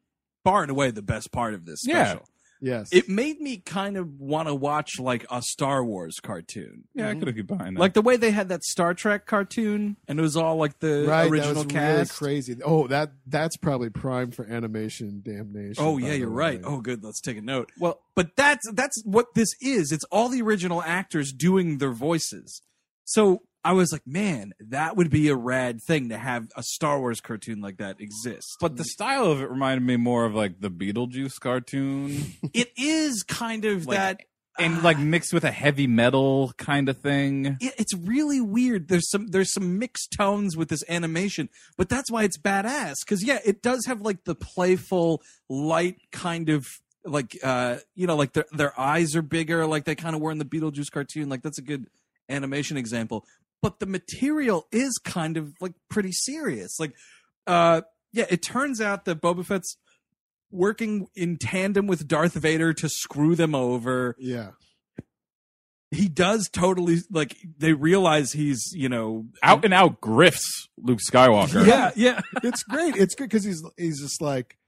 far 0.44 0.62
and 0.62 0.70
away 0.70 0.90
the 0.90 1.02
best 1.02 1.32
part 1.32 1.54
of 1.54 1.64
this 1.66 1.86
Yeah. 1.86 2.04
special. 2.04 2.26
Yes, 2.64 2.90
It 2.92 3.08
made 3.08 3.40
me 3.40 3.56
kind 3.56 3.96
of 3.96 4.20
want 4.20 4.46
to 4.46 4.54
watch 4.54 5.00
like 5.00 5.26
a 5.32 5.42
Star 5.42 5.84
Wars 5.84 6.20
cartoon. 6.22 6.84
Yeah, 6.94 7.08
I 7.08 7.10
mm-hmm. 7.10 7.18
could 7.18 7.26
have 7.26 7.36
get 7.36 7.46
behind 7.48 7.76
that. 7.76 7.80
Like 7.80 7.94
the 7.94 8.02
way 8.02 8.16
they 8.16 8.30
had 8.30 8.50
that 8.50 8.62
Star 8.62 8.94
Trek 8.94 9.26
cartoon 9.26 9.96
and 10.06 10.16
it 10.20 10.22
was 10.22 10.36
all 10.36 10.54
like 10.54 10.78
the 10.78 11.04
right. 11.08 11.28
original 11.28 11.54
that 11.54 11.64
was 11.64 11.72
cast. 11.72 12.20
really 12.20 12.34
crazy. 12.34 12.56
Oh, 12.64 12.86
that 12.86 13.14
that's 13.26 13.56
probably 13.56 13.90
prime 13.90 14.30
for 14.30 14.46
animation 14.46 15.22
damnation. 15.24 15.82
Oh 15.84 15.98
yeah, 15.98 16.12
you're 16.12 16.30
right. 16.30 16.60
Oh 16.62 16.80
good, 16.80 17.02
let's 17.02 17.20
take 17.20 17.36
a 17.36 17.42
note. 17.42 17.72
well, 17.80 17.98
But 18.14 18.36
that's 18.36 18.64
that's 18.72 19.02
what 19.04 19.34
this 19.34 19.56
is. 19.60 19.90
It's 19.90 20.04
all 20.12 20.28
the 20.28 20.40
original 20.42 20.80
actors 20.82 21.32
doing 21.32 21.78
their 21.78 21.90
voices. 21.92 22.62
So 23.04 23.42
I 23.64 23.72
was 23.72 23.92
like, 23.92 24.06
man, 24.06 24.52
that 24.60 24.96
would 24.96 25.10
be 25.10 25.28
a 25.28 25.36
rad 25.36 25.80
thing 25.82 26.08
to 26.08 26.18
have 26.18 26.48
a 26.56 26.62
Star 26.62 26.98
Wars 26.98 27.20
cartoon 27.20 27.60
like 27.60 27.76
that 27.78 28.00
exist. 28.00 28.56
but 28.60 28.76
the 28.76 28.84
style 28.84 29.26
of 29.30 29.40
it 29.40 29.50
reminded 29.50 29.86
me 29.86 29.96
more 29.96 30.24
of 30.24 30.34
like 30.34 30.60
the 30.60 30.70
Beetlejuice 30.70 31.38
cartoon, 31.40 32.34
it 32.54 32.72
is 32.76 33.22
kind 33.22 33.64
of 33.64 33.86
Like, 33.86 33.98
that 33.98 34.20
and 34.58 34.82
like 34.82 34.98
mixed 34.98 35.32
with 35.32 35.44
a 35.44 35.50
heavy 35.50 35.86
metal 35.86 36.52
kind 36.58 36.88
of 36.88 36.98
thing. 36.98 37.56
it, 37.60 37.74
it's 37.78 37.94
really 37.94 38.40
weird. 38.40 38.88
There's 38.88 39.08
some 39.10 39.28
there's 39.28 39.52
some 39.52 39.78
mixed 39.78 40.14
tones 40.16 40.56
with 40.56 40.68
this 40.68 40.84
animation, 40.88 41.48
but 41.76 41.88
that's 41.88 42.10
why 42.10 42.24
it's 42.24 42.38
badass. 42.38 42.96
Because 43.04 43.24
yeah, 43.24 43.38
it 43.44 43.62
does 43.62 43.86
have 43.86 44.00
like 44.00 44.24
the 44.24 44.34
playful, 44.34 45.22
light 45.48 45.96
kind 46.10 46.48
of 46.48 46.66
like 47.04 47.36
uh 47.42 47.78
you 47.94 48.06
know 48.06 48.14
like 48.14 48.32
their 48.32 48.46
their 48.52 48.78
eyes 48.78 49.16
are 49.16 49.22
bigger, 49.22 49.66
like 49.66 49.84
they 49.84 49.94
kind 49.94 50.14
of 50.14 50.20
were 50.20 50.30
in 50.30 50.38
the 50.38 50.44
Beetlejuice 50.44 50.90
cartoon. 50.90 51.28
Like 51.28 51.42
that's 51.42 51.58
a 51.58 51.62
good 51.62 51.86
animation 52.28 52.76
example. 52.76 53.24
But 53.62 53.78
the 53.78 53.86
material 53.86 54.66
is 54.72 54.98
kind 55.04 55.36
of 55.36 55.54
like 55.60 55.72
pretty 55.88 56.12
serious. 56.12 56.78
Like 56.80 56.92
uh 57.46 57.82
yeah, 58.12 58.26
it 58.28 58.42
turns 58.42 58.80
out 58.80 59.04
that 59.06 59.22
Boba 59.22 59.46
Fett's 59.46 59.76
working 60.50 61.06
in 61.14 61.38
tandem 61.38 61.86
with 61.86 62.06
Darth 62.06 62.34
Vader 62.34 62.74
to 62.74 62.88
screw 62.88 63.34
them 63.34 63.54
over 63.54 64.16
Yeah, 64.18 64.50
he 65.90 66.08
does 66.08 66.48
totally 66.52 66.98
like 67.10 67.36
they 67.58 67.72
realize 67.72 68.32
he's 68.32 68.72
you 68.74 68.88
know 68.88 69.26
Out 69.42 69.64
and 69.64 69.72
out 69.72 70.00
grifts 70.00 70.68
Luke 70.78 71.00
Skywalker. 71.00 71.66
yeah 71.66 71.90
yeah 71.96 72.20
it's 72.42 72.62
great. 72.64 72.96
It's 72.96 73.14
good 73.14 73.28
because 73.30 73.44
he's 73.44 73.62
he's 73.78 74.00
just 74.00 74.20
like, 74.20 74.58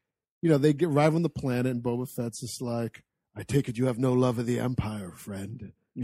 you 0.43 0.49
know, 0.51 0.59
they 0.59 0.73
get 0.73 0.89
arrive 0.89 1.15
on 1.15 1.23
the 1.23 1.29
planet, 1.31 1.67
and 1.67 1.83
Boba 1.83 2.07
Fett's 2.17 2.41
just 2.41 2.63
like, 2.63 3.03
I 3.37 3.43
take 3.43 3.69
it 3.69 3.77
you 3.79 3.87
have 3.87 3.99
no 3.99 4.13
love 4.13 4.39
of 4.39 4.47
the 4.47 4.61
Empire, 4.61 5.13
friend. 5.17 5.73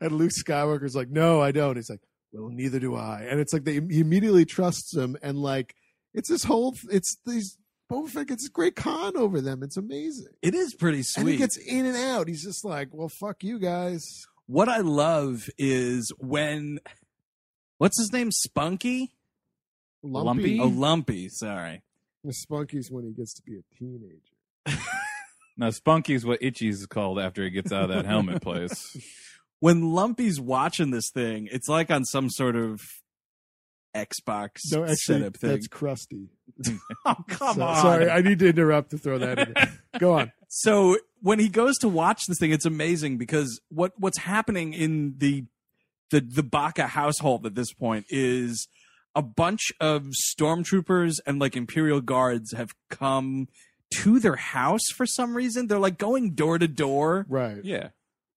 and 0.00 0.12
Luke 0.12 0.32
Skywalker's 0.32 0.94
like, 0.96 1.10
No, 1.10 1.40
I 1.40 1.52
don't. 1.52 1.76
He's 1.76 1.90
like, 1.90 2.00
Well, 2.32 2.50
neither 2.50 2.78
do 2.78 2.94
I. 2.96 3.26
And 3.28 3.40
it's 3.40 3.52
like 3.52 3.64
they 3.64 3.74
he 3.74 4.00
immediately 4.00 4.44
trusts 4.44 4.94
him, 4.96 5.16
and 5.22 5.38
like 5.38 5.74
it's 6.14 6.28
this 6.28 6.44
whole 6.44 6.76
it's 6.90 7.16
these 7.26 7.58
Boba 7.90 8.08
Fett 8.08 8.26
gets 8.28 8.42
this 8.44 8.48
great 8.48 8.76
con 8.76 9.16
over 9.16 9.40
them. 9.40 9.62
It's 9.62 9.76
amazing. 9.76 10.32
it 10.40 10.54
is 10.54 10.74
pretty 10.74 11.02
sweet. 11.02 11.20
And 11.22 11.30
he 11.30 11.36
gets 11.36 11.56
in 11.58 11.86
and 11.86 11.96
out. 11.96 12.28
He's 12.28 12.42
just 12.42 12.64
like, 12.64 12.88
Well, 12.92 13.08
fuck 13.08 13.42
you 13.44 13.58
guys. 13.58 14.26
what 14.46 14.68
i 14.68 14.78
love 14.78 15.48
is 15.58 16.12
when 16.18 16.78
what's 17.78 17.98
his 17.98 18.12
name 18.12 18.30
spunky 18.32 19.14
Lumpy. 20.02 20.58
oh 20.58 20.66
lumpy 20.66 21.28
sorry 21.28 21.82
Spunky's 22.30 22.90
when 22.90 23.04
he 23.04 23.12
gets 23.12 23.34
to 23.34 23.42
be 23.42 23.56
a 23.58 23.62
teenager. 23.76 24.78
Now 25.56 25.70
Spunky's 25.70 26.24
what 26.24 26.42
Itchy's 26.42 26.80
is 26.80 26.86
called 26.86 27.18
after 27.18 27.44
he 27.44 27.50
gets 27.50 27.72
out 27.72 27.84
of 27.84 27.90
that 27.90 28.06
helmet 28.06 28.42
place. 28.42 28.96
when 29.62 29.92
lumpy's 29.92 30.40
watching 30.40 30.90
this 30.90 31.08
thing 31.10 31.48
it's 31.52 31.68
like 31.68 31.90
on 31.90 32.04
some 32.04 32.28
sort 32.28 32.56
of 32.56 32.80
xbox 33.94 34.58
No, 34.72 34.82
actually, 34.82 34.96
setup 34.96 35.36
thing 35.36 35.50
that's 35.50 35.66
crusty. 35.68 36.28
oh 37.04 37.14
come 37.28 37.56
So- 37.56 37.62
on 37.62 37.82
Sorry, 37.82 38.10
I 38.10 38.20
need 38.22 38.38
to 38.40 38.48
interrupt 38.48 38.90
to 38.90 38.98
throw 38.98 39.18
that 39.18 39.38
in. 39.38 39.54
Go 39.98 40.14
on. 40.14 40.32
so 40.48 40.96
when 41.20 41.38
he 41.38 41.48
goes 41.48 41.76
to 41.78 41.88
watch 41.88 42.22
this 42.26 42.38
thing, 42.38 42.52
it's 42.52 42.64
amazing 42.66 43.18
because 43.18 43.60
what 43.68 43.92
what's 43.98 44.18
happening 44.18 44.72
in 44.72 45.14
the 45.18 45.44
the 46.10 46.20
the 46.20 46.42
Baca 46.42 46.86
household 46.88 47.44
at 47.46 47.54
this 47.54 47.72
point 47.74 48.06
is 48.08 48.66
a 49.14 49.20
bunch 49.22 49.70
of 49.78 50.06
stormtroopers 50.36 51.16
and 51.26 51.38
like 51.38 51.54
imperial 51.54 52.00
guards 52.00 52.54
have 52.54 52.70
come 52.88 53.48
to 53.96 54.18
their 54.18 54.36
house 54.36 54.86
for 54.96 55.04
some 55.04 55.36
reason. 55.36 55.66
They're 55.66 55.78
like 55.78 55.98
going 55.98 56.34
door 56.34 56.58
to 56.58 56.66
door. 56.68 57.26
Right. 57.28 57.62
Yeah. 57.62 57.88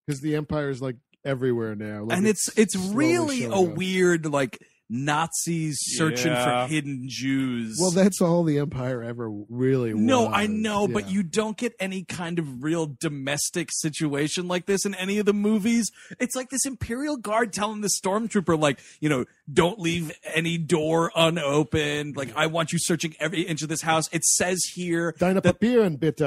Because 0.05 0.19
the 0.21 0.35
Empire's 0.35 0.81
like 0.81 0.97
everywhere 1.25 1.75
now. 1.75 2.03
Like, 2.03 2.17
and 2.17 2.27
it's 2.27 2.49
it's 2.57 2.73
slowly 2.73 2.95
really 2.95 3.43
a 3.45 3.51
up. 3.51 3.75
weird 3.75 4.25
like 4.27 4.59
Nazis 4.87 5.79
searching 5.81 6.31
Yeah. 6.31 6.67
for 6.67 6.71
hidden 6.71 7.05
Jews. 7.07 7.77
Well, 7.81 7.89
that's 7.89 8.21
all 8.21 8.43
the 8.43 8.59
Empire 8.59 9.01
ever 9.01 9.27
really 9.49 9.93
was. 9.95 10.01
No, 10.03 10.27
I 10.27 10.45
know, 10.45 10.87
but 10.87 11.09
you 11.09 11.23
don't 11.23 11.57
get 11.57 11.73
any 11.79 12.03
kind 12.03 12.37
of 12.37 12.63
real 12.63 12.95
domestic 12.99 13.69
situation 13.71 14.47
like 14.47 14.67
this 14.67 14.85
in 14.85 14.93
any 14.93 15.17
of 15.17 15.25
the 15.25 15.33
movies. 15.33 15.89
It's 16.19 16.35
like 16.35 16.51
this 16.51 16.67
Imperial 16.67 17.17
Guard 17.17 17.51
telling 17.51 17.81
the 17.81 17.87
stormtrooper, 17.87 18.59
like, 18.59 18.79
you 18.99 19.09
know, 19.09 19.25
don't 19.51 19.79
leave 19.79 20.11
any 20.35 20.59
door 20.59 21.11
unopened. 21.15 22.15
Like, 22.15 22.35
I 22.35 22.45
want 22.45 22.71
you 22.71 22.77
searching 22.79 23.15
every 23.19 23.41
inch 23.41 23.63
of 23.63 23.69
this 23.69 23.81
house. 23.81 24.07
It 24.11 24.23
says 24.23 24.63
here 24.75 25.15
Deine 25.17 25.41
Papieren, 25.41 25.99
bitte. 25.99 26.17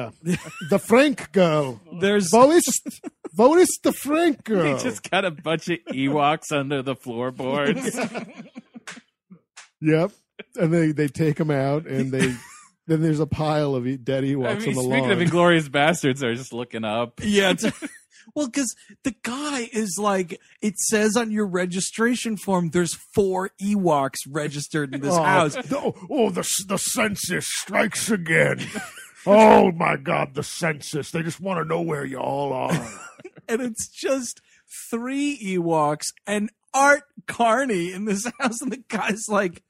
the 0.69 0.79
Frank 0.81 1.31
girl. 1.31 1.81
there's 2.01 2.31
Wo 3.39 3.55
ist, 3.55 3.81
wo 3.85 3.91
the 3.91 3.93
Frank 3.97 4.45
girl? 4.45 4.77
He 4.77 4.83
just 4.83 5.09
got 5.09 5.25
a 5.25 5.31
bunch 5.31 5.69
of 5.69 5.79
Ewoks 5.93 6.53
under 6.53 6.83
the 6.83 6.95
floorboards. 6.95 7.99
Yep. 9.81 10.11
And 10.57 10.73
they, 10.75 10.93
they 10.93 11.09
take 11.09 11.39
him 11.39 11.51
out, 11.51 11.87
and 11.87 12.11
they 12.11 12.35
then 12.89 13.03
there's 13.03 13.21
a 13.21 13.27
pile 13.27 13.75
of 13.75 13.87
e- 13.87 13.97
dead 13.97 14.25
Ewoks 14.25 14.47
I 14.47 14.51
on 14.51 14.59
mean, 14.63 14.75
the 14.75 14.83
speaking 14.83 15.03
lawn. 15.03 15.11
of 15.13 15.19
Inglourious 15.19 15.69
Basterds, 15.69 16.19
they're 16.19 16.35
just 16.35 16.53
looking 16.53 16.85
up. 16.85 17.21
yeah. 17.23 17.51
It's, 17.51 17.65
well, 18.35 18.47
because 18.47 18.75
the 19.05 19.15
guy 19.23 19.69
is 19.73 19.99
like, 20.01 20.41
it 20.63 20.79
says 20.79 21.17
on 21.17 21.31
your 21.31 21.47
registration 21.47 22.37
form, 22.37 22.71
there's 22.71 22.95
four 23.15 23.51
Ewoks 23.63 24.19
registered 24.29 24.95
in 24.95 25.01
this 25.01 25.15
oh, 25.15 25.23
house. 25.23 25.57
no, 25.71 25.95
oh, 25.97 26.07
oh, 26.11 26.31
the 26.31 26.49
the 26.67 26.79
census 26.79 27.47
strikes 27.47 28.11
again. 28.11 28.67
oh 29.27 29.71
my 29.73 29.97
God, 29.97 30.35
the 30.35 30.43
census. 30.43 31.11
They 31.11 31.23
just 31.23 31.41
want 31.41 31.59
to 31.59 31.65
know 31.65 31.83
where 31.83 32.05
you 32.05 32.19
all 32.19 32.53
are. 32.53 32.91
And 33.49 33.61
it's 33.63 33.89
just 33.89 34.41
three 34.91 35.39
Ewoks 35.39 36.07
and 36.27 36.51
Art 36.75 37.05
Carney 37.27 37.93
in 37.93 38.05
this 38.05 38.27
house, 38.41 38.61
and 38.61 38.73
the 38.73 38.83
guy's 38.89 39.29
like, 39.29 39.63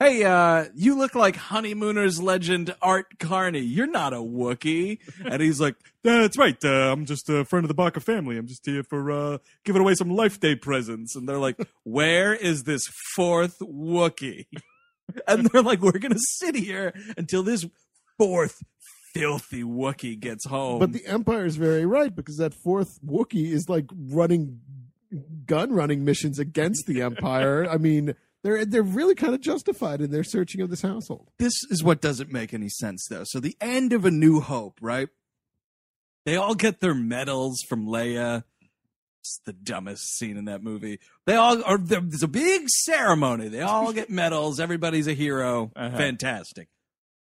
"Hey, 0.00 0.24
uh, 0.24 0.66
you 0.74 0.96
look 0.96 1.14
like 1.14 1.36
Honeymooners 1.36 2.20
legend 2.20 2.74
Art 2.80 3.18
Carney. 3.18 3.60
You're 3.60 3.86
not 3.86 4.12
a 4.12 4.16
Wookiee." 4.16 4.98
And 5.24 5.42
he's 5.42 5.60
like, 5.60 5.76
"That's 6.02 6.38
right. 6.38 6.56
Uh, 6.64 6.92
I'm 6.92 7.04
just 7.04 7.28
a 7.28 7.44
friend 7.44 7.64
of 7.64 7.68
the 7.68 7.74
Barker 7.74 8.00
family. 8.00 8.38
I'm 8.38 8.46
just 8.46 8.64
here 8.66 8.82
for 8.82 9.10
uh, 9.10 9.38
giving 9.64 9.82
away 9.82 9.94
some 9.94 10.10
Life 10.10 10.40
Day 10.40 10.56
presents." 10.56 11.14
And 11.14 11.28
they're 11.28 11.38
like, 11.38 11.58
"Where 11.84 12.34
is 12.34 12.64
this 12.64 12.88
fourth 13.14 13.58
Wookiee?" 13.60 14.46
And 15.28 15.44
they're 15.46 15.62
like, 15.62 15.82
"We're 15.82 15.98
gonna 15.98 16.14
sit 16.18 16.54
here 16.54 16.94
until 17.18 17.42
this 17.42 17.66
fourth." 18.16 18.62
Filthy 19.12 19.62
Wookiee 19.62 20.18
gets 20.18 20.46
home. 20.46 20.78
But 20.78 20.92
the 20.92 21.06
Empire 21.06 21.44
is 21.44 21.56
very 21.56 21.84
right 21.86 22.14
because 22.14 22.36
that 22.38 22.54
fourth 22.54 22.98
Wookiee 23.04 23.52
is 23.52 23.68
like 23.68 23.86
running 23.94 24.60
gun 25.46 25.72
running 25.72 26.04
missions 26.04 26.38
against 26.38 26.86
the 26.86 27.02
Empire. 27.02 27.68
I 27.70 27.76
mean, 27.76 28.14
they're 28.42 28.64
they're 28.64 28.82
really 28.82 29.14
kind 29.14 29.34
of 29.34 29.40
justified 29.40 30.00
in 30.00 30.10
their 30.10 30.24
searching 30.24 30.60
of 30.60 30.70
this 30.70 30.82
household. 30.82 31.30
this 31.38 31.52
is 31.70 31.82
what 31.84 32.00
doesn't 32.00 32.32
make 32.32 32.54
any 32.54 32.68
sense 32.68 33.06
though. 33.08 33.24
So 33.24 33.40
the 33.40 33.56
end 33.60 33.92
of 33.92 34.04
A 34.04 34.10
New 34.10 34.40
Hope, 34.40 34.78
right? 34.80 35.08
They 36.24 36.36
all 36.36 36.54
get 36.54 36.80
their 36.80 36.94
medals 36.94 37.58
from 37.68 37.86
Leia. 37.86 38.44
It's 39.20 39.40
the 39.44 39.52
dumbest 39.52 40.16
scene 40.16 40.36
in 40.36 40.46
that 40.46 40.62
movie. 40.64 40.98
They 41.26 41.36
all 41.36 41.62
are 41.64 41.78
there's 41.78 42.22
a 42.24 42.28
big 42.28 42.68
ceremony. 42.68 43.48
They 43.48 43.60
all 43.60 43.92
get 43.92 44.10
medals. 44.10 44.58
Everybody's 44.58 45.06
a 45.06 45.14
hero. 45.14 45.70
Uh-huh. 45.76 45.96
Fantastic. 45.96 46.68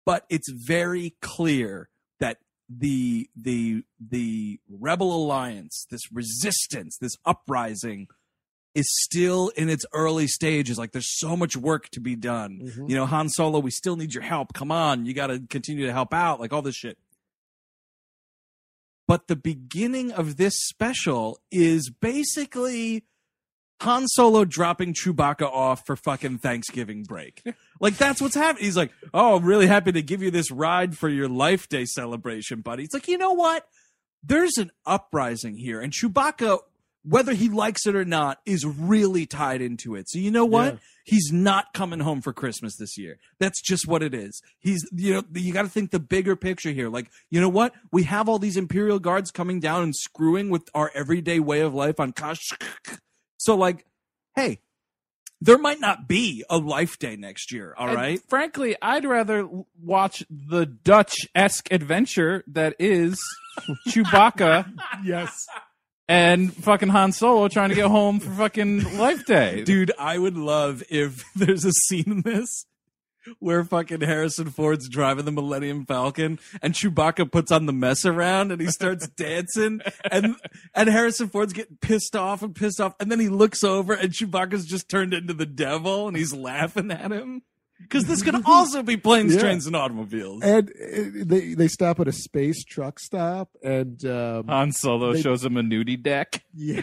But 0.09 0.25
it's 0.27 0.51
very 0.51 1.13
clear 1.21 1.87
that 2.19 2.39
the 2.67 3.29
the 3.35 3.83
the 3.99 4.59
rebel 4.67 5.15
alliance, 5.15 5.85
this 5.91 6.11
resistance, 6.11 6.97
this 6.99 7.15
uprising 7.25 8.07
is 8.73 8.87
still 9.03 9.49
in 9.49 9.69
its 9.69 9.85
early 9.93 10.25
stages. 10.25 10.79
Like 10.79 10.93
there's 10.93 11.19
so 11.19 11.37
much 11.37 11.55
work 11.55 11.89
to 11.89 11.99
be 11.99 12.15
done. 12.15 12.59
Mhm. 12.63 12.89
You 12.89 12.95
know, 12.95 13.05
Han 13.05 13.29
Solo, 13.29 13.59
we 13.59 13.69
still 13.69 13.97
need 13.97 14.15
your 14.15 14.23
help. 14.23 14.53
Come 14.53 14.71
on, 14.71 15.05
you 15.05 15.13
got 15.13 15.27
to 15.27 15.41
continue 15.47 15.85
to 15.85 15.93
help 15.93 16.11
out. 16.11 16.39
Like 16.39 16.53
all 16.53 16.63
this 16.63 16.75
shit. 16.75 16.97
But 19.07 19.27
the 19.27 19.35
beginning 19.35 20.11
of 20.11 20.37
this 20.37 20.55
special 20.57 21.37
is 21.51 21.91
basically 21.91 23.03
Han 23.81 24.07
Solo 24.07 24.45
dropping 24.45 24.93
Chewbacca 24.93 25.43
off 25.45 25.85
for 25.85 25.95
fucking 25.95 26.39
Thanksgiving 26.39 27.03
break. 27.03 27.41
like 27.79 27.97
that's 27.97 28.21
what's 28.21 28.35
happening. 28.35 28.65
He's 28.65 28.77
like, 28.77 28.91
"Oh, 29.13 29.37
I'm 29.37 29.45
really 29.45 29.67
happy 29.67 29.91
to 29.93 30.01
give 30.01 30.21
you 30.21 30.31
this 30.31 30.51
ride 30.51 30.97
for 30.97 31.09
your 31.09 31.29
Life 31.29 31.69
Day 31.69 31.85
celebration, 31.85 32.61
buddy." 32.61 32.83
It's 32.83 32.93
like, 32.93 33.07
you 33.07 33.17
know 33.17 33.33
what? 33.33 33.67
There's 34.21 34.57
an 34.57 34.71
uprising 34.85 35.55
here, 35.55 35.79
and 35.79 35.93
Chewbacca, 35.93 36.59
whether 37.03 37.33
he 37.33 37.47
likes 37.47 37.87
it 37.87 37.95
or 37.95 38.03
not, 38.03 38.39
is 38.45 38.65
really 38.65 39.25
tied 39.25 39.61
into 39.61 39.95
it. 39.95 40.09
So 40.09 40.19
you 40.19 40.31
know 40.31 40.45
what? 40.45 40.73
Yeah. 40.73 40.79
He's 41.05 41.31
not 41.31 41.73
coming 41.73 42.01
home 42.01 42.21
for 42.21 42.33
Christmas 42.33 42.75
this 42.77 42.95
year. 42.95 43.17
That's 43.39 43.61
just 43.61 43.87
what 43.87 44.03
it 44.03 44.13
is. 44.13 44.43
He's, 44.59 44.87
you 44.91 45.13
know, 45.13 45.23
you 45.33 45.51
got 45.51 45.63
to 45.63 45.69
think 45.69 45.89
the 45.89 45.99
bigger 45.99 46.35
picture 46.35 46.69
here. 46.69 46.87
Like, 46.87 47.09
you 47.31 47.41
know 47.41 47.49
what? 47.49 47.73
We 47.91 48.03
have 48.03 48.29
all 48.29 48.37
these 48.37 48.57
Imperial 48.57 48.99
guards 48.99 49.31
coming 49.31 49.59
down 49.59 49.81
and 49.81 49.95
screwing 49.95 50.51
with 50.51 50.69
our 50.75 50.91
everyday 50.93 51.39
way 51.39 51.61
of 51.61 51.73
life 51.73 51.99
on 51.99 52.11
Kash. 52.11 52.51
So, 53.39 53.55
like, 53.55 53.85
hey, 54.35 54.59
there 55.41 55.57
might 55.57 55.79
not 55.79 56.07
be 56.07 56.43
a 56.49 56.57
life 56.57 56.99
day 56.99 57.15
next 57.15 57.51
year. 57.51 57.73
All 57.77 57.87
And 57.87 57.95
right. 57.95 58.21
frankly, 58.27 58.75
I'd 58.81 59.05
rather 59.05 59.47
watch 59.81 60.23
the 60.29 60.65
Dutch 60.65 61.15
esque 61.33 61.71
adventure 61.71 62.43
that 62.47 62.75
is 62.79 63.17
Chewbacca 63.87 64.71
Yes. 65.03 65.45
and 66.09 66.53
fucking 66.53 66.89
Han 66.89 67.11
Solo 67.13 67.47
trying 67.47 67.69
to 67.69 67.75
get 67.75 67.87
home 67.87 68.19
for 68.19 68.31
fucking 68.31 68.97
Life 68.97 69.25
Day. 69.25 69.63
Dude, 69.63 69.91
I 69.97 70.17
would 70.17 70.37
love 70.37 70.83
if 70.89 71.23
there's 71.35 71.63
a 71.65 71.71
scene 71.71 72.05
in 72.11 72.21
this 72.23 72.65
where 73.39 73.63
fucking 73.63 74.01
Harrison 74.01 74.49
Ford's 74.49 74.89
driving 74.89 75.25
the 75.25 75.31
Millennium 75.31 75.85
Falcon 75.85 76.39
and 76.61 76.73
Chewbacca 76.73 77.31
puts 77.31 77.51
on 77.51 77.65
the 77.67 77.73
mess 77.73 78.05
around 78.05 78.51
and 78.51 78.59
he 78.59 78.67
starts 78.67 79.07
dancing 79.15 79.81
and 80.11 80.35
and 80.73 80.89
Harrison 80.89 81.29
Ford's 81.29 81.53
getting 81.53 81.77
pissed 81.81 82.15
off 82.15 82.41
and 82.41 82.55
pissed 82.55 82.81
off 82.81 82.95
and 82.99 83.11
then 83.11 83.19
he 83.19 83.29
looks 83.29 83.63
over 83.63 83.93
and 83.93 84.11
Chewbacca's 84.11 84.65
just 84.65 84.89
turned 84.89 85.13
into 85.13 85.33
the 85.33 85.45
devil 85.45 86.07
and 86.07 86.17
he's 86.17 86.33
laughing 86.33 86.91
at 86.91 87.11
him. 87.11 87.43
Because 87.81 88.03
this 88.07 88.21
could 88.21 88.35
also 88.45 88.83
be 88.83 88.97
planes, 88.97 89.33
Yeah. 89.35 89.39
trains, 89.39 89.65
and 89.65 89.73
automobiles. 89.73 90.43
And 90.43 90.69
uh, 90.69 91.23
they 91.25 91.53
they 91.53 91.69
stop 91.69 92.01
at 92.01 92.09
a 92.09 92.11
space 92.11 92.61
truck 92.65 92.99
stop, 92.99 93.51
and 93.63 94.03
um, 94.05 94.49
Han 94.49 94.73
Solo 94.73 95.13
They- 95.13 95.21
shows 95.21 95.45
him 95.45 95.55
a 95.55 95.61
nudie 95.61 96.03
deck. 96.03 96.43
yeah, 96.53 96.81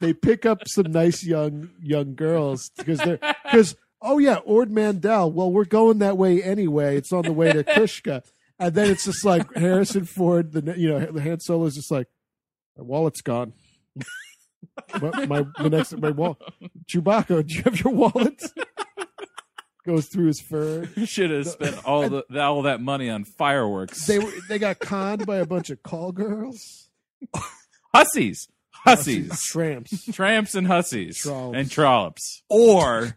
they 0.00 0.14
pick 0.14 0.46
up 0.46 0.66
some 0.66 0.90
nice 0.92 1.24
young 1.24 1.68
young 1.82 2.14
girls 2.14 2.70
because 2.76 2.98
they're 3.00 3.18
because 3.44 3.76
oh 4.02 4.18
yeah, 4.18 4.36
Ord 4.44 4.70
Mantell. 4.70 5.30
Well, 5.32 5.50
we're 5.50 5.64
going 5.64 5.98
that 5.98 6.16
way 6.16 6.42
anyway. 6.42 6.96
It's 6.96 7.12
on 7.12 7.22
the 7.22 7.32
way 7.32 7.52
to 7.52 7.64
Kashyyyk, 7.64 8.24
and 8.58 8.74
then 8.74 8.90
it's 8.90 9.04
just 9.04 9.24
like 9.24 9.52
Harrison 9.54 10.04
Ford. 10.04 10.52
The 10.52 10.74
you 10.78 10.88
know 10.90 11.00
the 11.06 11.22
Han 11.22 11.40
Solo 11.40 11.66
is 11.66 11.74
just 11.74 11.90
like 11.90 12.08
my 12.76 12.82
wallet's 12.84 13.20
gone. 13.22 13.52
my, 15.00 15.26
my 15.26 15.44
the 15.58 15.70
next 15.70 15.96
my 15.98 16.10
wall 16.10 16.38
Chewbacca. 16.86 17.46
Do 17.46 17.54
you 17.54 17.62
have 17.62 17.80
your 17.80 17.92
wallet? 17.92 18.42
Goes 19.86 20.06
through 20.08 20.26
his 20.26 20.40
fur. 20.40 20.86
Should 21.06 21.30
have 21.30 21.46
spent 21.48 21.84
all 21.86 22.08
the 22.08 22.24
all 22.40 22.62
that 22.62 22.80
money 22.80 23.08
on 23.08 23.24
fireworks. 23.24 24.06
They 24.06 24.18
were 24.18 24.30
they 24.48 24.58
got 24.58 24.78
conned 24.80 25.24
by 25.26 25.36
a 25.36 25.46
bunch 25.46 25.70
of 25.70 25.82
call 25.82 26.12
girls. 26.12 26.88
hussies, 27.94 28.48
hussies, 28.70 29.42
Tramps. 29.44 30.04
tramps, 30.12 30.54
and 30.54 30.66
hussies, 30.66 31.18
Trollops. 31.22 31.56
and 31.58 31.70
trollops. 31.70 32.42
or 32.50 33.16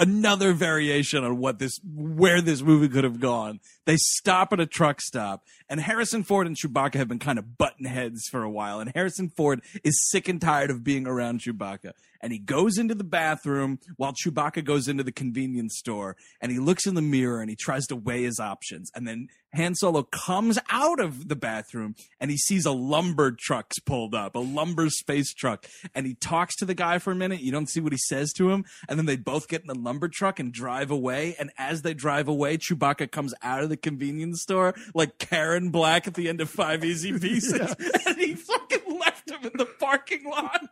another 0.00 0.52
variation 0.52 1.22
on 1.22 1.38
what 1.38 1.58
this 1.58 1.78
where 1.84 2.40
this 2.40 2.62
movie 2.62 2.88
could 2.88 3.04
have 3.04 3.20
gone. 3.20 3.60
They 3.86 3.96
stop 3.96 4.52
at 4.52 4.58
a 4.58 4.66
truck 4.66 5.00
stop, 5.00 5.44
and 5.70 5.80
Harrison 5.80 6.24
Ford 6.24 6.46
and 6.46 6.56
Chewbacca 6.56 6.96
have 6.96 7.08
been 7.08 7.20
kind 7.20 7.38
of 7.38 7.56
button 7.56 7.86
heads 7.86 8.28
for 8.30 8.42
a 8.42 8.50
while, 8.50 8.80
and 8.80 8.92
Harrison 8.94 9.30
Ford 9.30 9.62
is 9.84 10.10
sick 10.10 10.28
and 10.28 10.40
tired 10.40 10.70
of 10.70 10.84
being 10.84 11.06
around 11.06 11.40
Chewbacca. 11.40 11.92
And 12.20 12.32
he 12.32 12.38
goes 12.38 12.76
into 12.76 12.94
the 12.94 13.04
bathroom 13.04 13.78
while 13.96 14.12
Chewbacca 14.12 14.64
goes 14.64 14.88
into 14.88 15.02
the 15.02 15.12
convenience 15.12 15.78
store, 15.78 16.16
and 16.40 16.52
he 16.52 16.58
looks 16.58 16.86
in 16.86 16.94
the 16.94 17.02
mirror 17.02 17.40
and 17.40 17.48
he 17.48 17.56
tries 17.56 17.86
to 17.86 17.96
weigh 17.96 18.24
his 18.24 18.38
options. 18.38 18.90
And 18.94 19.08
then 19.08 19.28
Han 19.54 19.74
Solo 19.74 20.02
comes 20.02 20.58
out 20.70 21.00
of 21.00 21.28
the 21.28 21.36
bathroom 21.36 21.96
and 22.20 22.30
he 22.30 22.36
sees 22.36 22.66
a 22.66 22.70
lumber 22.70 23.32
truck's 23.32 23.80
pulled 23.80 24.14
up, 24.14 24.36
a 24.36 24.38
lumber 24.38 24.88
space 24.90 25.32
truck, 25.32 25.66
and 25.94 26.06
he 26.06 26.14
talks 26.14 26.54
to 26.56 26.64
the 26.64 26.74
guy 26.74 26.98
for 26.98 27.10
a 27.10 27.16
minute. 27.16 27.40
You 27.40 27.52
don't 27.52 27.68
see 27.68 27.80
what 27.80 27.92
he 27.92 27.98
says 27.98 28.32
to 28.34 28.50
him, 28.50 28.64
and 28.88 28.98
then 28.98 29.06
they 29.06 29.16
both 29.16 29.48
get 29.48 29.62
in 29.62 29.66
the 29.66 29.74
lumber 29.74 30.08
truck 30.08 30.38
and 30.38 30.52
drive 30.52 30.90
away. 30.90 31.34
And 31.38 31.50
as 31.58 31.82
they 31.82 31.94
drive 31.94 32.28
away, 32.28 32.58
Chewbacca 32.58 33.10
comes 33.10 33.34
out 33.42 33.62
of 33.62 33.70
the 33.70 33.76
convenience 33.76 34.42
store 34.42 34.74
like 34.94 35.18
Karen 35.18 35.59
Black 35.68 36.06
at 36.06 36.14
the 36.14 36.28
end 36.30 36.40
of 36.40 36.48
Five 36.48 36.82
Easy 36.84 37.12
Pieces, 37.20 37.74
and 38.06 38.16
he 38.16 38.34
fucking 38.34 38.98
left 38.98 39.30
him 39.30 39.42
in 39.44 39.52
the 39.56 39.66
parking 39.66 40.24
lot. 40.24 40.62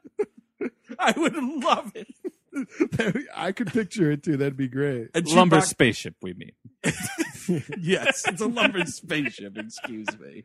I 0.98 1.12
would 1.16 1.36
love 1.36 1.92
it. 1.94 2.08
I 3.36 3.52
could 3.52 3.68
picture 3.72 4.10
it 4.10 4.22
too. 4.22 4.36
That'd 4.38 4.56
be 4.56 4.68
great. 4.68 5.08
And 5.14 5.26
Lumber 5.28 5.58
Chewbacca- 5.58 5.64
spaceship, 5.66 6.14
we 6.22 6.34
mean. 6.34 6.52
yes, 7.78 8.24
it's 8.26 8.40
a 8.40 8.46
lumber 8.48 8.84
spaceship. 8.86 9.56
Excuse 9.56 10.08
me. 10.18 10.44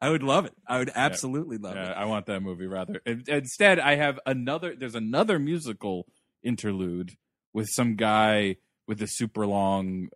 I 0.00 0.10
would 0.10 0.22
love 0.22 0.44
it. 0.44 0.52
I 0.66 0.78
would 0.78 0.90
absolutely 0.94 1.56
love 1.56 1.76
Yeah, 1.76 1.92
it. 1.92 1.96
I 1.96 2.04
want 2.04 2.26
that 2.26 2.40
movie 2.40 2.66
rather. 2.66 3.00
Instead, 3.06 3.78
I 3.78 3.94
have 3.94 4.20
another. 4.26 4.74
There's 4.76 4.94
another 4.96 5.38
musical 5.38 6.06
interlude 6.42 7.12
with 7.54 7.68
some 7.70 7.94
guy 7.96 8.56
with 8.86 9.00
a 9.00 9.06
super 9.06 9.46
long. 9.46 10.08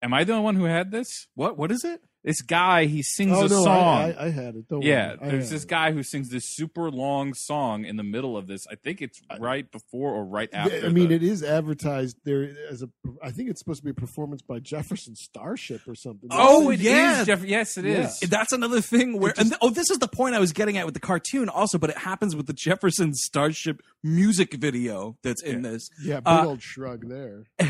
Am 0.00 0.14
I 0.14 0.22
the 0.22 0.32
only 0.34 0.44
one 0.44 0.54
who 0.54 0.64
had 0.64 0.92
this? 0.92 1.26
What? 1.34 1.58
What 1.58 1.72
is 1.72 1.82
it? 1.84 2.02
This 2.22 2.42
guy, 2.42 2.84
he 2.84 3.02
sings 3.02 3.32
Oh 3.32 3.46
a 3.46 3.48
no, 3.48 3.64
song. 3.64 3.66
I, 3.98 4.12
I, 4.12 4.24
I 4.26 4.30
had 4.30 4.54
it. 4.54 4.68
Don't 4.68 4.82
yeah, 4.82 5.14
worry. 5.20 5.30
There's 5.30 5.44
had 5.48 5.56
this 5.56 5.62
it. 5.64 5.68
guy 5.70 5.92
who 5.92 6.02
sings 6.02 6.28
this 6.28 6.44
super 6.54 6.90
long 6.90 7.32
song 7.32 7.86
in 7.86 7.96
the 7.96 8.02
middle 8.02 8.36
of 8.36 8.46
this. 8.46 8.66
I 8.70 8.74
think 8.74 9.00
it's 9.00 9.22
right 9.38 9.70
before 9.72 10.12
or 10.12 10.24
right 10.26 10.50
after. 10.52 10.84
I 10.84 10.90
mean, 10.90 11.08
the- 11.08 11.14
it 11.14 11.22
is 11.22 11.42
advertised 11.42 12.18
there 12.24 12.54
as 12.70 12.82
a. 12.82 12.90
I 13.22 13.30
think 13.30 13.48
it's 13.48 13.58
supposed 13.60 13.80
to 13.80 13.84
be 13.84 13.92
a 13.92 13.94
performance 13.94 14.42
by 14.42 14.58
Jefferson 14.58 15.16
Starship 15.16 15.80
or 15.88 15.94
something. 15.94 16.28
Oh, 16.30 16.68
it 16.68 16.80
yeah. 16.80 17.20
is 17.22 17.26
Jeff- 17.26 17.42
yes, 17.44 17.78
it 17.78 17.86
Yeah. 17.86 18.06
is. 18.08 18.20
That's 18.20 18.52
another 18.52 18.82
thing 18.82 19.18
where, 19.18 19.32
just- 19.32 19.40
and 19.52 19.56
oh, 19.62 19.70
this 19.70 19.88
is 19.88 19.98
the 19.98 20.08
point 20.08 20.34
I 20.34 20.40
was 20.40 20.52
getting 20.52 20.76
at 20.76 20.84
with 20.84 20.94
the 20.94 21.00
cartoon 21.00 21.48
also, 21.48 21.78
but 21.78 21.88
it 21.88 21.96
happens 21.98 22.36
with 22.36 22.46
the 22.46 22.52
Jefferson 22.52 23.14
Starship 23.14 23.80
music 24.04 24.52
video 24.52 25.16
that's 25.22 25.42
in 25.42 25.62
this. 25.62 25.88
yeah, 26.04 26.16
big 26.20 26.26
uh, 26.28 26.44
old 26.48 26.60
shrug 26.62 27.08
there. 27.08 27.44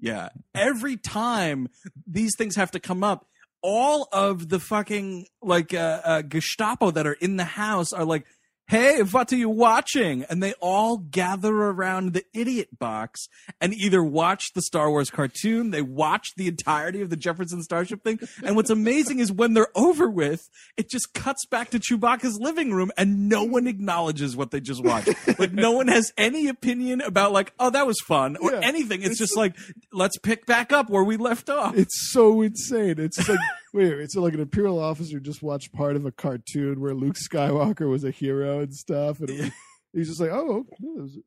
Yeah. 0.00 0.30
Every 0.54 0.96
time 0.98 1.68
these 2.06 2.34
things 2.36 2.56
have 2.56 2.70
to 2.72 2.80
come 2.80 3.02
up, 3.02 3.26
all 3.66 4.08
of 4.12 4.50
the 4.50 4.60
fucking 4.60 5.26
like 5.40 5.72
uh, 5.72 6.00
uh, 6.04 6.22
Gestapo 6.22 6.90
that 6.90 7.06
are 7.06 7.14
in 7.14 7.38
the 7.38 7.44
house 7.44 7.94
are 7.94 8.04
like, 8.04 8.26
Hey, 8.66 9.02
what 9.02 9.30
are 9.30 9.36
you 9.36 9.50
watching? 9.50 10.24
And 10.30 10.42
they 10.42 10.54
all 10.54 10.96
gather 10.96 11.52
around 11.54 12.14
the 12.14 12.24
idiot 12.32 12.78
box 12.78 13.28
and 13.60 13.74
either 13.74 14.02
watch 14.02 14.52
the 14.54 14.62
Star 14.62 14.88
Wars 14.90 15.10
cartoon, 15.10 15.70
they 15.70 15.82
watch 15.82 16.28
the 16.36 16.48
entirety 16.48 17.02
of 17.02 17.10
the 17.10 17.16
Jefferson 17.16 17.62
Starship 17.62 18.02
thing. 18.02 18.18
And 18.42 18.56
what's 18.56 18.70
amazing 18.70 19.18
is 19.18 19.30
when 19.30 19.52
they're 19.52 19.68
over 19.74 20.08
with, 20.08 20.48
it 20.78 20.88
just 20.88 21.12
cuts 21.12 21.44
back 21.44 21.70
to 21.70 21.78
Chewbacca's 21.78 22.38
living 22.40 22.72
room 22.72 22.90
and 22.96 23.28
no 23.28 23.44
one 23.44 23.66
acknowledges 23.66 24.34
what 24.34 24.50
they 24.50 24.60
just 24.60 24.82
watched. 24.82 25.10
like 25.38 25.52
no 25.52 25.72
one 25.72 25.88
has 25.88 26.12
any 26.16 26.48
opinion 26.48 27.02
about 27.02 27.32
like, 27.32 27.52
oh, 27.60 27.68
that 27.68 27.86
was 27.86 28.00
fun 28.00 28.36
or 28.38 28.52
Yeah. 28.52 28.60
anything. 28.62 29.02
It's, 29.02 29.18
just 29.18 29.36
like, 29.36 29.54
let's 29.92 30.16
pick 30.18 30.46
back 30.46 30.72
up 30.72 30.88
where 30.88 31.04
we 31.04 31.18
left 31.18 31.50
off. 31.50 31.76
It's 31.76 32.10
so 32.12 32.40
insane. 32.40 32.94
It's 32.98 33.28
like 33.28 33.38
wait, 33.74 33.92
it's 33.92 34.14
like 34.14 34.32
an 34.32 34.40
imperial 34.40 34.78
officer 34.78 35.20
just 35.20 35.42
watched 35.42 35.72
part 35.72 35.96
of 35.96 36.06
a 36.06 36.12
cartoon 36.12 36.80
where 36.80 36.94
Luke 36.94 37.16
Skywalker 37.16 37.90
was 37.90 38.04
a 38.04 38.10
hero 38.10 38.60
and 38.60 38.74
stuff, 38.74 39.20
and 39.20 39.28
it 39.30 39.40
was- 39.40 39.50
he's 39.92 40.08
just 40.08 40.20
like, 40.20 40.30
oh, 40.30 40.60
okay, 40.60 40.76
it 40.80 41.00
was- 41.02 41.18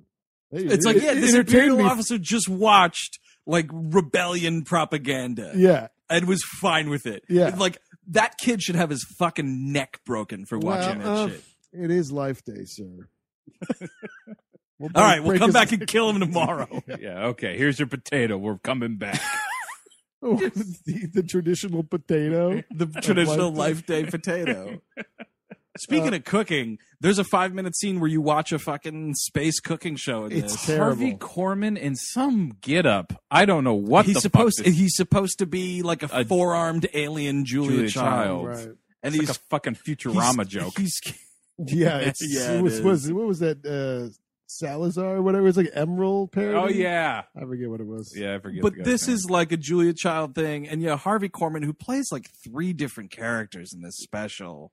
hey, 0.52 0.64
It's 0.74 0.86
like, 0.86 0.96
yeah, 0.98 1.12
it 1.12 1.16
this 1.16 1.34
entertained 1.36 1.48
imperial 1.66 1.78
me. 1.78 1.84
officer 1.84 2.18
just 2.18 2.50
watched 2.50 3.20
like 3.46 3.70
rebellion 3.72 4.64
propaganda 4.64 5.52
Yeah, 5.56 5.88
and 6.10 6.28
was 6.28 6.44
fine 6.44 6.90
with 6.90 7.06
it. 7.06 7.24
Yeah. 7.30 7.56
Like 7.58 7.78
that 8.08 8.38
kid 8.38 8.62
should 8.64 8.76
have 8.76 8.90
his 8.90 9.04
fucking 9.20 9.72
neck 9.72 10.00
broken 10.06 10.46
for 10.46 10.58
watching 10.58 11.00
Well, 11.00 11.28
that 11.28 11.32
uh, 11.32 11.34
shit. 11.36 11.44
It 11.74 11.92
is 11.92 12.12
Life 12.12 12.44
Day, 12.44 12.64
sir. 12.66 13.08
We'll 14.80 14.92
All 14.94 15.02
right, 15.04 15.24
we'll 15.24 15.40
come 15.40 15.52
back 15.52 15.72
and 15.72 15.88
kill 15.88 16.08
him 16.12 16.20
tomorrow. 16.20 16.84
Yeah, 17.00 17.28
okay. 17.30 17.58
Here's 17.58 17.80
your 17.80 17.88
potato. 17.88 18.38
We're 18.38 18.60
coming 18.60 18.98
back. 18.98 19.20
the, 20.22 21.10
the 21.14 21.24
traditional 21.24 21.84
potato. 21.84 22.64
the 22.72 22.86
traditional 23.02 23.52
Life 23.52 23.58
life 23.78 23.86
day 23.86 24.04
potato. 24.06 24.82
Speaking 25.80 26.16
of 26.16 26.24
cooking, 26.24 26.80
there's 27.02 27.20
a 27.20 27.24
five 27.24 27.54
minute 27.54 27.76
scene 27.78 28.00
where 28.00 28.10
you 28.10 28.20
watch 28.20 28.52
a 28.52 28.58
fucking 28.58 29.14
space 29.14 29.60
cooking 29.60 29.96
show 29.96 30.26
in 30.26 30.32
It's 30.32 30.54
this. 30.54 30.66
terrible. 30.66 30.86
Harvey 30.86 31.14
Korman 31.18 31.78
in 31.78 31.96
some 31.96 32.58
get 32.62 32.88
up. 32.88 33.14
I 33.30 33.46
don't 33.46 33.64
know 33.64 33.76
what 33.76 34.06
he's 34.08 34.16
the 34.16 34.22
supposed 34.22 34.58
fuck 34.58 34.66
this- 34.66 34.76
he's 34.76 34.96
supposed 34.96 35.38
to 35.38 35.46
be 35.46 35.84
like 35.84 36.02
a, 36.02 36.10
A- 36.12 36.26
four 36.26 36.56
armed 36.56 36.88
alien 36.96 37.46
Julia, 37.46 37.70
Julia 37.72 37.90
Child. 37.90 38.46
Child. 38.46 38.48
Right. 38.48 38.76
And 39.04 39.14
It's 39.14 39.20
he's 39.20 39.30
like 39.30 39.38
a 39.38 39.40
fucking 39.52 39.76
Futurama 39.76 40.36
he's- 40.38 40.48
joke. 40.48 40.78
He's 40.80 41.00
Yeah, 41.60 41.98
it's, 42.00 42.22
Yeah, 42.28 42.54
it 42.54 42.58
it 42.58 42.64
was, 42.64 42.74
is. 42.74 42.82
was 42.82 43.14
what 43.14 43.28
was 43.28 43.40
that 43.40 43.64
uh, 43.64 44.10
Salazar 44.48 45.18
or 45.18 45.22
whatever? 45.22 45.44
It 45.44 45.48
was 45.48 45.58
like 45.58 45.72
Emeril 45.74 46.32
parody. 46.32 46.58
oh 46.58 46.68
yeah, 46.68 47.24
I 47.36 47.42
forget 47.46 47.70
what 47.70 47.80
it 47.82 47.88
was. 47.88 48.14
yeah. 48.16 48.36
I 48.36 48.40
forget. 48.40 48.62
but 48.64 48.74
this 48.84 49.08
is 49.08 49.30
like 49.30 49.52
a 49.52 49.58
Julia 49.58 49.94
Child 49.94 50.36
thing, 50.36 50.68
and 50.68 50.82
yeah, 50.82 50.98
Harvey 50.98 51.30
Korman 51.30 51.64
who 51.64 51.74
plays 51.74 52.08
like 52.12 52.30
three 52.44 52.74
different 52.74 53.12
characters 53.12 53.74
in 53.74 53.82
this 53.82 53.98
special. 53.98 54.72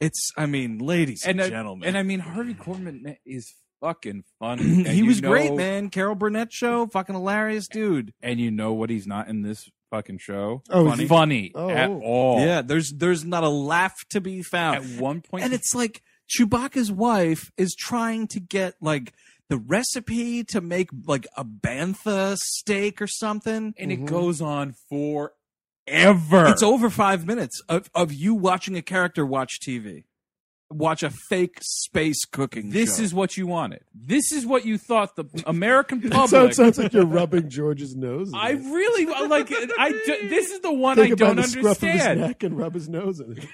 It's, 0.00 0.30
I 0.36 0.46
mean, 0.46 0.78
ladies 0.78 1.24
and, 1.26 1.38
and 1.40 1.46
I- 1.46 1.50
gentlemen, 1.50 1.86
and 1.88 1.98
I 1.98 2.02
mean 2.02 2.20
Harvey 2.20 2.54
Korman 2.54 3.16
is 3.26 3.54
fucking 3.80 4.24
funny. 4.38 4.62
He 4.84 4.98
you 4.98 5.06
was 5.06 5.20
great, 5.20 5.52
man. 5.54 5.90
Carol 5.90 6.14
Burnett 6.14 6.52
show, 6.52 6.86
fucking 6.86 7.14
hilarious 7.14 7.68
dude. 7.68 8.12
And 8.22 8.40
you 8.40 8.50
know 8.50 8.72
what? 8.72 8.88
He's 8.90 9.06
not 9.06 9.28
in 9.28 9.42
this 9.42 9.68
fucking 9.90 10.18
show. 10.18 10.62
Oh, 10.70 10.88
funny, 10.88 11.06
funny 11.06 11.52
Oh. 11.54 11.68
at 11.68 11.90
all. 11.90 12.40
Yeah, 12.40 12.62
there's 12.62 12.92
there's 12.92 13.24
not 13.24 13.42
a 13.44 13.48
laugh 13.50 13.94
to 14.10 14.20
be 14.22 14.42
found. 14.42 14.76
At 14.78 15.00
one 15.00 15.20
point, 15.20 15.44
and 15.44 15.52
it's 15.52 15.74
like 15.74 16.02
Chewbacca's 16.30 16.92
wife 16.92 17.50
is 17.56 17.74
trying 17.74 18.26
to 18.28 18.40
get 18.40 18.74
like 18.80 19.12
the 19.48 19.58
recipe 19.58 20.44
to 20.44 20.60
make 20.60 20.90
like 21.06 21.26
a 21.36 21.44
bantha 21.44 22.36
steak 22.36 23.02
or 23.02 23.06
something. 23.08 23.74
and 23.78 23.90
Mhm. 23.90 23.94
it 23.94 24.06
goes 24.06 24.40
on 24.40 24.74
forever. 24.88 26.46
It's 26.46 26.62
over 26.62 26.88
five 26.90 27.26
minutes 27.26 27.60
of, 27.68 27.90
of 27.94 28.12
you 28.12 28.34
watching 28.34 28.76
a 28.76 28.82
character 28.82 29.26
watch 29.26 29.58
TV, 29.60 30.04
watch 30.70 31.02
a 31.02 31.10
fake 31.10 31.58
space 31.62 32.24
cooking. 32.24 32.70
This 32.70 32.98
show. 32.98 33.02
is 33.02 33.12
what 33.14 33.36
you 33.36 33.48
wanted. 33.48 33.80
This 33.92 34.30
is 34.30 34.46
what 34.46 34.64
you 34.64 34.78
thought 34.78 35.16
the 35.16 35.24
American 35.46 35.98
It 36.04 36.12
public. 36.12 36.30
sounds, 36.30 36.56
sounds 36.56 36.78
like 36.78 36.92
you're 36.92 37.04
rubbing 37.06 37.48
George's 37.48 37.96
nose. 37.96 38.30
I 38.32 38.50
it. 38.52 38.56
really 38.58 39.06
like. 39.26 39.50
I 39.78 39.90
do- 39.90 40.28
this 40.28 40.50
is 40.52 40.60
the 40.60 40.72
one 40.72 40.96
Take 40.96 41.06
I 41.06 41.08
him 41.08 41.16
don't 41.16 41.36
the 41.36 41.42
scruff 41.42 41.78
of 41.78 41.88
his 41.88 41.90
understand. 42.02 42.20
neck 42.20 42.42
and 42.44 42.56
rub 42.56 42.74
his 42.74 42.88
nose 42.88 43.18
in 43.18 43.36
it. 43.38 43.44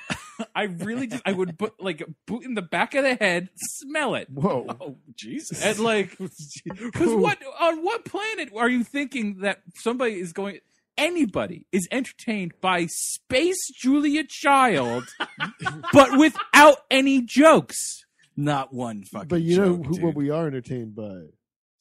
I 0.54 0.64
really 0.64 1.06
just 1.06 1.22
I 1.26 1.32
would 1.32 1.58
put 1.58 1.82
like 1.82 2.02
boot 2.26 2.44
in 2.44 2.54
the 2.54 2.62
back 2.62 2.94
of 2.94 3.04
the 3.04 3.14
head, 3.14 3.50
smell 3.56 4.14
it, 4.14 4.28
Whoa. 4.30 4.66
oh 4.80 4.96
Jesus. 5.14 5.64
and 5.64 5.78
like 5.78 6.16
because 6.18 7.14
what 7.14 7.38
on 7.60 7.82
what 7.84 8.04
planet 8.04 8.50
are 8.56 8.68
you 8.68 8.84
thinking 8.84 9.40
that 9.40 9.62
somebody 9.74 10.18
is 10.20 10.32
going? 10.32 10.60
Anybody 10.98 11.66
is 11.72 11.86
entertained 11.90 12.54
by 12.62 12.86
Space 12.88 13.70
Julia 13.76 14.24
Child, 14.26 15.04
but 15.92 16.18
without 16.18 16.78
any 16.90 17.20
jokes. 17.20 18.04
Not 18.34 18.72
one 18.72 19.02
fucking. 19.04 19.28
But 19.28 19.42
you 19.42 19.56
know 19.58 19.76
joke, 19.76 19.86
who, 19.86 19.92
dude. 19.94 20.02
what 20.02 20.14
we 20.14 20.30
are 20.30 20.46
entertained 20.46 20.94
by? 20.94 21.20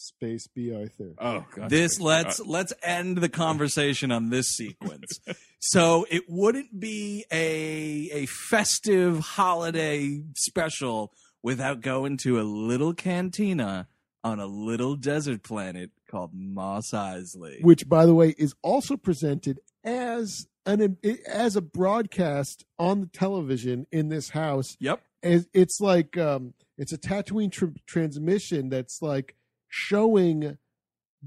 Space 0.06 0.48
Bea 0.48 0.76
Arthur. 0.76 1.14
Oh 1.18 1.46
god! 1.56 1.70
this 1.70 2.00
let's 2.00 2.40
let's 2.40 2.74
end 2.84 3.18
the 3.18 3.30
conversation 3.30 4.12
on 4.12 4.30
this 4.30 4.48
sequence. 4.48 5.20
so 5.60 6.06
it 6.10 6.24
wouldn't 6.30 6.80
be 6.80 7.26
a 7.32 8.10
a 8.14 8.26
festive 8.26 9.20
holiday 9.20 10.22
special 10.36 11.12
without 11.44 11.82
going 11.82 12.18
to 12.18 12.40
a 12.40 12.44
little 12.44 12.94
cantina 12.94 13.88
on 14.24 14.40
a 14.40 14.48
little 14.48 14.96
desert 14.96 15.44
planet 15.44 15.92
called 16.10 16.32
Mos 16.34 16.92
Eisley. 16.92 17.64
which 17.64 17.88
by 17.88 18.06
the 18.06 18.16
way 18.16 18.34
is 18.38 18.56
also 18.64 18.98
presented 18.98 19.60
as 19.84 20.48
an 20.66 20.98
as 21.28 21.56
a 21.56 21.62
broadcast 21.62 22.66
on 22.80 23.02
the 23.02 23.08
television 23.08 23.86
in 23.92 24.10
this 24.10 24.30
house 24.30 24.76
Yep. 24.80 25.02
It's 25.22 25.80
like 25.80 26.18
um 26.18 26.54
it's 26.78 26.92
a 26.92 26.98
Tatooine 26.98 27.52
tr- 27.52 27.66
transmission 27.86 28.70
that's 28.70 29.02
like 29.02 29.36
showing 29.76 30.58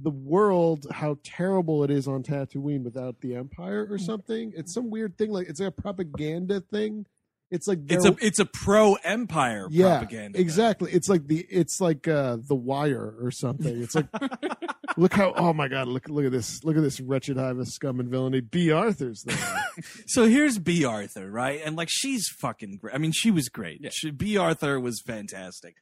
the 0.01 0.11
world 0.11 0.87
how 0.91 1.19
terrible 1.23 1.85
it 1.85 1.91
is 1.91 2.09
on 2.09 2.23
Tatooine 2.23 2.83
without 2.83 3.21
the 3.21 3.35
Empire 3.35 3.87
or 3.91 3.99
something. 3.99 4.53
It's 4.57 4.73
some 4.73 4.91
weird 4.91 5.19
thing 5.19 5.31
like 5.31 5.49
it's 5.49 5.61
like 5.61 5.69
a 5.69 5.83
propaganda 5.83 6.61
thing. 6.61 7.05
It's 7.51 7.67
like 7.67 7.81
It's 7.89 8.05
a 8.07 8.15
it's 8.21 8.39
a 8.39 8.45
pro 8.47 8.95
empire 9.05 9.67
yeah, 9.71 9.99
propaganda. 9.99 10.39
exactly. 10.39 10.93
It's 10.93 11.09
like 11.09 11.27
the 11.27 11.45
it's 11.51 11.81
like 11.81 12.07
uh 12.09 12.37
the 12.47 12.55
Wire 12.55 13.15
or 13.21 13.31
something. 13.31 13.83
It's 13.83 13.95
like 13.95 14.07
look 14.97 15.13
how 15.15 15.33
oh 15.37 15.53
my 15.53 15.67
god 15.69 15.89
look 15.89 16.09
look 16.09 16.25
at 16.27 16.33
this 16.33 16.63
look 16.65 16.77
at 16.77 16.83
this 16.83 17.01
wretched 17.01 17.37
hive 17.37 17.59
of 17.59 17.67
scum 17.69 18.01
and 18.01 18.09
villainy. 18.09 18.41
Bea 18.41 18.71
Arthur's 18.73 19.23
there. 19.25 19.37
So 20.07 20.27
here's 20.27 20.59
Bea 20.59 20.85
Arthur, 20.85 21.31
right? 21.31 21.61
And 21.65 21.77
like 21.77 21.89
she's 21.91 22.29
fucking 22.41 22.79
great. 22.79 22.95
I 22.95 22.99
mean, 22.99 23.13
she 23.13 23.31
was 23.31 23.49
great. 23.49 23.81
She, 23.93 24.11
Bea 24.11 24.37
Arthur 24.37 24.79
was 24.81 25.01
fantastic. 25.01 25.77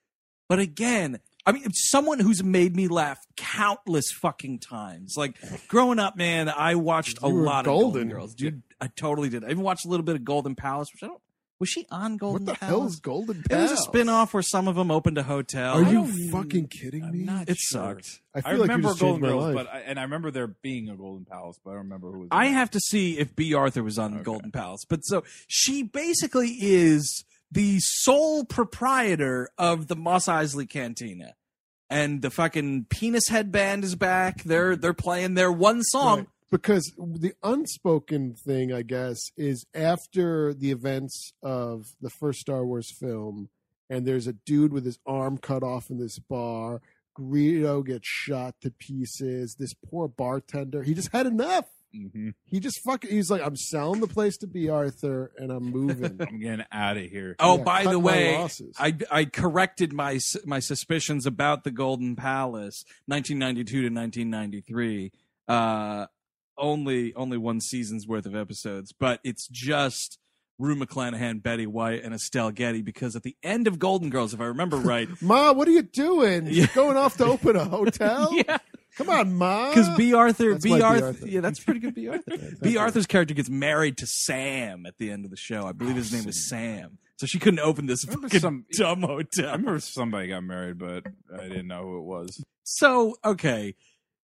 But 0.50 0.58
again, 0.58 1.20
I 1.46 1.52
mean, 1.52 1.70
someone 1.72 2.18
who's 2.18 2.42
made 2.42 2.74
me 2.74 2.88
laugh 2.88 3.18
countless 3.36 4.10
fucking 4.10 4.58
times. 4.58 5.14
Like 5.16 5.36
growing 5.68 5.98
up, 6.00 6.16
man, 6.16 6.48
I 6.48 6.74
watched 6.74 7.18
a 7.22 7.28
You 7.28 7.34
were 7.34 7.42
lot 7.42 7.60
of 7.60 7.64
golden. 7.66 7.92
Golden 7.92 8.08
Girls, 8.08 8.34
dude. 8.34 8.62
I 8.80 8.88
totally 8.88 9.28
did. 9.28 9.44
I 9.44 9.50
even 9.50 9.62
watched 9.62 9.84
a 9.86 9.88
little 9.88 10.04
bit 10.04 10.16
of 10.16 10.24
Golden 10.24 10.54
Palace, 10.56 10.88
which 10.92 11.02
I 11.02 11.06
don't. 11.06 11.20
Was 11.58 11.70
she 11.70 11.86
on 11.90 12.18
Golden 12.18 12.44
what 12.44 12.52
the 12.54 12.58
Palace? 12.58 12.78
hell 12.78 12.86
is 12.86 12.96
Golden 12.96 13.42
Palace? 13.42 13.46
It 13.48 13.62
was 13.62 13.70
a 13.70 13.74
Pals? 13.76 13.84
spin-off 13.86 14.34
where 14.34 14.42
some 14.42 14.68
of 14.68 14.74
them 14.74 14.90
opened 14.90 15.16
a 15.16 15.22
hotel. 15.22 15.78
Are 15.78 15.84
I 15.84 15.88
you 15.88 15.94
don't 15.94 16.08
even- 16.12 16.30
fucking 16.30 16.66
kidding 16.68 17.10
me? 17.10 17.20
not 17.20 17.48
It 17.48 17.56
sure. 17.56 17.94
sucked. 17.94 18.20
I 18.34 18.40
I 18.40 18.42
feel 18.42 18.50
like 18.50 18.56
you 18.56 18.62
remember 18.64 18.88
just 18.88 19.00
changed 19.00 19.00
Golden 19.00 19.22
my 19.22 19.28
Girls, 19.28 19.54
life. 19.54 19.54
but 19.54 19.74
I, 19.74 19.78
and 19.80 19.98
I 19.98 20.02
remember 20.02 20.30
there 20.30 20.48
being 20.48 20.90
a 20.90 20.96
Golden 20.96 21.24
Palace, 21.24 21.58
but 21.64 21.70
I 21.70 21.74
don't 21.74 21.84
remember 21.84 22.12
who 22.12 22.18
was. 22.18 22.26
in 22.26 22.36
I 22.36 22.46
it. 22.48 22.52
have 22.52 22.70
to 22.72 22.80
see 22.80 23.18
if 23.18 23.34
Bea 23.34 23.54
Arthur 23.54 23.82
was 23.82 23.98
on 23.98 24.12
Okay. 24.14 24.22
Golden 24.24 24.50
Palace. 24.52 24.84
But 24.86 25.00
so 25.06 25.22
she 25.48 25.82
basically 25.82 26.50
is 26.60 27.24
the 27.50 27.78
sole 27.80 28.44
proprietor 28.44 29.48
of 29.58 29.88
the 29.88 29.96
Mos 29.96 30.26
Eisley 30.26 30.68
Cantina. 30.68 31.34
And 31.88 32.20
the 32.20 32.30
fucking 32.30 32.86
penis 32.90 33.28
headband 33.28 33.84
is 33.84 33.94
back. 33.94 34.42
They're 34.42 34.74
they're 34.74 34.92
playing 34.92 35.34
their 35.34 35.52
one 35.52 35.82
song. 35.84 36.18
Right. 36.18 36.28
Because 36.50 36.92
the 36.96 37.34
unspoken 37.42 38.34
thing, 38.34 38.72
I 38.72 38.82
guess, 38.82 39.18
is 39.36 39.66
after 39.74 40.54
the 40.54 40.70
events 40.70 41.32
of 41.42 41.86
the 42.00 42.10
first 42.10 42.40
Star 42.40 42.64
Wars 42.64 42.90
film, 42.98 43.50
and 43.90 44.06
there's 44.06 44.26
a 44.26 44.32
dude 44.32 44.72
with 44.72 44.84
his 44.84 44.98
arm 45.06 45.38
cut 45.38 45.62
off 45.62 45.90
in 45.90 45.98
this 45.98 46.18
bar. 46.18 46.80
Greedo 47.18 47.84
gets 47.84 48.06
shot 48.08 48.54
to 48.60 48.70
pieces. 48.70 49.56
This 49.58 49.74
poor 49.74 50.06
bartender, 50.06 50.82
he 50.82 50.94
just 50.94 51.12
had 51.12 51.26
enough. 51.26 51.66
Mhm. 51.96 52.34
He 52.44 52.60
just 52.60 52.80
fucking, 52.84 53.10
he's 53.10 53.30
like, 53.30 53.42
I'm 53.42 53.56
selling 53.56 54.00
the 54.00 54.06
place 54.06 54.36
to 54.38 54.46
Bea 54.46 54.68
Arthur, 54.68 55.32
and 55.38 55.50
I'm 55.50 55.64
moving. 55.64 56.16
I'm 56.20 56.38
getting 56.40 56.66
out 56.70 56.96
of 56.96 57.04
here. 57.04 57.36
Oh, 57.38 57.56
Yeah, 57.58 57.62
by 57.64 57.84
the 57.84 57.98
way. 57.98 58.46
I 58.78 58.94
I 59.10 59.24
corrected 59.24 59.92
my 59.92 60.18
my 60.44 60.58
suspicions 60.60 61.26
about 61.26 61.64
the 61.64 61.70
Golden 61.70 62.16
Palace, 62.16 62.84
1992 63.06 63.88
to 63.88 63.94
1993. 63.94 65.12
Uh, 65.48 66.06
only 66.58 67.14
only 67.14 67.36
one 67.38 67.60
season's 67.60 68.06
worth 68.06 68.26
of 68.26 68.34
episodes, 68.34 68.92
but 68.92 69.20
it's 69.24 69.46
just 69.48 70.18
Rue 70.58 70.74
McClanahan, 70.74 71.42
Betty 71.42 71.66
White, 71.66 72.02
and 72.02 72.14
Estelle 72.14 72.50
Getty. 72.50 72.80
Because 72.82 73.14
at 73.14 73.22
the 73.22 73.36
end 73.42 73.66
of 73.66 73.78
Golden 73.78 74.08
Girls, 74.10 74.32
if 74.32 74.40
I 74.40 74.44
remember 74.46 74.76
right, 74.78 75.08
Ma, 75.20 75.52
what 75.52 75.68
are 75.68 75.72
you 75.72 75.82
doing? 75.82 76.46
Yeah. 76.46 76.66
Going 76.74 76.96
off 76.96 77.16
to 77.18 77.26
open 77.26 77.56
a 77.56 77.64
hotel? 77.68 78.30
yeah, 78.32 78.58
Come 78.96 79.10
on, 79.10 79.34
Ma. 79.34 79.68
because 79.68 79.88
Bea 79.96 80.14
Arthur, 80.14 80.52
That's 80.52 80.64
B. 80.64 80.70
my 80.70 80.78
Bea 80.78 80.82
Arthur, 80.84 81.06
Arthur. 81.06 81.28
yeah, 81.28 81.40
that's 81.40 81.60
pretty 81.60 81.80
good. 81.80 81.94
Bea 81.94 82.08
Arthur. 82.08 82.36
Bea 82.62 82.76
Arthur's 82.78 83.06
character 83.06 83.34
gets 83.34 83.50
married 83.50 83.98
to 83.98 84.06
Sam 84.06 84.86
at 84.86 84.96
the 84.98 85.10
end 85.10 85.24
of 85.24 85.30
the 85.30 85.36
show. 85.36 85.66
I 85.66 85.72
believe 85.72 85.96
his 85.96 86.12
oh, 86.12 86.16
name 86.16 86.28
is 86.28 86.48
Sam. 86.48 86.98
so 87.16 87.26
she 87.26 87.38
couldn't 87.38 87.60
open 87.60 87.86
this 87.86 88.04
remember 88.06 88.28
fucking 88.28 88.40
some- 88.40 88.64
dumb 88.72 89.04
I 89.04 89.24
remember 89.52 89.80
somebody 89.80 90.28
got 90.28 90.44
married, 90.44 90.78
but 90.78 91.04
I 91.32 91.42
didn't 91.42 91.68
know 91.68 91.82
who 91.82 91.98
it 91.98 92.04
was. 92.04 92.42
So, 92.64 93.16
okay, 93.24 93.74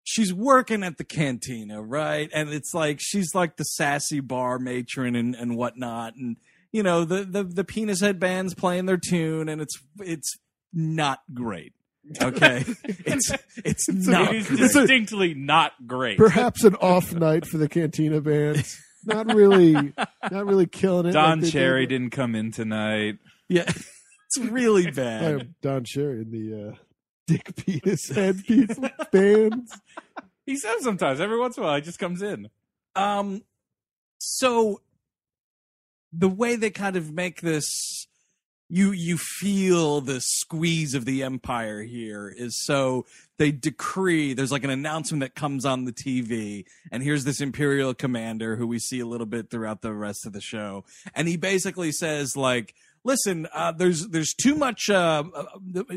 she's 0.04 0.32
working 0.32 0.82
at 0.82 0.98
the 0.98 1.04
cantina, 1.04 1.82
right? 1.82 2.30
And 2.32 2.48
it's 2.48 2.74
like 2.74 2.98
she's 3.00 3.34
like 3.34 3.56
the 3.56 3.64
sassy 3.64 4.20
bar 4.20 4.58
matron 4.58 5.14
and, 5.16 5.34
and 5.34 5.56
whatnot, 5.56 6.14
and 6.16 6.38
you 6.72 6.82
know 6.82 7.04
the, 7.04 7.24
the 7.24 7.44
the 7.44 7.64
penis 7.64 8.00
head 8.00 8.18
band's 8.18 8.54
playing 8.54 8.86
their 8.86 8.96
tune, 8.96 9.48
and 9.48 9.60
it's 9.60 9.78
it's 10.00 10.38
not 10.72 11.20
great. 11.34 11.74
Okay, 12.20 12.64
it's 12.84 13.30
it's 13.64 13.88
not. 13.88 14.34
it 14.34 14.36
is 14.38 14.46
great. 14.48 14.58
distinctly 14.58 15.34
not 15.34 15.72
great. 15.86 16.18
Perhaps 16.18 16.64
an 16.64 16.74
off 16.76 17.12
night 17.14 17.46
for 17.46 17.58
the 17.58 17.68
Cantina 17.68 18.20
bands. 18.20 18.76
Not 19.04 19.26
really, 19.34 19.72
not 20.30 20.46
really 20.46 20.66
killing 20.66 21.06
it. 21.06 21.12
Don 21.12 21.38
like 21.38 21.40
they 21.44 21.50
Cherry 21.50 21.86
did. 21.86 21.98
didn't 21.98 22.10
come 22.12 22.34
in 22.34 22.52
tonight. 22.52 23.18
Yeah, 23.48 23.62
it's 23.66 24.38
really 24.38 24.88
I 24.88 24.90
bad. 24.90 25.24
am 25.40 25.54
Don 25.62 25.84
Cherry 25.84 26.22
in 26.22 26.30
the 26.30 26.70
uh, 26.70 26.74
Dick 27.26 27.54
Penis 27.56 28.08
Head 28.10 28.44
Piece 28.46 28.78
bands. 29.10 29.76
He 30.46 30.56
says 30.56 30.82
sometimes, 30.82 31.20
every 31.20 31.38
once 31.38 31.56
in 31.56 31.62
a 31.62 31.66
while, 31.66 31.76
he 31.76 31.82
just 31.82 31.98
comes 31.98 32.20
in. 32.22 32.48
Um, 32.96 33.42
so 34.18 34.80
the 36.12 36.28
way 36.28 36.56
they 36.56 36.70
kind 36.70 36.96
of 36.96 37.12
make 37.12 37.40
this, 37.40 38.06
you 38.72 38.90
you 38.92 39.18
feel 39.18 40.00
the 40.00 40.18
squeeze 40.18 40.94
of 40.94 41.04
the 41.04 41.22
empire 41.22 41.82
here 41.82 42.34
is 42.34 42.64
so 42.64 43.04
they 43.36 43.52
decree. 43.52 44.32
There's 44.32 44.50
like 44.50 44.64
an 44.64 44.70
announcement 44.70 45.20
that 45.20 45.34
comes 45.34 45.66
on 45.66 45.84
the 45.84 45.92
TV, 45.92 46.64
and 46.90 47.02
here's 47.02 47.24
this 47.24 47.42
imperial 47.42 47.92
commander 47.92 48.56
who 48.56 48.66
we 48.66 48.78
see 48.78 48.98
a 49.00 49.04
little 49.04 49.26
bit 49.26 49.50
throughout 49.50 49.82
the 49.82 49.92
rest 49.92 50.24
of 50.24 50.32
the 50.32 50.40
show, 50.40 50.86
and 51.14 51.28
he 51.28 51.36
basically 51.36 51.92
says 51.92 52.34
like. 52.34 52.74
Listen, 53.04 53.48
uh, 53.52 53.72
there's 53.72 54.06
there's 54.06 54.32
too 54.32 54.54
much 54.54 54.88
uh, 54.88 55.24
uh, 55.34 55.44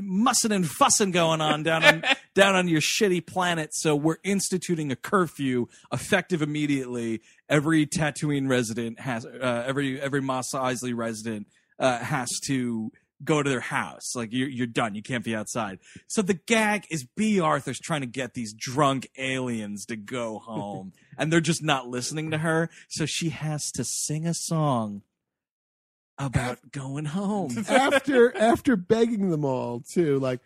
mussing 0.01 0.51
and 0.51 0.67
fussing 0.67 1.11
going 1.11 1.39
on 1.39 1.61
down 1.61 1.83
on 1.83 2.03
down 2.33 2.55
on 2.55 2.67
your 2.67 2.81
shitty 2.81 3.23
planet, 3.23 3.75
so 3.75 3.95
we're 3.95 4.17
instituting 4.23 4.91
a 4.91 4.95
curfew 4.95 5.67
effective 5.93 6.41
immediately. 6.41 7.21
Every 7.47 7.85
Tatooine 7.85 8.49
resident 8.49 8.99
has 9.01 9.23
uh, 9.23 9.63
every 9.67 10.01
every 10.01 10.19
Mos 10.19 10.51
Eisley 10.53 10.95
resident 10.97 11.45
uh, 11.79 11.99
has 11.99 12.39
to 12.47 12.91
go 13.23 13.41
to 13.41 13.49
their 13.49 13.59
house. 13.61 14.15
Like 14.15 14.29
you're 14.31 14.49
you're 14.49 14.67
done. 14.67 14.95
You 14.95 15.01
can't 15.01 15.23
be 15.23 15.35
outside. 15.35 15.79
So 16.07 16.21
the 16.21 16.33
gag 16.33 16.85
is 16.89 17.03
Bea 17.03 17.39
Arthur's 17.39 17.79
trying 17.79 18.01
to 18.01 18.07
get 18.07 18.33
these 18.33 18.53
drunk 18.53 19.09
aliens 19.17 19.85
to 19.87 19.95
go 19.95 20.39
home, 20.45 20.93
and 21.17 21.31
they're 21.31 21.41
just 21.41 21.63
not 21.63 21.87
listening 21.87 22.31
to 22.31 22.39
her. 22.39 22.69
So 22.89 23.05
she 23.05 23.29
has 23.29 23.71
to 23.71 23.83
sing 23.83 24.25
a 24.25 24.33
song 24.33 25.01
about 26.17 26.71
going 26.71 27.05
home. 27.05 27.65
after 27.67 28.35
after 28.37 28.75
begging 28.75 29.29
them 29.29 29.45
all 29.45 29.81
to 29.93 30.19
like, 30.19 30.39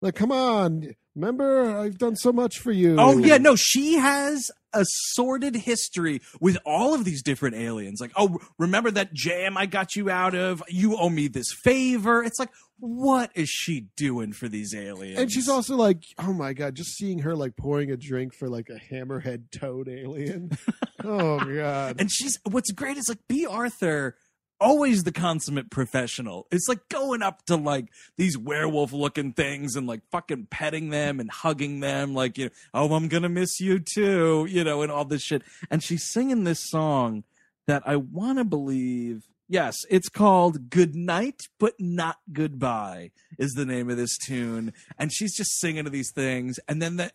like 0.00 0.14
come 0.14 0.32
on, 0.32 0.94
remember 1.20 1.78
I've 1.78 1.98
done 1.98 2.16
so 2.16 2.32
much 2.32 2.58
for 2.58 2.72
you. 2.72 2.96
Oh 2.98 3.18
yeah, 3.18 3.36
no, 3.36 3.54
she 3.56 3.94
has 3.94 4.50
a 4.72 4.84
sordid 4.84 5.54
history 5.54 6.20
with 6.40 6.56
all 6.64 6.94
of 6.94 7.04
these 7.04 7.22
different 7.22 7.56
aliens. 7.56 8.00
Like, 8.00 8.12
oh, 8.16 8.38
remember 8.58 8.90
that 8.92 9.12
jam 9.12 9.56
I 9.56 9.66
got 9.66 9.96
you 9.96 10.10
out 10.10 10.34
of? 10.34 10.62
You 10.68 10.96
owe 10.96 11.08
me 11.08 11.28
this 11.28 11.52
favor. 11.52 12.22
It's 12.22 12.38
like, 12.38 12.50
what 12.78 13.30
is 13.34 13.48
she 13.48 13.86
doing 13.96 14.32
for 14.32 14.48
these 14.48 14.74
aliens? 14.74 15.18
And 15.18 15.30
she's 15.30 15.48
also 15.48 15.76
like, 15.76 16.02
oh 16.18 16.32
my 16.32 16.52
god, 16.52 16.74
just 16.74 16.96
seeing 16.96 17.20
her 17.20 17.36
like 17.36 17.56
pouring 17.56 17.90
a 17.90 17.96
drink 17.96 18.34
for 18.34 18.48
like 18.48 18.68
a 18.70 18.80
hammerhead 18.92 19.50
toad 19.50 19.88
alien. 19.88 20.50
oh 21.04 21.38
god. 21.38 22.00
and 22.00 22.10
she's 22.10 22.38
what's 22.50 22.72
great 22.72 22.96
is 22.96 23.08
like 23.08 23.20
Bea 23.28 23.46
Arthur. 23.46 24.16
Always 24.60 25.04
the 25.04 25.12
consummate 25.12 25.70
professional. 25.70 26.46
It's 26.50 26.68
like 26.68 26.86
going 26.90 27.22
up 27.22 27.46
to 27.46 27.56
like 27.56 27.86
these 28.16 28.36
werewolf 28.36 28.92
looking 28.92 29.32
things 29.32 29.74
and 29.74 29.86
like 29.86 30.02
fucking 30.10 30.48
petting 30.50 30.90
them 30.90 31.18
and 31.18 31.30
hugging 31.30 31.80
them, 31.80 32.14
like, 32.14 32.36
you 32.36 32.46
know, 32.46 32.50
oh, 32.74 32.94
I'm 32.94 33.08
gonna 33.08 33.30
miss 33.30 33.58
you 33.58 33.78
too, 33.78 34.46
you 34.50 34.62
know, 34.62 34.82
and 34.82 34.92
all 34.92 35.06
this 35.06 35.22
shit. 35.22 35.42
And 35.70 35.82
she's 35.82 36.04
singing 36.04 36.44
this 36.44 36.68
song 36.68 37.24
that 37.66 37.82
I 37.86 37.96
wanna 37.96 38.44
believe, 38.44 39.28
yes, 39.48 39.76
it's 39.88 40.10
called 40.10 40.68
Good 40.68 40.94
Night, 40.94 41.40
but 41.58 41.74
Not 41.78 42.18
Goodbye 42.30 43.12
is 43.38 43.52
the 43.52 43.64
name 43.64 43.88
of 43.88 43.96
this 43.96 44.18
tune. 44.18 44.74
And 44.98 45.10
she's 45.10 45.34
just 45.34 45.58
singing 45.58 45.84
to 45.84 45.90
these 45.90 46.12
things. 46.12 46.60
And 46.68 46.82
then 46.82 46.96
the, 46.96 47.10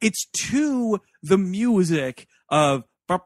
it's 0.00 0.26
to 0.48 1.00
the 1.22 1.38
music 1.38 2.26
of 2.48 2.84
like 3.08 3.22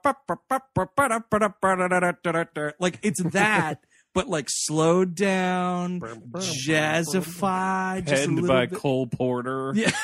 it's 3.03 3.22
that, 3.22 3.85
but 4.14 4.28
like 4.28 4.47
slowed 4.49 5.14
down, 5.14 6.01
jazzified, 6.01 8.07
just 8.07 8.24
a 8.24 8.28
Penned 8.28 8.47
by 8.47 8.66
bit- 8.66 8.78
Cole 8.78 9.07
Porter. 9.07 9.72
Yeah. 9.74 9.91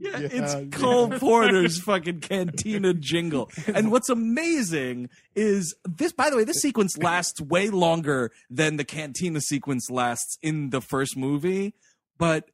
Yeah, 0.00 0.18
Yeah, 0.20 0.28
it's 0.30 0.54
yeah. 0.54 0.64
Cole 0.70 1.10
Porter's 1.10 1.80
fucking 1.82 2.20
cantina 2.20 2.94
jingle. 2.94 3.50
And 3.66 3.90
what's 3.90 4.08
amazing 4.08 5.10
is 5.34 5.74
this, 5.84 6.12
by 6.12 6.30
the 6.30 6.36
way, 6.36 6.44
this 6.44 6.60
sequence 6.62 6.96
lasts 6.96 7.38
way 7.40 7.68
longer 7.68 8.30
than 8.48 8.76
the 8.76 8.84
cantina 8.84 9.40
sequence 9.42 9.90
lasts 9.90 10.38
in 10.40 10.70
the 10.70 10.80
first 10.80 11.16
movie. 11.18 11.74
But 12.16 12.48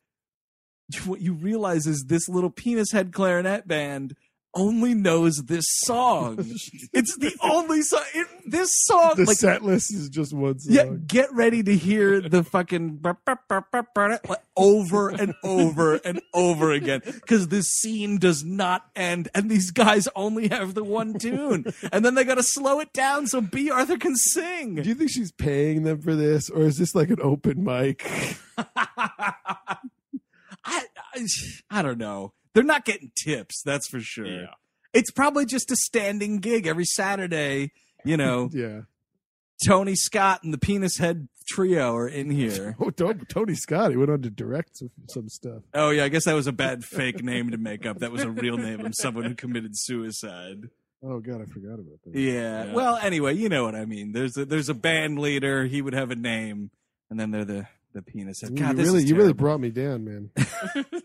what 1.04 1.20
you 1.20 1.34
realize 1.34 1.86
is 1.86 2.06
this 2.08 2.28
little 2.28 2.50
penis 2.50 2.90
head 2.92 3.12
clarinet 3.12 3.68
band 3.68 4.16
only 4.54 4.94
knows 4.94 5.44
this 5.46 5.66
song. 5.68 6.38
Oh, 6.44 6.44
it's 6.92 7.16
the 7.16 7.34
only 7.40 7.82
song. 7.82 8.02
It, 8.14 8.26
this 8.46 8.70
song, 8.72 9.14
the 9.16 9.24
like, 9.24 9.36
set 9.36 9.62
list 9.62 9.92
is 9.92 10.08
just 10.08 10.32
one 10.32 10.58
song. 10.58 10.74
yeah, 10.74 10.84
get 11.06 11.32
ready 11.32 11.62
to 11.62 11.76
hear 11.76 12.20
the 12.20 12.44
fucking 12.44 13.00
over 14.56 15.08
and 15.10 15.34
over 15.42 15.94
and 15.96 16.20
over 16.32 16.72
again 16.72 17.02
because 17.04 17.48
this 17.48 17.68
scene 17.68 18.18
does 18.18 18.44
not 18.44 18.86
end, 18.94 19.28
and 19.34 19.50
these 19.50 19.70
guys 19.70 20.08
only 20.14 20.48
have 20.48 20.74
the 20.74 20.84
one 20.84 21.18
tune, 21.18 21.66
and 21.92 22.04
then 22.04 22.14
they 22.14 22.24
got 22.24 22.36
to 22.36 22.42
slow 22.42 22.80
it 22.80 22.92
down 22.92 23.26
so 23.26 23.40
Bea 23.40 23.70
Arthur 23.70 23.98
can 23.98 24.16
sing. 24.16 24.76
Do 24.76 24.88
you 24.88 24.94
think 24.94 25.10
she's 25.10 25.32
paying 25.32 25.82
them 25.82 26.00
for 26.00 26.14
this, 26.14 26.50
or 26.50 26.62
is 26.62 26.78
this 26.78 26.94
like 26.94 27.10
an 27.10 27.20
open 27.20 27.64
mic? 27.64 28.06
I, 28.58 29.36
I 30.64 31.26
I 31.70 31.82
don't 31.82 31.98
know. 31.98 32.32
They're 32.54 32.62
not 32.62 32.84
getting 32.84 33.10
tips, 33.16 33.62
that's 33.64 33.88
for 33.88 34.00
sure. 34.00 34.26
Yeah. 34.26 34.46
It's 34.92 35.10
probably 35.10 35.44
just 35.44 35.70
a 35.72 35.76
standing 35.76 36.38
gig 36.38 36.66
every 36.66 36.84
Saturday. 36.84 37.72
You 38.04 38.16
know, 38.16 38.48
Yeah. 38.52 38.82
Tony 39.66 39.94
Scott 39.94 40.42
and 40.42 40.52
the 40.52 40.58
Penis 40.58 40.98
Head 40.98 41.28
Trio 41.48 41.94
are 41.94 42.08
in 42.08 42.30
here. 42.30 42.76
Oh, 42.80 42.90
Tony, 42.90 43.20
Tony 43.28 43.54
Scott. 43.54 43.90
He 43.90 43.96
went 43.96 44.10
on 44.10 44.22
to 44.22 44.30
direct 44.30 44.76
some, 44.78 44.90
some 45.08 45.28
stuff. 45.28 45.62
Oh 45.72 45.90
yeah, 45.90 46.04
I 46.04 46.08
guess 46.08 46.24
that 46.26 46.34
was 46.34 46.46
a 46.46 46.52
bad 46.52 46.84
fake 46.84 47.22
name 47.22 47.50
to 47.50 47.56
make 47.58 47.86
up. 47.86 47.98
That 47.98 48.12
was 48.12 48.22
a 48.22 48.30
real 48.30 48.56
name 48.56 48.84
of 48.84 48.94
someone 48.96 49.24
who 49.24 49.34
committed 49.34 49.72
suicide. 49.74 50.70
Oh 51.02 51.20
God, 51.20 51.42
I 51.42 51.44
forgot 51.46 51.74
about 51.74 52.00
that. 52.04 52.14
Yeah. 52.18 52.72
Well, 52.72 52.96
anyway, 52.96 53.34
you 53.34 53.48
know 53.48 53.64
what 53.64 53.74
I 53.74 53.84
mean. 53.84 54.12
There's 54.12 54.36
a, 54.36 54.44
there's 54.44 54.68
a 54.68 54.74
band 54.74 55.18
leader. 55.18 55.64
He 55.66 55.82
would 55.82 55.92
have 55.94 56.10
a 56.10 56.16
name, 56.16 56.70
and 57.10 57.18
then 57.20 57.30
they're 57.30 57.44
the 57.44 57.66
the 57.92 58.02
penis. 58.02 58.40
head. 58.40 58.56
God, 58.56 58.76
you 58.78 58.84
really, 58.84 59.04
you 59.04 59.14
really 59.14 59.32
brought 59.32 59.60
me 59.60 59.70
down, 59.70 60.04
man. 60.04 60.30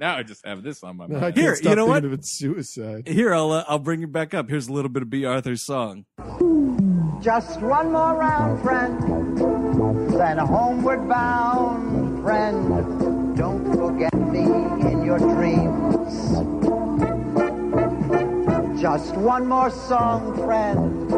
Now 0.00 0.16
I 0.16 0.22
just 0.22 0.46
have 0.46 0.62
this 0.62 0.82
on 0.82 0.96
my 0.96 1.06
mind. 1.06 1.20
can't 1.20 1.36
Here, 1.36 1.54
you 1.56 1.62
know 1.62 1.84
thinking 1.84 1.88
what? 1.88 2.04
Of 2.06 2.12
it's 2.14 2.30
suicide. 2.30 3.06
Here, 3.06 3.34
I'll 3.34 3.52
uh, 3.52 3.64
I'll 3.68 3.78
bring 3.78 4.00
you 4.00 4.06
back 4.06 4.32
up. 4.32 4.48
Here's 4.48 4.66
a 4.66 4.72
little 4.72 4.88
bit 4.88 5.02
of 5.02 5.10
Bea 5.10 5.26
Arthur's 5.26 5.60
song. 5.62 6.06
Just 7.22 7.60
one 7.60 7.92
more 7.92 8.16
round, 8.16 8.62
friend. 8.62 8.98
Then 10.12 10.38
homeward 10.38 11.06
bound, 11.06 12.22
friend. 12.22 13.36
Don't 13.36 13.76
forget 13.76 14.14
me 14.14 14.44
in 14.90 15.04
your 15.04 15.18
dreams. 15.18 16.10
Just 18.80 19.14
one 19.16 19.46
more 19.46 19.68
song, 19.68 20.34
friend. 20.46 21.12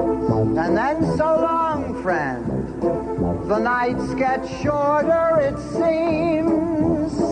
And 0.59 0.76
then 0.76 1.16
so 1.16 1.41
long, 1.41 2.03
friend. 2.03 2.83
The 3.49 3.61
nights 3.61 4.12
get 4.14 4.45
shorter, 4.61 5.39
it 5.39 5.57
seems. 5.70 7.32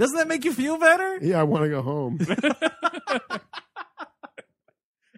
Doesn't 0.00 0.16
that 0.16 0.28
make 0.28 0.46
you 0.46 0.54
feel 0.54 0.78
better? 0.78 1.18
Yeah, 1.20 1.40
I 1.40 1.42
want 1.42 1.64
to 1.64 1.68
go 1.68 1.82
home. 1.82 2.18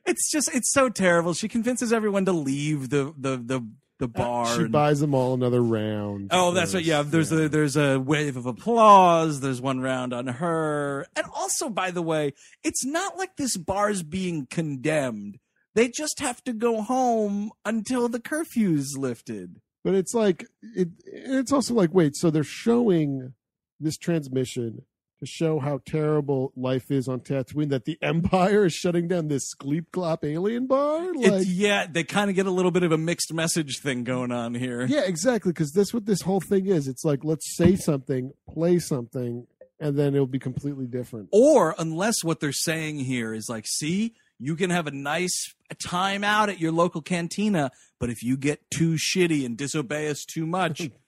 it's 0.04 0.28
just 0.28 0.52
it's 0.52 0.72
so 0.72 0.88
terrible. 0.88 1.34
She 1.34 1.46
convinces 1.46 1.92
everyone 1.92 2.24
to 2.24 2.32
leave 2.32 2.90
the 2.90 3.14
the 3.16 3.36
the 3.36 3.64
the 4.00 4.06
uh, 4.06 4.08
bar. 4.08 4.46
She 4.46 4.62
and- 4.62 4.72
buys 4.72 4.98
them 4.98 5.14
all 5.14 5.34
another 5.34 5.62
round. 5.62 6.30
Oh, 6.32 6.50
that's 6.50 6.74
right. 6.74 6.82
Yeah, 6.82 7.02
there's 7.02 7.30
a 7.30 7.48
there's 7.48 7.76
a 7.76 8.00
wave 8.00 8.36
of 8.36 8.46
applause. 8.46 9.38
There's 9.38 9.60
one 9.60 9.78
round 9.78 10.12
on 10.12 10.26
her, 10.26 11.06
and 11.14 11.26
also, 11.32 11.68
by 11.70 11.92
the 11.92 12.02
way, 12.02 12.32
it's 12.64 12.84
not 12.84 13.16
like 13.16 13.36
this 13.36 13.56
bar's 13.56 14.02
being 14.02 14.48
condemned. 14.50 15.38
They 15.76 15.90
just 15.90 16.18
have 16.18 16.42
to 16.42 16.52
go 16.52 16.82
home 16.82 17.52
until 17.64 18.08
the 18.08 18.18
curfew's 18.18 18.96
lifted. 18.98 19.60
But 19.84 19.94
it's 19.94 20.12
like 20.12 20.44
it. 20.74 20.88
It's 21.06 21.52
also 21.52 21.72
like 21.72 21.94
wait, 21.94 22.16
so 22.16 22.30
they're 22.30 22.42
showing 22.42 23.34
this 23.82 23.96
transmission 23.96 24.84
to 25.20 25.26
show 25.26 25.60
how 25.60 25.80
terrible 25.86 26.52
life 26.56 26.90
is 26.90 27.06
on 27.06 27.20
Tatooine. 27.20 27.70
That 27.70 27.84
the 27.84 27.96
Empire 28.02 28.64
is 28.66 28.72
shutting 28.72 29.08
down 29.08 29.28
this 29.28 29.54
Gleep 29.54 29.86
Glop 29.92 30.24
alien 30.24 30.66
bar. 30.66 31.12
Like, 31.14 31.44
yeah, 31.46 31.86
they 31.88 32.04
kind 32.04 32.28
of 32.28 32.36
get 32.36 32.46
a 32.46 32.50
little 32.50 32.70
bit 32.70 32.82
of 32.82 32.92
a 32.92 32.98
mixed 32.98 33.32
message 33.32 33.78
thing 33.80 34.04
going 34.04 34.32
on 34.32 34.54
here. 34.54 34.84
yeah, 34.86 35.02
exactly. 35.04 35.52
Because 35.52 35.72
that's 35.72 35.94
what 35.94 36.06
this 36.06 36.22
whole 36.22 36.40
thing 36.40 36.66
is. 36.66 36.88
It's 36.88 37.04
like 37.04 37.24
let's 37.24 37.56
say 37.56 37.76
something, 37.76 38.32
play 38.48 38.78
something, 38.78 39.46
and 39.80 39.98
then 39.98 40.14
it'll 40.14 40.26
be 40.26 40.38
completely 40.38 40.86
different. 40.86 41.28
Or 41.32 41.74
unless 41.78 42.24
what 42.24 42.40
they're 42.40 42.52
saying 42.52 43.00
here 43.00 43.32
is 43.34 43.48
like, 43.48 43.66
see, 43.66 44.14
you 44.38 44.56
can 44.56 44.70
have 44.70 44.88
a 44.88 44.90
nice 44.90 45.54
time 45.80 46.24
out 46.24 46.48
at 46.48 46.58
your 46.60 46.72
local 46.72 47.00
cantina, 47.00 47.70
but 48.00 48.10
if 48.10 48.22
you 48.22 48.36
get 48.36 48.60
too 48.70 48.94
shitty 48.94 49.46
and 49.46 49.56
disobey 49.56 50.08
us 50.08 50.24
too 50.24 50.46
much, 50.46 50.90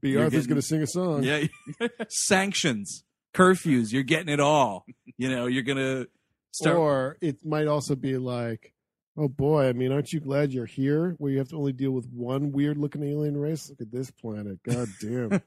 B. 0.00 0.10
You're 0.10 0.24
Arthur's 0.24 0.46
getting- 0.46 0.48
going 0.48 0.60
to 0.60 0.66
sing 0.66 0.82
a 0.82 0.86
song. 0.86 1.22
yeah, 1.22 1.46
sanctions, 2.08 3.04
curfews, 3.34 3.92
you're 3.92 4.02
getting 4.02 4.28
it 4.32 4.40
all. 4.40 4.84
You 5.18 5.30
know, 5.30 5.46
you're 5.46 5.62
gonna 5.62 6.06
start. 6.52 6.76
Or 6.76 7.16
it 7.20 7.44
might 7.44 7.66
also 7.66 7.94
be 7.94 8.16
like, 8.18 8.72
oh 9.16 9.28
boy, 9.28 9.66
I 9.68 9.72
mean, 9.72 9.92
aren't 9.92 10.12
you 10.12 10.20
glad 10.20 10.52
you're 10.52 10.66
here 10.66 11.14
where 11.18 11.32
you 11.32 11.38
have 11.38 11.48
to 11.48 11.56
only 11.56 11.72
deal 11.72 11.90
with 11.92 12.06
one 12.12 12.52
weird 12.52 12.76
looking 12.78 13.02
alien 13.02 13.36
race? 13.36 13.68
Look 13.70 13.80
at 13.80 13.90
this 13.90 14.10
planet. 14.10 14.58
God 14.62 14.88
damn. 15.00 15.28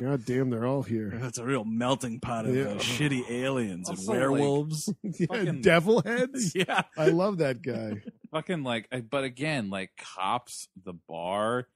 God 0.00 0.24
damn, 0.26 0.50
they're 0.50 0.66
all 0.66 0.82
here. 0.82 1.10
That's 1.14 1.38
a 1.38 1.44
real 1.44 1.64
melting 1.64 2.20
pot 2.20 2.46
of 2.46 2.54
Yeah. 2.54 2.64
uh, 2.64 2.74
shitty 2.76 3.30
aliens 3.30 3.88
and 3.88 3.98
Also, 3.98 4.12
like- 4.12 4.20
werewolves. 4.20 4.92
yeah, 5.02 5.26
Fucking- 5.26 5.60
devil 5.62 6.02
heads. 6.02 6.52
yeah, 6.54 6.82
I 6.98 7.08
love 7.08 7.38
that 7.38 7.62
guy. 7.62 8.02
fucking 8.30 8.62
like 8.64 8.88
I- 8.92 9.00
but 9.00 9.24
again 9.24 9.70
like 9.70 9.90
cops 9.98 10.68
the 10.84 10.92
bar 11.08 11.66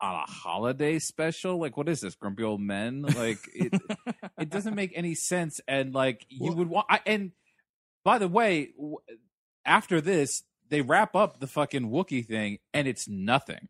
on 0.00 0.14
a 0.14 0.30
holiday 0.30 0.98
special? 0.98 1.58
Like 1.58 1.76
what 1.76 1.88
is 1.88 2.00
this 2.00 2.14
grumpy 2.14 2.42
old 2.42 2.60
men? 2.60 3.02
Like 3.02 3.38
it 3.54 3.72
it 4.38 4.50
doesn't 4.50 4.74
make 4.74 4.92
any 4.94 5.14
sense. 5.14 5.60
And 5.68 5.94
like 5.94 6.26
you 6.28 6.46
Well- 6.48 6.56
would 6.56 6.68
want 6.68 6.86
I, 6.90 7.00
and 7.06 7.32
by 8.04 8.18
the 8.18 8.28
way 8.28 8.72
w- 8.76 8.96
after 9.64 10.00
this 10.00 10.42
they 10.68 10.80
wrap 10.82 11.14
up 11.14 11.40
the 11.40 11.46
fucking 11.46 11.90
Wookiee 11.90 12.26
thing 12.26 12.58
and 12.72 12.88
it's 12.88 13.08
nothing. 13.08 13.68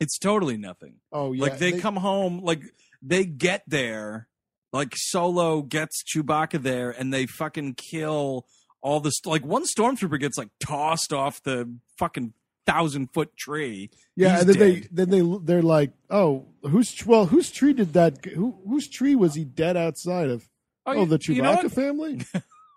It's 0.00 0.18
totally 0.18 0.56
nothing. 0.56 0.96
Oh 1.12 1.32
yeah, 1.32 1.42
like 1.42 1.58
they, 1.58 1.72
come 1.80 1.96
home, 1.96 2.40
like 2.44 2.62
they 3.02 3.24
get 3.24 3.64
there, 3.66 4.28
like 4.72 4.92
Solo 4.94 5.62
gets 5.62 6.04
Chewbacca 6.04 6.62
there, 6.62 6.90
and 6.90 7.12
they 7.12 7.26
fucking 7.26 7.74
kill 7.74 8.46
all 8.80 9.00
the 9.00 9.10
st- 9.10 9.32
like 9.32 9.44
one 9.44 9.64
stormtrooper 9.64 10.20
gets 10.20 10.38
like 10.38 10.50
tossed 10.64 11.12
off 11.12 11.42
the 11.42 11.68
fucking 11.98 12.32
thousand 12.72 13.12
foot 13.12 13.36
tree. 13.36 13.90
Yeah, 14.16 14.40
and 14.40 14.48
then 14.48 14.56
dead. 14.58 14.88
they 14.90 15.04
then 15.04 15.10
they 15.10 15.38
they're 15.52 15.62
like, 15.62 15.92
oh, 16.10 16.46
whose 16.62 17.04
well, 17.06 17.26
whose 17.26 17.50
tree 17.50 17.72
did 17.72 17.92
that? 17.94 18.24
Who 18.24 18.58
whose 18.68 18.88
tree 18.88 19.14
was 19.16 19.34
he 19.34 19.44
dead 19.44 19.76
outside 19.76 20.28
of? 20.30 20.48
Oh, 20.86 20.92
you- 20.92 21.06
the 21.06 21.18
Chewbacca 21.18 21.34
you 21.34 21.42
know 21.42 21.68
family. 21.68 22.20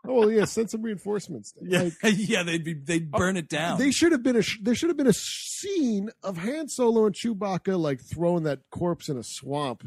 oh 0.08 0.14
well, 0.14 0.32
yeah, 0.32 0.46
send 0.46 0.70
some 0.70 0.82
reinforcements. 0.82 1.54
Yeah, 1.62 1.84
Like, 1.84 1.94
yeah, 2.18 2.44
they'd 2.44 2.64
be 2.64 2.74
they'd 2.74 3.12
burn 3.12 3.38
it 3.38 3.48
down. 3.50 3.78
They 3.80 3.92
should 3.92 4.12
have 4.12 4.24
been 4.24 4.38
a 4.38 4.44
there 4.62 4.76
should 4.76 4.90
have 4.90 4.98
been 4.98 5.08
a 5.08 5.14
scene 5.14 6.10
of 6.24 6.38
Han 6.38 6.68
Solo 6.70 7.06
and 7.06 7.16
Chewbacca 7.16 7.80
like 7.80 8.02
throwing 8.02 8.44
that 8.44 8.60
corpse 8.72 9.10
in 9.10 9.18
a 9.18 9.24
swamp. 9.24 9.84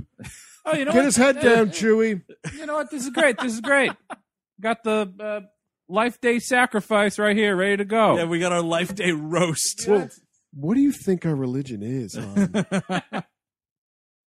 oh 0.66 0.74
you 0.76 0.84
know 0.84 0.92
Get 0.92 0.96
what? 0.98 1.04
his 1.06 1.16
head 1.16 1.36
Eh, 1.38 1.42
down, 1.42 1.68
eh, 1.68 1.72
Chewie. 1.72 2.22
you 2.56 2.66
know 2.66 2.74
what 2.76 2.90
this 2.90 3.02
is 3.04 3.10
great 3.10 3.38
this 3.38 3.52
is 3.54 3.60
great 3.60 3.92
got 4.60 4.82
the 4.84 5.12
uh, 5.20 5.40
life 5.88 6.20
day 6.20 6.38
sacrifice 6.38 7.18
right 7.18 7.36
here 7.36 7.54
ready 7.56 7.76
to 7.76 7.84
go 7.84 8.16
yeah, 8.16 8.24
we 8.24 8.38
got 8.38 8.52
our 8.52 8.62
life 8.62 8.94
day 8.94 9.12
roast. 9.12 9.84
Well, 9.86 10.08
what 10.52 10.74
do 10.74 10.80
you 10.80 10.92
think 10.92 11.26
our 11.26 11.34
religion 11.34 11.82
is? 11.82 12.14
Han? 12.14 13.24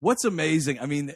What's 0.01 0.25
amazing, 0.25 0.79
I 0.79 0.87
mean, 0.87 1.13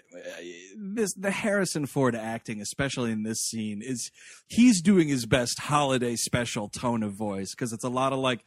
this 0.76 1.14
the 1.14 1.30
Harrison 1.30 1.86
Ford 1.86 2.16
acting, 2.16 2.60
especially 2.60 3.12
in 3.12 3.22
this 3.22 3.38
scene, 3.38 3.80
is 3.80 4.10
he's 4.48 4.82
doing 4.82 5.06
his 5.06 5.24
best 5.24 5.60
holiday 5.60 6.16
special 6.16 6.68
tone 6.68 7.04
of 7.04 7.12
voice 7.12 7.54
because 7.54 7.72
it's 7.72 7.84
a 7.84 7.88
lot 7.88 8.12
of 8.12 8.18
like, 8.18 8.44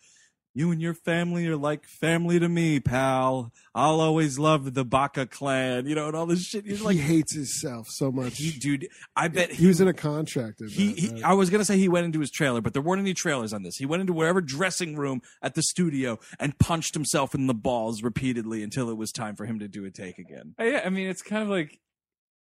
"You 0.55 0.71
and 0.71 0.81
your 0.81 0.93
family 0.95 1.45
are 1.47 1.57
like 1.57 1.85
family 1.85 2.39
to 2.39 2.49
me, 2.49 2.79
pal. 2.79 3.51
I'll 3.75 3.99
always 3.99 4.39
love 4.39 4.73
the 4.73 4.83
Baka 4.85 5.27
clan," 5.27 5.85
you 5.85 5.93
know, 5.93 6.07
and 6.07 6.15
all 6.15 6.25
this 6.25 6.43
shit. 6.43 6.65
He's 6.65 6.79
he 6.79 6.85
like, 6.85 6.97
hates 6.97 7.35
himself 7.35 7.87
so 7.89 8.11
much. 8.11 8.37
he, 8.37 8.51
dude, 8.51 8.87
I 9.15 9.27
bet 9.27 9.51
He 9.51 9.67
was 9.67 9.81
in 9.81 9.87
a 9.87 9.93
contract. 9.93 10.61
in 10.61 10.69
he, 10.69 10.87
that, 10.87 10.97
he 10.99 11.09
right? 11.09 11.23
I 11.25 11.33
was 11.33 11.49
gonna 11.49 11.65
say 11.65 11.77
he 11.77 11.89
went 11.89 12.05
into 12.05 12.19
his 12.21 12.31
trailer, 12.31 12.61
but 12.61 12.73
there 12.73 12.81
weren't 12.81 13.01
any 13.01 13.13
trailers 13.13 13.53
on 13.53 13.61
this. 13.63 13.75
He 13.75 13.85
went 13.85 14.01
into 14.01 14.13
whatever 14.13 14.41
dressing 14.41 14.95
room 14.95 15.21
at 15.41 15.53
the 15.53 15.61
studio 15.61 16.17
and 16.39 16.57
punched 16.57 16.93
himself 16.95 17.35
in 17.35 17.47
the 17.47 17.53
balls 17.53 18.01
repeatedly 18.01 18.63
until 18.63 18.89
it 18.89 18.97
was 18.97 19.11
time 19.11 19.35
for 19.35 19.45
him 19.45 19.59
to 19.59 19.67
do 19.67 19.85
a 19.85 19.91
take 19.91 20.17
again. 20.17 20.55
Uh, 20.59 20.63
Yeah, 20.63 20.81
I 20.85 20.89
mean, 20.89 21.07
it's 21.09 21.21
kind 21.21 21.43
of 21.43 21.49
like 21.49 21.79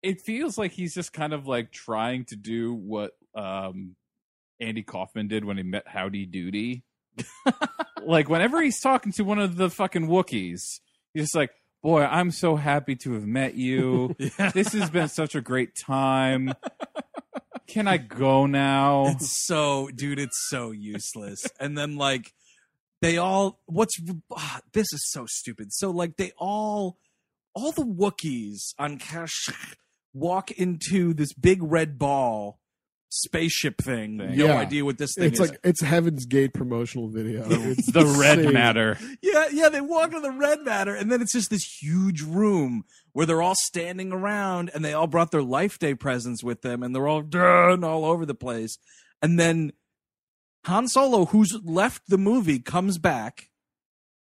it 0.03 0.20
feels 0.20 0.59
like 0.59 0.72
he's 0.72 0.94
just 0.94 1.12
kind 1.12 1.32
of 1.32 1.47
like 1.47 1.72
trying 1.72 2.26
to 2.26 2.36
do 2.36 2.74
what 2.74 3.12
um 3.34 3.97
Andy 4.61 4.82
Kaufman 4.82 5.28
did 5.28 5.44
when 5.44 5.57
he 5.57 5.62
met 5.62 5.86
Howdy 5.86 6.26
Doody. 6.26 6.84
Like 8.02 8.28
whenever 8.28 8.62
he's 8.62 8.80
talking 8.80 9.12
to 9.12 9.22
one 9.22 9.38
of 9.38 9.56
the 9.56 9.70
fucking 9.70 10.06
Wookiees, 10.08 10.80
he's 11.14 11.24
just 11.24 11.34
like, 11.34 11.50
"Boy, 11.82 12.04
I'm 12.04 12.30
so 12.30 12.56
happy 12.56 12.96
to 12.96 13.12
have 13.14 13.26
met 13.26 13.54
you. 13.54 14.14
This 14.54 14.72
has 14.72 14.90
been 14.90 15.08
such 15.08 15.34
a 15.34 15.40
great 15.40 15.74
time. 15.74 16.52
Can 17.66 17.88
I 17.88 17.96
go 17.96 18.46
now?" 18.46 19.06
It's 19.08 19.46
so, 19.46 19.88
dude, 19.94 20.18
it's 20.18 20.48
so 20.48 20.70
useless. 20.70 21.46
and 21.60 21.76
then 21.76 21.96
like 21.96 22.32
they 23.02 23.18
all, 23.18 23.60
what's 23.66 23.98
ah, 24.32 24.60
this 24.72 24.92
is 24.92 25.10
so 25.10 25.26
stupid. 25.28 25.72
So 25.72 25.90
like 25.90 26.16
they 26.16 26.32
all, 26.38 26.98
all 27.54 27.72
the 27.72 27.84
Wookiees 27.84 28.74
on 28.78 28.98
Kashyyyk 28.98 29.76
walk 30.14 30.50
into 30.52 31.12
this 31.12 31.32
big 31.32 31.62
red 31.62 31.98
ball 31.98 32.58
spaceship 33.22 33.78
thing. 33.82 34.16
No 34.18 34.26
Yeah. 34.26 34.54
idea 34.58 34.84
what 34.84 34.98
this 34.98 35.14
thing 35.14 35.24
it's 35.24 35.40
is. 35.40 35.50
like 35.50 35.60
it's 35.64 35.80
Heaven's 35.80 36.26
Gate 36.26 36.52
promotional 36.54 37.08
video. 37.08 37.44
It's 37.48 37.90
the 37.92 38.04
red 38.04 38.38
insane. 38.38 38.54
matter. 38.54 38.98
Yeah, 39.22 39.46
yeah, 39.52 39.68
they 39.68 39.80
walk 39.80 40.10
to 40.12 40.20
the 40.20 40.30
red 40.30 40.62
matter, 40.62 40.94
and 40.94 41.10
then 41.10 41.20
it's 41.22 41.32
just 41.32 41.50
this 41.50 41.64
huge 41.82 42.22
room 42.22 42.84
where 43.12 43.26
they're 43.26 43.42
all 43.42 43.54
standing 43.56 44.12
around, 44.12 44.70
and 44.74 44.84
they 44.84 44.92
all 44.92 45.06
brought 45.06 45.30
their 45.30 45.42
life 45.42 45.78
day 45.78 45.94
presents 45.94 46.44
with 46.44 46.62
them, 46.62 46.82
and 46.82 46.94
they're 46.94 47.08
all 47.08 47.22
done 47.22 47.82
all 47.84 48.04
over 48.04 48.26
the 48.26 48.34
place. 48.34 48.78
And 49.22 49.40
then 49.40 49.72
Han 50.66 50.88
Solo, 50.88 51.26
who's 51.26 51.58
left 51.64 52.02
the 52.08 52.18
movie, 52.18 52.58
comes 52.58 52.98
back. 52.98 53.48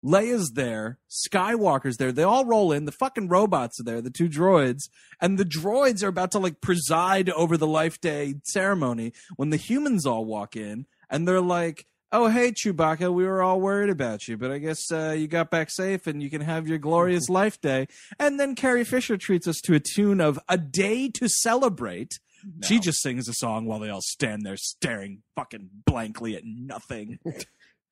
Leia's 0.05 0.53
there, 0.55 0.99
Skywalker's 1.11 1.99
there. 1.99 2.13
They 2.13 2.23
all 2.23 2.45
roll 2.45 2.73
in. 2.73 2.87
The 2.87 2.93
fucking 2.93 3.29
robots 3.29 3.79
are 3.81 3.85
there, 3.85 4.01
the 4.01 4.11
two 4.11 4.29
droids, 4.29 4.89
and 5.21 5.39
the 5.39 5.45
droids 5.45 6.03
are 6.03 6.09
about 6.09 6.31
to 6.33 6.39
like 6.39 6.61
preside 6.61 7.29
over 7.31 7.57
the 7.57 7.67
life 7.67 8.01
day 8.01 8.35
ceremony 8.45 9.13
when 9.37 9.51
the 9.51 9.57
humans 9.57 10.07
all 10.07 10.25
walk 10.25 10.57
in, 10.57 10.87
and 11.11 11.29
they're 11.29 11.41
like, 11.41 11.87
"Oh, 12.13 12.29
hey, 12.29 12.53
Chewbacca, 12.53 13.13
we 13.13 13.25
were 13.25 13.43
all 13.43 13.61
worried 13.61 13.91
about 13.91 14.27
you, 14.27 14.39
but 14.39 14.51
I 14.51 14.59
guess 14.59 14.91
uh, 14.91 15.15
you 15.17 15.29
got 15.29 15.51
back 15.51 15.71
safe, 15.71 16.07
and 16.07 16.23
you 16.23 16.31
can 16.31 16.41
have 16.41 16.67
your 16.67 16.79
glorious 16.79 17.29
life 17.29 17.61
day." 17.61 17.87
And 18.19 18.41
then 18.41 18.55
Carrie 18.55 18.85
Fisher 18.85 19.19
treats 19.19 19.47
us 19.47 19.61
to 19.63 19.75
a 19.75 19.81
tune 19.81 20.21
of 20.21 20.39
"A 20.49 20.57
Day 20.57 21.09
to 21.11 21.29
Celebrate." 21.29 22.19
She 22.65 22.79
just 22.79 23.03
sings 23.03 23.29
a 23.29 23.35
song 23.35 23.67
while 23.67 23.81
they 23.81 23.91
all 23.91 24.01
stand 24.01 24.47
there 24.47 24.57
staring 24.57 25.23
fucking 25.37 25.69
blankly 25.85 26.37
at 26.37 26.43
nothing. 26.47 27.19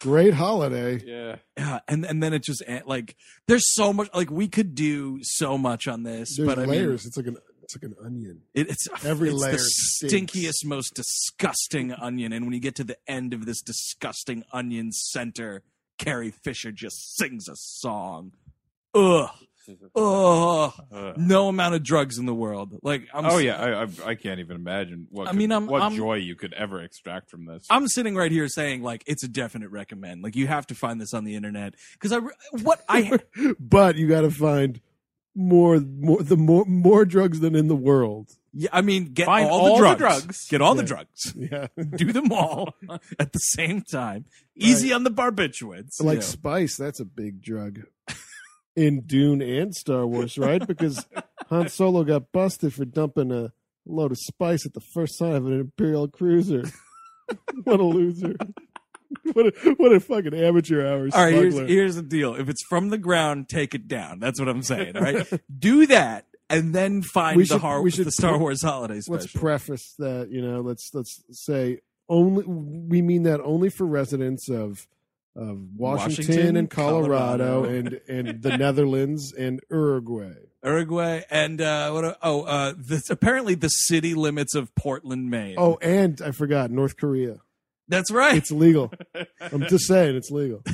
Great 0.00 0.34
holiday. 0.34 1.02
Yeah. 1.04 1.36
Yeah, 1.56 1.80
and 1.88 2.04
and 2.06 2.22
then 2.22 2.32
it 2.32 2.42
just 2.42 2.62
eh, 2.66 2.80
like 2.86 3.16
there's 3.48 3.64
so 3.74 3.92
much 3.92 4.08
like 4.14 4.30
we 4.30 4.46
could 4.48 4.74
do 4.74 5.18
so 5.22 5.58
much 5.58 5.88
on 5.88 6.04
this, 6.04 6.36
There's 6.36 6.46
but 6.46 6.58
I 6.58 6.62
mean, 6.62 6.70
layers. 6.70 7.04
it's 7.06 7.16
like 7.16 7.26
an 7.26 7.36
it's 7.62 7.76
like 7.76 7.82
an 7.82 7.96
onion. 8.04 8.42
it, 8.54 8.70
it's 8.70 8.88
Every 9.04 9.30
it's 9.30 9.38
layer 9.40 9.52
the 9.52 9.58
stinks. 9.58 10.32
stinkiest, 10.32 10.64
most 10.64 10.94
disgusting 10.94 11.92
onion. 11.92 12.32
And 12.32 12.44
when 12.46 12.54
you 12.54 12.60
get 12.60 12.76
to 12.76 12.84
the 12.84 12.96
end 13.08 13.34
of 13.34 13.44
this 13.44 13.60
disgusting 13.60 14.44
onion 14.52 14.92
center, 14.92 15.62
Carrie 15.98 16.30
Fisher 16.30 16.70
just 16.72 17.16
sings 17.16 17.48
a 17.48 17.56
song. 17.56 18.32
Ugh, 18.94 19.28
ugh. 19.94 20.72
Uh, 20.92 21.12
No 21.16 21.48
amount 21.48 21.74
of 21.74 21.82
drugs 21.82 22.18
in 22.18 22.26
the 22.26 22.34
world. 22.34 22.78
Like, 22.82 23.08
I'm 23.12 23.26
oh 23.26 23.38
s- 23.38 23.42
yeah, 23.44 23.56
I, 23.56 23.82
I 23.82 24.10
I 24.10 24.14
can't 24.14 24.40
even 24.40 24.56
imagine 24.56 25.06
what 25.10 25.26
I 25.28 25.30
could- 25.30 25.38
mean, 25.38 25.52
I'm- 25.52 25.66
what 25.66 25.82
I'm- 25.82 25.94
joy 25.96 26.14
you 26.14 26.34
could 26.36 26.52
ever 26.54 26.80
extract 26.82 27.30
from 27.30 27.46
this. 27.46 27.66
I'm 27.70 27.88
sitting 27.88 28.14
right 28.16 28.32
here 28.32 28.48
saying 28.48 28.82
like 28.82 29.04
it's 29.06 29.22
a 29.24 29.28
definite 29.28 29.70
recommend. 29.70 30.22
Like 30.22 30.36
you 30.36 30.46
have 30.46 30.66
to 30.68 30.74
find 30.74 31.00
this 31.00 31.14
on 31.14 31.24
the 31.24 31.34
internet 31.34 31.74
because 31.92 32.12
I 32.12 32.18
what 32.62 32.82
I 32.88 33.18
But 33.60 33.96
you 33.96 34.08
got 34.08 34.22
to 34.22 34.30
find 34.30 34.80
more, 35.34 35.78
more 35.80 36.22
the 36.22 36.36
more 36.36 36.64
more 36.64 37.04
drugs 37.04 37.40
than 37.40 37.54
in 37.54 37.68
the 37.68 37.76
world. 37.76 38.30
Yeah, 38.54 38.70
I 38.72 38.80
mean, 38.80 39.12
get 39.12 39.26
Find 39.26 39.48
all, 39.48 39.60
all 39.60 39.76
the 39.82 39.90
the 39.90 39.96
drugs. 39.96 40.22
drugs. 40.24 40.48
Get 40.48 40.62
all 40.62 40.74
the 40.74 40.82
drugs. 40.82 41.34
Yeah, 41.36 41.66
Do 41.96 42.12
them 42.12 42.32
all 42.32 42.74
at 43.18 43.32
the 43.32 43.38
same 43.38 43.82
time. 43.82 44.24
Easy 44.56 44.92
on 44.92 45.04
the 45.04 45.10
barbiturates. 45.10 46.02
like 46.02 46.16
Yeah. 46.20 46.24
spice. 46.24 46.76
That's 46.76 46.98
a 46.98 47.04
big 47.04 47.42
drug 47.42 47.82
in 48.78 49.00
Dune 49.02 49.42
and 49.42 49.74
Star 49.74 50.06
Wars, 50.06 50.38
right? 50.38 50.64
Because 50.66 51.06
Han 51.50 51.68
Solo 51.68 52.04
got 52.04 52.32
busted 52.32 52.72
for 52.74 52.84
dumping 52.84 53.32
a 53.32 53.52
load 53.86 54.12
of 54.12 54.18
spice 54.18 54.64
at 54.66 54.74
the 54.74 54.80
first 54.80 55.16
sign 55.18 55.32
of 55.34 55.46
an 55.46 55.58
Imperial 55.60 56.08
cruiser. 56.08 56.64
what 57.64 57.80
a 57.80 57.84
loser! 57.84 58.36
What 59.32 59.46
a 59.46 59.74
what 59.78 59.92
a 59.92 60.00
fucking 60.00 60.34
amateur 60.34 60.86
hour 60.86 61.08
All 61.14 61.24
right, 61.24 61.32
here's, 61.32 61.54
here's 61.56 61.96
the 61.96 62.02
deal. 62.02 62.34
If 62.34 62.50
it's 62.50 62.62
from 62.68 62.90
the 62.90 62.98
ground, 62.98 63.48
take 63.48 63.74
it 63.74 63.88
down. 63.88 64.18
That's 64.20 64.38
what 64.38 64.50
I'm 64.50 64.62
saying. 64.62 64.96
All 64.98 65.02
right, 65.02 65.26
do 65.58 65.86
that, 65.86 66.26
and 66.50 66.74
then 66.74 67.00
find 67.00 67.38
We 67.38 67.44
the, 67.44 67.54
should- 67.54 67.60
har- 67.62 67.80
we 67.80 67.90
should 67.90 68.06
the 68.06 68.12
Star 68.12 68.32
pre- 68.32 68.40
Wars 68.40 68.60
holiday 68.60 69.00
special. 69.00 69.14
let's 69.20 69.32
preface 69.32 69.94
that 69.98 70.28
you 70.30 70.42
know 70.42 70.60
let's 70.60 70.90
let's 70.92 71.22
say 71.30 71.78
only 72.10 72.44
we 72.46 73.00
mean 73.00 73.22
that 73.22 73.40
only 73.40 73.70
for 73.70 73.86
residents 73.86 74.50
of 74.50 74.86
of 75.38 75.76
Washington, 75.76 76.26
Washington, 76.26 76.56
and 76.56 76.70
Colorado, 76.70 77.62
Colorado. 77.62 77.64
and 77.64 78.00
and 78.08 78.42
the 78.42 78.56
Netherlands 78.58 79.32
and 79.32 79.60
Uruguay. 79.70 80.34
Uruguay 80.64 81.22
and 81.30 81.60
uh, 81.60 81.90
what? 81.92 82.18
Oh, 82.22 82.42
uh, 82.42 82.74
this, 82.76 83.08
apparently 83.08 83.54
the 83.54 83.68
city 83.68 84.14
limits 84.14 84.54
of 84.56 84.74
Portland, 84.74 85.30
Maine. 85.30 85.54
Oh, 85.56 85.78
and 85.80 86.20
I 86.20 86.32
forgot 86.32 86.70
North 86.72 86.96
Korea. 86.96 87.36
that's 87.86 88.10
right. 88.10 88.36
It's 88.36 88.50
legal. 88.50 88.92
I'm 89.40 89.66
just 89.68 89.86
saying 89.86 90.16
it's 90.16 90.30
legal. 90.30 90.64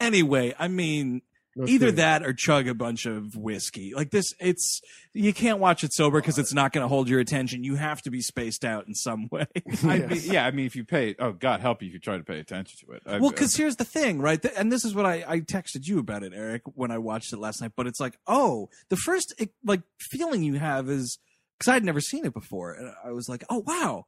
anyway, 0.00 0.54
I 0.58 0.68
mean, 0.68 1.22
North 1.56 1.68
either 1.70 1.86
Korea. 1.86 1.96
that 1.96 2.22
or 2.24 2.32
chug 2.32 2.66
a 2.68 2.74
bunch 2.74 3.06
of 3.06 3.36
whiskey. 3.36 3.94
Like 3.94 4.10
this, 4.10 4.32
it's 4.40 4.80
you 5.12 5.32
can't 5.32 5.58
watch 5.60 5.84
it 5.84 5.92
sober 5.92 6.20
because 6.20 6.38
it's 6.38 6.52
not 6.52 6.72
going 6.72 6.82
to 6.82 6.88
hold 6.88 7.08
your 7.08 7.20
attention. 7.20 7.62
You 7.62 7.76
have 7.76 8.02
to 8.02 8.10
be 8.10 8.20
spaced 8.20 8.64
out 8.64 8.86
in 8.88 8.94
some 8.94 9.28
way. 9.32 9.46
I 9.84 9.98
mean, 9.98 10.20
yeah, 10.24 10.44
I 10.46 10.50
mean, 10.50 10.66
if 10.66 10.74
you 10.74 10.84
pay, 10.84 11.14
oh 11.18 11.32
God 11.32 11.60
help 11.60 11.82
you 11.82 11.88
if 11.88 11.94
you 11.94 12.00
try 12.00 12.16
to 12.18 12.24
pay 12.24 12.40
attention 12.40 12.78
to 12.86 12.94
it. 12.94 13.02
I- 13.06 13.18
Well, 13.18 13.30
because 13.30 13.54
here's 13.54 13.76
the 13.76 13.84
thing, 13.84 14.20
right? 14.20 14.40
Th- 14.42 14.54
And 14.56 14.72
this 14.72 14.84
is 14.84 14.94
what 14.94 15.06
I, 15.06 15.24
I 15.26 15.40
texted 15.40 15.86
you 15.86 15.98
about 15.98 16.22
it, 16.24 16.32
Eric, 16.34 16.62
when 16.74 16.90
I 16.90 16.98
watched 16.98 17.32
it 17.32 17.38
last 17.38 17.60
night. 17.60 17.72
But 17.76 17.86
it's 17.86 18.00
like, 18.00 18.18
oh, 18.26 18.68
the 18.88 18.96
first 18.96 19.34
like 19.64 19.82
feeling 20.00 20.42
you 20.42 20.54
have 20.54 20.88
is 20.90 21.18
because 21.58 21.72
I'd 21.72 21.84
never 21.84 22.00
seen 22.00 22.24
it 22.26 22.34
before, 22.34 22.72
and 22.72 22.92
I 23.04 23.12
was 23.12 23.28
like, 23.28 23.44
oh 23.48 23.62
wow, 23.64 24.06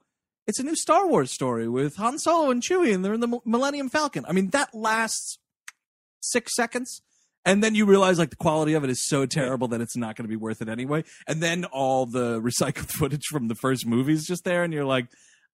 it's 0.48 0.58
a 0.58 0.64
new 0.64 0.74
Star 0.74 1.06
Wars 1.06 1.30
story 1.30 1.68
with 1.68 1.94
Han 1.96 2.18
Solo 2.18 2.50
and 2.50 2.60
Chewie, 2.62 2.92
and 2.92 3.04
they're 3.04 3.14
in 3.14 3.20
the 3.20 3.38
Millennium 3.44 3.88
Falcon. 3.88 4.24
I 4.28 4.32
mean, 4.32 4.50
that 4.50 4.74
lasts 4.74 5.38
six 6.20 6.54
seconds. 6.56 7.02
And 7.46 7.62
then 7.62 7.74
you 7.74 7.86
realize 7.86 8.18
like 8.18 8.30
the 8.30 8.36
quality 8.36 8.74
of 8.74 8.84
it 8.84 8.90
is 8.90 9.06
so 9.06 9.24
terrible 9.24 9.68
that 9.68 9.80
it's 9.80 9.96
not 9.96 10.16
going 10.16 10.24
to 10.24 10.28
be 10.28 10.36
worth 10.36 10.60
it 10.60 10.68
anyway. 10.68 11.04
And 11.26 11.42
then 11.42 11.64
all 11.64 12.04
the 12.04 12.40
recycled 12.42 12.90
footage 12.90 13.24
from 13.30 13.48
the 13.48 13.54
first 13.54 13.86
movie 13.86 14.12
is 14.12 14.26
just 14.26 14.44
there, 14.44 14.64
and 14.64 14.72
you're 14.74 14.84
like, 14.84 15.06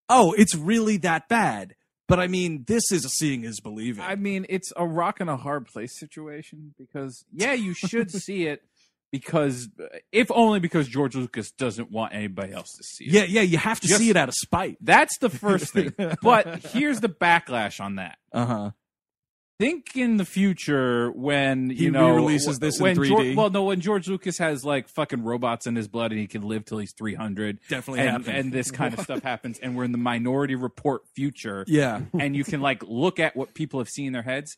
oh, 0.08 0.32
it's 0.36 0.54
really 0.56 0.96
that 0.98 1.28
bad. 1.28 1.74
But 2.08 2.18
I 2.18 2.26
mean, 2.26 2.64
this 2.66 2.90
is 2.90 3.04
a 3.04 3.08
seeing 3.08 3.44
is 3.44 3.60
believing. 3.60 4.04
I 4.04 4.16
mean, 4.16 4.44
it's 4.48 4.72
a 4.76 4.86
rock 4.86 5.20
and 5.20 5.30
a 5.30 5.36
hard 5.36 5.66
place 5.66 5.98
situation 5.98 6.74
because 6.78 7.24
yeah, 7.32 7.52
you 7.52 7.74
should 7.74 8.10
see 8.22 8.46
it 8.46 8.62
because 9.12 9.68
if 10.10 10.30
only 10.30 10.58
because 10.58 10.88
George 10.88 11.14
Lucas 11.14 11.52
doesn't 11.52 11.90
want 11.90 12.14
anybody 12.14 12.52
else 12.52 12.72
to 12.76 12.82
see 12.82 13.04
it. 13.04 13.12
Yeah, 13.12 13.24
yeah, 13.24 13.42
you 13.42 13.58
have 13.58 13.78
to 13.80 13.86
Just- 13.86 14.00
see 14.00 14.10
it 14.10 14.16
out 14.16 14.28
of 14.28 14.34
spite. 14.34 14.78
That's 14.80 15.16
the 15.18 15.30
first 15.30 15.72
thing. 15.72 15.94
but 16.22 16.58
here's 16.66 17.00
the 17.00 17.08
backlash 17.08 17.80
on 17.80 17.96
that. 17.96 18.18
Uh 18.32 18.46
huh. 18.46 18.70
Think 19.62 19.96
in 19.96 20.16
the 20.16 20.24
future 20.24 21.12
when 21.12 21.70
you 21.70 21.76
He 21.76 21.90
know 21.90 22.08
re-releases 22.10 22.58
this 22.58 22.80
in 22.80 22.96
3D. 22.96 23.06
George, 23.08 23.36
well, 23.36 23.48
no, 23.50 23.62
when 23.64 23.80
George 23.80 24.08
Lucas 24.08 24.38
has 24.38 24.64
like 24.64 24.88
fucking 24.88 25.22
robots 25.22 25.68
in 25.68 25.76
his 25.76 25.86
blood 25.86 26.10
and 26.10 26.20
he 26.20 26.26
can 26.26 26.42
live 26.42 26.64
till 26.64 26.78
he's 26.78 26.92
three 26.92 27.14
hundred, 27.14 27.60
Definitely 27.68 28.00
and, 28.00 28.10
happened. 28.10 28.36
and 28.36 28.52
this 28.52 28.70
kind 28.72 28.92
of 28.92 29.00
stuff 29.00 29.22
happens, 29.24 29.60
and 29.60 29.76
we're 29.76 29.84
in 29.84 29.92
the 29.92 29.98
Minority 29.98 30.56
Report 30.56 31.02
future, 31.14 31.64
Yeah. 31.68 32.00
and 32.18 32.34
you 32.34 32.42
can 32.42 32.60
like 32.60 32.82
look 32.82 33.20
at 33.20 33.36
what 33.36 33.54
people 33.54 33.78
have 33.78 33.88
seen 33.88 34.08
in 34.08 34.12
their 34.12 34.22
heads, 34.22 34.56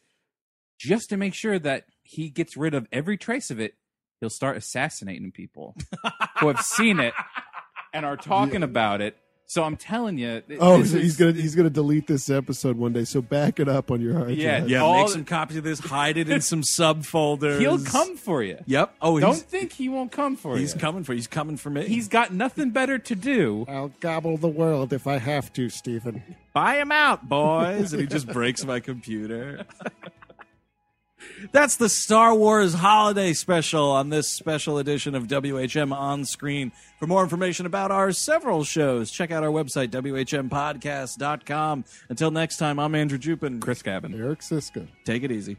just 0.79 1.11
to 1.11 1.17
make 1.19 1.35
sure 1.35 1.59
that 1.59 1.85
he 2.03 2.31
gets 2.31 2.57
rid 2.57 2.73
of 2.73 2.87
every 2.91 3.19
trace 3.19 3.51
of 3.51 3.61
it. 3.61 3.75
He'll 4.21 4.31
start 4.31 4.57
assassinating 4.57 5.33
people 5.33 5.77
who 6.41 6.49
have 6.49 6.63
seen 6.63 6.99
it 6.99 7.13
and 7.93 8.07
are 8.07 8.17
talking 8.17 8.63
about 8.63 9.03
it. 9.03 9.19
So 9.55 9.63
I'm 9.63 9.77
telling 9.77 10.19
you, 10.19 10.43
Oh, 10.59 10.83
so 10.83 10.99
he's 10.99 11.13
is- 11.13 11.17
gonna 11.17 11.31
he's 11.33 11.55
gonna 11.55 11.71
delete 11.71 12.09
this 12.09 12.29
episode 12.29 12.77
one 12.77 12.93
day. 12.93 13.05
So 13.05 13.23
back 13.23 13.61
it 13.61 13.69
up 13.69 13.93
on 13.93 14.01
your 14.01 14.15
hard 14.19 14.31
Yeah, 14.33 14.59
drive. 14.59 14.69
Yeah, 14.69 14.81
All- 14.83 15.03
make 15.03 15.11
some 15.11 15.25
copies 15.25 15.57
of 15.59 15.63
this, 15.63 15.79
hide 15.79 16.17
it 16.17 16.29
in 16.29 16.41
some 16.41 16.63
subfolders. 16.63 17.61
he'll 17.61 17.79
come 17.79 18.17
for 18.17 18.43
you. 18.43 18.59
Yep. 18.67 18.97
Oh, 19.01 19.21
Don't 19.21 19.35
he's, 19.35 19.43
think 19.43 19.73
he 19.75 19.89
won't 19.89 20.11
come 20.11 20.35
for 20.35 20.57
he's 20.57 20.71
you. 20.73 20.75
He's 20.75 20.75
coming 20.83 21.05
for 21.05 21.13
he's 21.15 21.29
coming 21.29 21.57
for 21.57 21.71
me. 21.71 21.87
He's 21.87 22.09
got 22.09 22.33
nothing 22.35 22.71
better 22.71 22.99
to 22.99 23.15
do. 23.15 23.65
I'll 23.69 23.93
gobble 24.01 24.39
the 24.39 24.49
world 24.49 24.93
if 24.93 25.07
I 25.07 25.19
have 25.19 25.53
to, 25.53 25.69
Stephen. 25.69 26.25
buy 26.53 26.79
him 26.81 26.91
out, 26.91 27.29
boys, 27.29 27.93
and 27.93 28.01
he 28.03 28.09
just 28.09 28.27
breaks 28.27 28.65
my 28.65 28.81
computer. 28.81 29.67
That's 31.53 31.77
the 31.77 31.89
Star 31.89 32.35
Wars 32.35 32.75
holiday 32.75 33.33
special 33.33 33.91
on 33.91 34.09
this 34.09 34.29
special 34.29 34.79
edition 34.79 35.15
of 35.15 35.27
WHM 35.27 35.93
on 35.93 36.25
screen. 36.25 36.73
For 36.99 37.07
more 37.07 37.23
information 37.23 37.67
about 37.67 37.91
our 37.91 38.13
several 38.13 38.65
shows, 38.65 39.11
check 39.11 39.31
out 39.31 39.43
our 39.43 39.51
website, 39.51 39.89
WHMPodcast.com. 39.89 41.85
Until 42.09 42.31
next 42.31 42.57
time, 42.57 42.79
I'm 42.79 42.95
Andrew 42.95 43.19
Jupin. 43.19 43.61
Chris 43.61 43.83
Cabin. 43.83 44.15
Eric 44.15 44.41
Szyszka. 44.41 44.89
Take 45.05 45.23
it 45.23 45.31
easy. 45.31 45.57